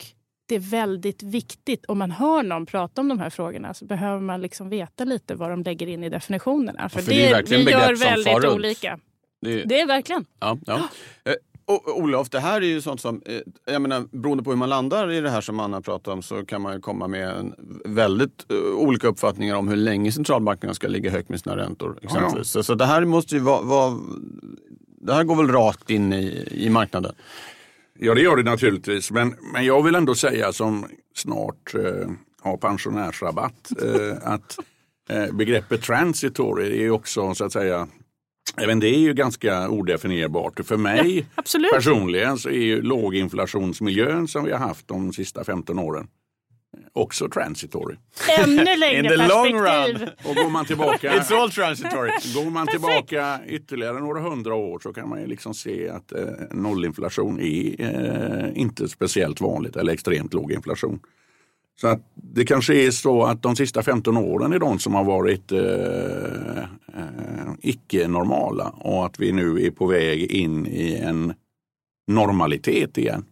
det 0.48 0.54
är 0.54 0.70
väldigt 0.70 1.22
viktigt, 1.22 1.84
om 1.86 1.98
man 1.98 2.10
hör 2.10 2.42
någon 2.42 2.66
prata 2.66 3.00
om 3.00 3.08
de 3.08 3.20
här 3.20 3.30
frågorna 3.30 3.74
så 3.74 3.84
behöver 3.84 4.20
man 4.20 4.40
liksom 4.40 4.68
veta 4.68 5.04
lite 5.04 5.34
vad 5.34 5.50
de 5.50 5.62
lägger 5.62 5.86
in 5.86 6.04
i 6.04 6.08
definitionerna. 6.08 6.88
För, 6.88 7.00
för 7.00 7.10
det, 7.10 7.30
är 7.30 7.42
vi 7.42 7.70
gör 7.70 7.94
väldigt 7.94 8.44
olika. 8.44 8.98
Det, 9.40 9.64
det, 9.64 9.80
är 9.80 9.86
verkligen. 9.86 10.24
Ja, 10.40 10.58
ja. 10.66 10.88
Eh, 11.24 11.34
och 11.68 11.98
Olof, 11.98 12.30
det 12.30 12.40
här 12.40 12.60
är 12.60 12.66
ju 12.66 12.80
sånt 12.80 13.00
som, 13.00 13.22
eh, 13.26 13.40
jag 13.72 13.82
menar, 13.82 14.04
beroende 14.10 14.44
på 14.44 14.50
hur 14.50 14.56
man 14.56 14.68
landar 14.68 15.10
i 15.10 15.20
det 15.20 15.30
här 15.30 15.40
som 15.40 15.60
Anna 15.60 15.80
pratar 15.80 16.12
om 16.12 16.22
så 16.22 16.46
kan 16.46 16.62
man 16.62 16.80
komma 16.80 17.08
med 17.08 17.52
väldigt 17.84 18.46
uh, 18.52 18.74
olika 18.74 19.08
uppfattningar 19.08 19.56
om 19.56 19.68
hur 19.68 19.76
länge 19.76 20.12
centralbankerna 20.12 20.74
ska 20.74 20.88
ligga 20.88 21.10
högt 21.10 21.28
med 21.28 21.40
sina 21.40 21.56
räntor. 21.56 21.98
Exempelvis. 22.02 22.34
Ja, 22.34 22.38
ja. 22.38 22.44
Så, 22.44 22.62
så, 22.62 22.74
det 22.74 22.84
här 22.86 23.04
måste 23.04 23.34
ju 23.34 23.40
vara, 23.40 23.62
vara, 23.62 23.98
det 25.00 25.14
här 25.14 25.24
går 25.24 25.36
väl 25.36 25.48
rakt 25.48 25.90
in 25.90 26.12
i, 26.12 26.48
i 26.50 26.70
marknaden? 26.70 27.14
Ja, 27.98 28.14
det 28.14 28.20
gör 28.20 28.36
det 28.36 28.42
naturligtvis. 28.42 29.10
Men, 29.10 29.34
men 29.52 29.64
jag 29.64 29.82
vill 29.82 29.94
ändå 29.94 30.14
säga 30.14 30.52
som 30.52 30.86
snart 31.14 31.74
eh, 31.74 32.10
har 32.40 32.56
pensionärsrabatt 32.56 33.70
eh, 33.82 34.32
att 34.32 34.58
eh, 35.08 35.32
begreppet 35.32 35.82
transitory 35.82 36.84
är 36.84 36.90
också 36.90 37.34
så 37.34 37.44
att 37.44 37.52
säga 37.52 37.88
Även 38.56 38.80
det 38.80 38.88
är 38.88 38.98
ju 38.98 39.14
ganska 39.14 39.68
odefinierbart. 39.68 40.60
För 40.66 40.76
mig 40.76 41.26
ja, 41.36 41.42
personligen 41.72 42.38
så 42.38 42.48
är 42.48 42.52
ju 42.52 42.82
låginflationsmiljön 42.82 44.28
som 44.28 44.44
vi 44.44 44.52
har 44.52 44.58
haft 44.58 44.88
de 44.88 45.12
sista 45.12 45.44
15 45.44 45.78
åren 45.78 46.08
också 46.92 47.28
transitory. 47.28 47.96
Ännu 48.38 48.64
längre 48.76 49.08
perspektiv. 49.08 50.08
Och 50.24 50.34
går 50.34 50.50
man 50.50 50.64
tillbaka, 50.64 51.12
It's 51.12 51.34
all 51.34 51.50
transitory. 51.50 52.10
Går 52.34 52.50
man 52.50 52.66
tillbaka 52.66 53.40
ytterligare 53.46 54.00
några 54.00 54.20
hundra 54.20 54.54
år 54.54 54.78
så 54.78 54.92
kan 54.92 55.08
man 55.08 55.20
ju 55.20 55.26
liksom 55.26 55.54
se 55.54 55.88
att 55.88 56.12
eh, 56.12 56.26
nollinflation 56.50 57.40
är 57.40 57.80
eh, 57.80 58.60
inte 58.60 58.88
speciellt 58.88 59.40
vanligt 59.40 59.76
eller 59.76 59.92
extremt 59.92 60.34
låg 60.34 60.52
inflation. 60.52 61.00
Så 61.80 61.86
att 61.86 62.00
det 62.14 62.44
kanske 62.44 62.74
är 62.74 62.90
så 62.90 63.22
att 63.24 63.42
de 63.42 63.56
sista 63.56 63.82
15 63.82 64.16
åren 64.16 64.52
är 64.52 64.58
de 64.58 64.78
som 64.78 64.94
har 64.94 65.04
varit 65.04 65.52
eh, 65.52 66.58
eh, 66.58 67.52
icke-normala 67.60 68.68
och 68.68 69.06
att 69.06 69.20
vi 69.20 69.32
nu 69.32 69.66
är 69.66 69.70
på 69.70 69.86
väg 69.86 70.30
in 70.30 70.66
i 70.66 70.96
en 70.96 71.34
normalitet 72.06 72.98
igen. 72.98 73.24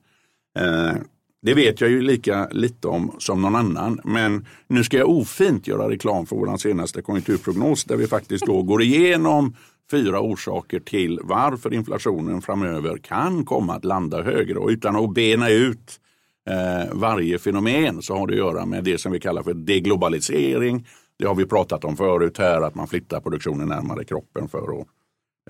Eh, 0.59 0.95
det 1.43 1.55
vet 1.55 1.81
jag 1.81 1.91
ju 1.91 2.03
lika 2.03 2.49
lite 2.51 2.89
om 2.89 3.13
som 3.19 3.43
någon 3.43 3.57
annan. 3.57 4.01
Men 4.05 4.47
nu 4.69 4.85
ska 4.85 4.97
jag 4.97 5.11
ofint 5.11 5.69
göra 5.69 5.91
reklam 5.91 6.27
för 6.27 6.37
vår 6.37 6.57
senaste 6.57 7.03
konjunkturprognos 7.03 7.85
där 7.85 7.97
vi 7.97 8.07
faktiskt 8.07 8.47
då 8.47 8.63
går 8.63 8.83
igenom 8.83 9.57
fyra 9.91 10.21
orsaker 10.21 10.81
till 10.81 11.21
varför 11.23 11.75
inflationen 11.75 12.43
framöver 12.43 12.99
kan 12.99 13.45
komma 13.45 13.75
att 13.75 13.85
landa 13.85 14.23
högre. 14.23 14.59
Och 14.59 14.69
utan 14.69 14.97
att 14.97 15.15
bena 15.15 15.51
ut 15.51 16.01
eh, 16.47 16.93
varje 16.93 17.39
fenomen 17.39 18.03
så 18.03 18.17
har 18.17 18.27
det 18.27 18.33
att 18.33 18.39
göra 18.39 18.67
med 18.67 18.85
det 18.85 18.99
som 18.99 19.13
vi 19.13 19.21
kallar 19.21 19.43
för 19.43 19.55
deglobalisering. 19.55 20.87
Det 21.19 21.27
har 21.27 21.35
vi 21.35 21.47
pratat 21.47 21.85
om 21.85 21.97
förut 21.97 22.39
här, 22.39 22.61
att 22.61 22.75
man 22.75 22.89
flyttar 22.89 23.21
produktionen 23.21 23.69
närmare 23.69 24.05
kroppen 24.05 24.49
för 24.49 24.81
att 24.81 24.87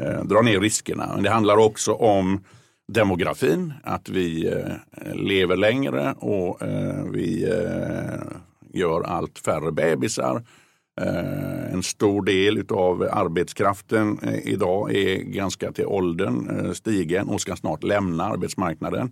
eh, 0.00 0.24
dra 0.24 0.42
ner 0.42 0.60
riskerna. 0.60 1.10
Men 1.14 1.22
det 1.22 1.30
handlar 1.30 1.56
också 1.56 1.92
om 1.92 2.44
demografin, 2.92 3.72
att 3.82 4.08
vi 4.08 4.46
eh, 4.46 5.14
lever 5.14 5.56
längre 5.56 6.14
och 6.18 6.62
eh, 6.62 7.04
vi 7.12 7.44
eh, 7.44 8.38
gör 8.72 9.02
allt 9.02 9.38
färre 9.38 9.72
bebisar. 9.72 10.42
Eh, 11.00 11.72
en 11.72 11.82
stor 11.82 12.22
del 12.22 12.64
av 12.70 13.08
arbetskraften 13.12 14.18
eh, 14.22 14.48
idag 14.48 14.94
är 14.94 15.16
ganska 15.16 15.72
till 15.72 15.86
åldern 15.86 16.66
eh, 16.66 16.72
stigen 16.72 17.28
och 17.28 17.40
ska 17.40 17.56
snart 17.56 17.82
lämna 17.82 18.24
arbetsmarknaden. 18.24 19.10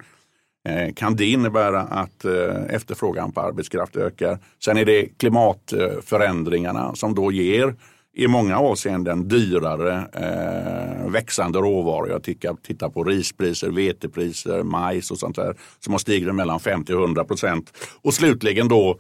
Eh, 0.69 0.95
kan 0.95 1.17
det 1.17 1.25
innebära 1.25 1.81
att 1.81 2.25
eh, 2.25 2.65
efterfrågan 2.71 3.33
på 3.33 3.41
arbetskraft 3.41 3.97
ökar? 3.97 4.39
Sen 4.65 4.77
är 4.77 4.85
det 4.85 5.19
klimatförändringarna 5.19 6.95
som 6.95 7.15
då 7.15 7.33
ger 7.33 7.75
i 8.17 8.27
många 8.27 8.59
avseenden 8.59 9.29
dyrare 9.29 10.09
eh, 10.13 11.11
växande 11.11 11.59
råvaror. 11.59 12.09
Jag 12.09 12.23
tittar, 12.23 12.55
tittar 12.55 12.89
på 12.89 13.05
rispriser, 13.05 13.71
vetepriser, 13.71 14.63
majs 14.63 15.11
och 15.11 15.19
sånt 15.19 15.37
där 15.37 15.57
som 15.81 15.93
har 15.93 15.99
stigit 15.99 16.35
mellan 16.35 16.61
50 16.61 16.95
och 16.95 17.01
100 17.01 17.25
procent. 17.25 17.73
Och 18.03 18.15
slutligen 18.15 18.69
då 18.69 18.99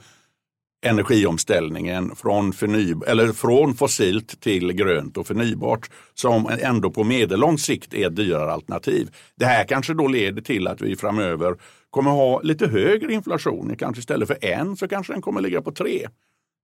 energiomställningen 0.85 2.16
från, 2.16 2.53
förnyb 2.53 3.03
eller 3.07 3.33
från 3.33 3.75
fossilt 3.75 4.40
till 4.40 4.73
grönt 4.73 5.16
och 5.16 5.27
förnybart 5.27 5.90
som 6.14 6.51
ändå 6.61 6.90
på 6.90 7.05
medellång 7.05 7.59
sikt 7.59 7.94
är 7.94 8.07
ett 8.07 8.16
dyrare 8.16 8.53
alternativ. 8.53 9.11
Det 9.37 9.47
här 9.47 9.64
kanske 9.64 9.94
då 9.94 10.09
leder 10.09 10.42
till 10.42 10.68
att 10.68 10.81
vi 10.81 10.97
framöver 10.97 11.57
kommer 11.90 12.11
ha 12.11 12.40
lite 12.40 12.66
högre 12.66 13.12
inflation. 13.12 13.77
Kanske 13.79 14.01
istället 14.01 14.29
för 14.29 14.44
en 14.44 14.77
så 14.77 14.88
kanske 14.88 15.12
den 15.12 15.23
kommer 15.23 15.40
ligga 15.40 15.62
på 15.62 15.73
tre. 15.73 16.07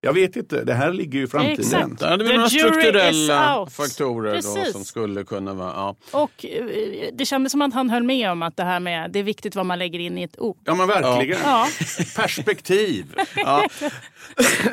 Jag 0.02 0.12
vet 0.12 0.36
inte, 0.36 0.64
det 0.64 0.74
här 0.74 0.92
ligger 0.92 1.18
ju 1.18 1.24
i 1.24 1.28
framtiden. 1.28 1.60
Exakt. 1.60 1.98
Det 1.98 2.06
är 2.06 2.16
några 2.16 2.48
strukturella 2.48 3.66
faktorer 3.70 4.34
då 4.34 4.72
som 4.72 4.84
skulle 4.84 5.24
kunna 5.24 5.54
vara... 5.54 5.72
Ja. 5.72 5.96
Och 6.10 6.44
eh, 6.44 6.64
det 7.12 7.24
kändes 7.24 7.52
som 7.52 7.62
att 7.62 7.74
han 7.74 7.90
höll 7.90 8.02
med 8.02 8.30
om 8.30 8.42
att 8.42 8.56
det 8.56 8.64
här 8.64 8.80
med 8.80 9.10
det 9.10 9.18
är 9.18 9.22
viktigt 9.22 9.56
vad 9.56 9.66
man 9.66 9.78
lägger 9.78 9.98
in 9.98 10.18
i 10.18 10.22
ett 10.22 10.40
ord. 10.40 10.56
Ja 10.64 10.74
men 10.74 10.88
verkligen. 10.88 11.40
Ja. 11.44 11.68
Perspektiv. 12.16 13.14
ja. 13.36 13.68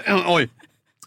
Oj. 0.28 0.50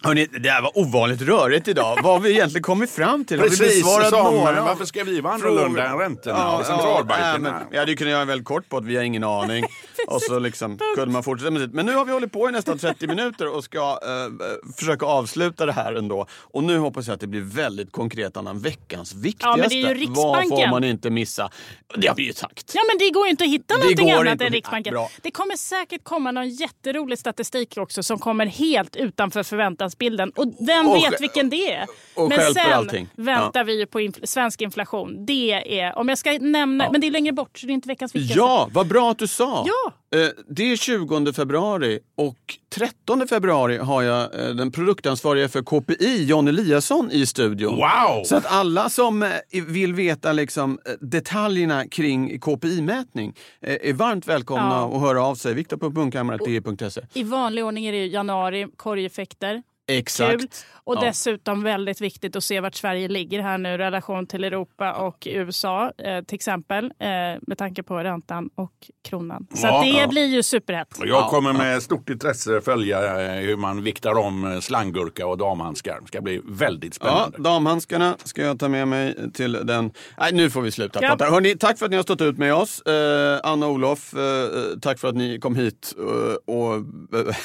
Hörrni, 0.03 0.27
det 0.27 0.51
här 0.51 0.63
var 0.63 0.79
ovanligt 0.79 1.23
rörigt 1.23 1.69
idag. 1.69 1.99
Vad 2.03 2.13
har 2.13 2.21
vi 2.21 2.31
egentligen 2.31 2.63
kommit 2.63 2.91
fram 2.91 3.25
till? 3.25 3.39
Precis, 3.41 3.85
har 3.85 3.99
vi 3.99 4.05
besvarat 4.05 4.35
några? 4.35 4.63
Varför 4.65 4.85
ska 4.85 5.05
vi 5.05 5.21
vara 5.21 5.35
annorlunda 5.35 5.87
än 5.87 5.99
räntorna 5.99 6.39
ja, 6.39 6.59
och 6.59 6.67
centralbankerna? 6.67 7.61
Ja, 7.61 7.67
jag 7.71 7.79
hade 7.79 7.95
kunnat 7.95 8.11
göra 8.11 8.23
en 8.23 8.29
väldigt 8.29 8.47
kort 8.47 8.69
på 8.69 8.77
att 8.77 8.85
vi 8.85 8.97
har 8.97 9.03
ingen 9.03 9.25
aning. 9.25 9.65
och 10.15 10.23
så 10.23 10.39
liksom 10.39 10.79
kunde 10.95 11.13
man 11.13 11.23
fortsätta 11.23 11.51
med 11.51 11.63
det. 11.63 11.69
Men 11.73 11.87
nu 11.87 11.95
har 11.95 12.05
vi 12.05 12.13
hållit 12.13 12.33
på 12.33 12.49
i 12.49 12.53
nästan 12.53 12.79
30 12.79 13.07
minuter 13.07 13.55
och 13.57 13.65
ska 13.65 13.93
uh, 13.93 14.73
försöka 14.77 15.07
avsluta 15.07 15.67
det 15.67 15.73
här 15.73 15.95
ändå. 15.95 16.27
Och 16.33 16.65
nu 16.65 16.79
hoppas 16.79 17.07
jag 17.07 17.15
att 17.15 17.21
det 17.21 17.27
blir 17.27 17.41
väldigt 17.41 17.93
konkret, 17.93 18.37
Annan. 18.37 18.59
Veckans 18.59 19.15
viktigaste. 19.15 19.77
Ja, 19.77 19.95
Vad 20.09 20.49
får 20.49 20.71
man 20.71 20.85
inte 20.85 21.11
missa? 21.11 21.51
Det 21.97 22.07
har 22.07 22.15
vi 22.15 22.23
ju 22.23 22.33
sagt. 22.33 22.73
Ja, 22.75 22.81
men 22.89 22.99
det 22.99 23.11
går 23.11 23.27
ju 23.27 23.31
inte 23.31 23.45
att 23.45 23.51
hitta 23.51 23.75
det 23.75 23.81
någonting 23.81 24.11
annat 24.11 24.41
än 24.41 24.53
Riksbanken. 24.53 24.95
Ja, 24.95 25.11
det 25.23 25.31
kommer 25.31 25.57
säkert 25.57 26.05
komma 26.05 26.31
någon 26.31 26.49
jätterolig 26.49 27.19
statistik 27.19 27.77
också 27.77 28.03
som 28.03 28.19
kommer 28.19 28.47
helt 28.47 28.97
utanför 28.97 29.43
förväntan 29.43 29.91
kostnadsbilden. 29.91 30.33
Och 30.37 30.55
vem 30.59 30.89
och, 30.89 30.97
vet 30.97 31.21
vilken 31.21 31.51
det 31.51 31.73
är? 31.73 31.87
Men 32.29 32.55
sen 32.55 33.09
väntar 33.17 33.61
ja. 33.61 33.65
vi 33.65 33.87
på 33.87 34.01
infl 34.01 34.25
svensk 34.25 34.61
inflation. 34.61 35.27
Det 35.27 35.81
är, 35.81 35.99
om 35.99 36.09
jag 36.09 36.19
ska 36.19 36.39
nämna, 36.41 36.85
ja. 36.85 36.93
men 36.93 37.01
det 37.01 37.07
är 37.07 37.11
längre 37.11 37.33
bort 37.33 37.59
så 37.59 37.67
det 37.67 37.73
är 37.73 37.75
inte 37.75 37.89
veckans 37.89 38.15
viktigaste. 38.15 38.39
Ja, 38.39 38.69
vad 38.73 38.89
bra 38.89 39.11
att 39.11 39.19
du 39.19 39.27
sa! 39.27 39.65
Ja. 39.67 39.90
Eh, 40.15 40.29
det 40.49 40.73
är 40.73 40.77
20 40.77 41.33
februari 41.33 41.99
och 42.17 42.37
13 42.75 43.29
februari 43.29 43.79
har 43.79 44.03
jag 44.03 44.41
eh, 44.41 44.55
den 44.55 44.73
produktansvariga 44.73 45.49
för 45.49 45.63
KPI, 45.63 46.25
John 46.25 46.49
Eliasson, 46.49 47.11
i 47.11 47.27
studion. 47.27 47.77
Wow! 47.77 48.25
Så 48.25 48.37
att 48.37 48.47
alla 48.47 48.89
som 48.89 49.23
eh, 49.23 49.31
vill 49.67 49.95
veta 49.95 50.33
liksom 50.33 50.79
detaljerna 51.01 51.87
kring 51.87 52.39
KPI-mätning 52.39 53.37
är 53.61 53.93
varmt 53.93 54.27
välkomna 54.27 54.71
ja. 54.71 54.97
att 54.97 55.01
höra 55.01 55.23
av 55.23 55.35
sig. 55.35 55.55
Viktor.bunkhammar.de.se 55.55 57.01
I 57.15 57.23
vanlig 57.23 57.65
ordning 57.65 57.87
är 57.87 57.93
det 57.93 58.07
januari, 58.07 58.67
korgeffekter. 58.77 59.63
Exakt. 59.91 60.41
Kul. 60.41 60.49
Och 60.91 60.97
ja. 60.97 61.01
dessutom 61.01 61.63
väldigt 61.63 62.01
viktigt 62.01 62.37
att 62.37 62.45
se 62.45 62.61
vart 62.61 62.75
Sverige 62.75 63.09
ligger 63.09 63.43
här 63.43 63.59
nu 63.59 63.69
i 63.69 63.79
relation 63.79 64.27
till 64.27 64.45
Europa 64.45 64.93
och 64.93 65.27
USA 65.31 65.93
eh, 65.99 66.25
till 66.25 66.35
exempel. 66.35 66.85
Eh, 66.85 67.09
med 67.43 67.59
tanke 67.59 67.83
på 67.83 67.99
räntan 67.99 68.51
och 68.55 68.73
kronan. 69.09 69.47
Så 69.55 69.67
ja, 69.67 69.83
det 69.83 69.89
ja. 69.89 70.07
blir 70.07 70.27
ju 70.27 70.43
superhett. 70.43 70.89
Jag 71.05 71.29
kommer 71.29 71.53
med 71.53 71.83
stort 71.83 72.11
intresse 72.11 72.61
följa 72.61 73.21
eh, 73.21 73.41
hur 73.41 73.57
man 73.57 73.83
viktar 73.83 74.19
om 74.19 74.53
eh, 74.53 74.61
slanggurka 74.61 75.27
och 75.27 75.39
damhandskar. 75.39 75.99
Det 76.01 76.07
ska 76.07 76.21
bli 76.21 76.41
väldigt 76.45 76.95
spännande. 76.95 77.37
Ja, 77.39 77.43
damhandskarna 77.43 78.17
ska 78.25 78.43
jag 78.43 78.59
ta 78.59 78.69
med 78.69 78.89
mig 78.89 79.33
till 79.33 79.53
den. 79.53 79.93
Nej, 80.19 80.33
nu 80.33 80.51
får 80.51 80.63
vi 80.63 80.71
sluta 80.71 80.99
ja. 81.03 81.09
prata. 81.09 81.25
Hörrni, 81.25 81.57
tack 81.57 81.79
för 81.79 81.85
att 81.85 81.91
ni 81.91 81.97
har 81.97 82.03
stått 82.03 82.21
ut 82.21 82.39
med 82.39 82.55
oss. 82.55 82.81
Eh, 82.81 83.41
Anna 83.43 83.67
och 83.67 83.73
Olof, 83.73 84.15
eh, 84.15 84.79
tack 84.83 84.99
för 84.99 85.09
att 85.09 85.17
ni 85.17 85.39
kom 85.39 85.57
hit 85.57 85.95
och, 86.47 86.71
och 86.73 86.85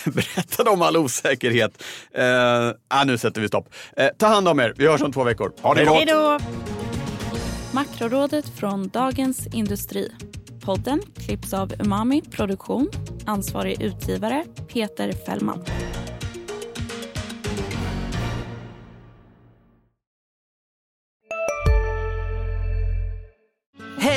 berättade 0.14 0.70
om 0.70 0.82
all 0.82 0.98
osäkerhet. 0.98 1.84
Eh, 2.12 3.06
nu 3.06 3.18
sätter 3.18 3.35
vi 3.42 3.48
stopp. 3.48 3.74
Eh, 3.98 4.10
ta 4.18 4.28
hand 4.28 4.48
om 4.48 4.60
er. 4.60 4.74
Vi 4.78 4.88
hörs 4.88 5.02
om 5.02 5.12
två 5.12 5.24
veckor. 5.24 5.54
Ha 5.62 5.74
det 5.74 5.86
gott. 5.86 5.96
Hej 5.96 6.06
då. 6.06 6.40
Makrorådet 7.74 8.50
från 8.50 8.88
Dagens 8.88 9.48
Industri. 9.54 10.12
Podden 10.66 11.02
klipps 11.26 11.54
av 11.54 11.74
Umami 11.80 12.22
Produktion. 12.22 12.90
Ansvarig 13.26 13.82
utgivare 13.82 14.44
Peter 14.74 15.12
Fällman. 15.12 15.66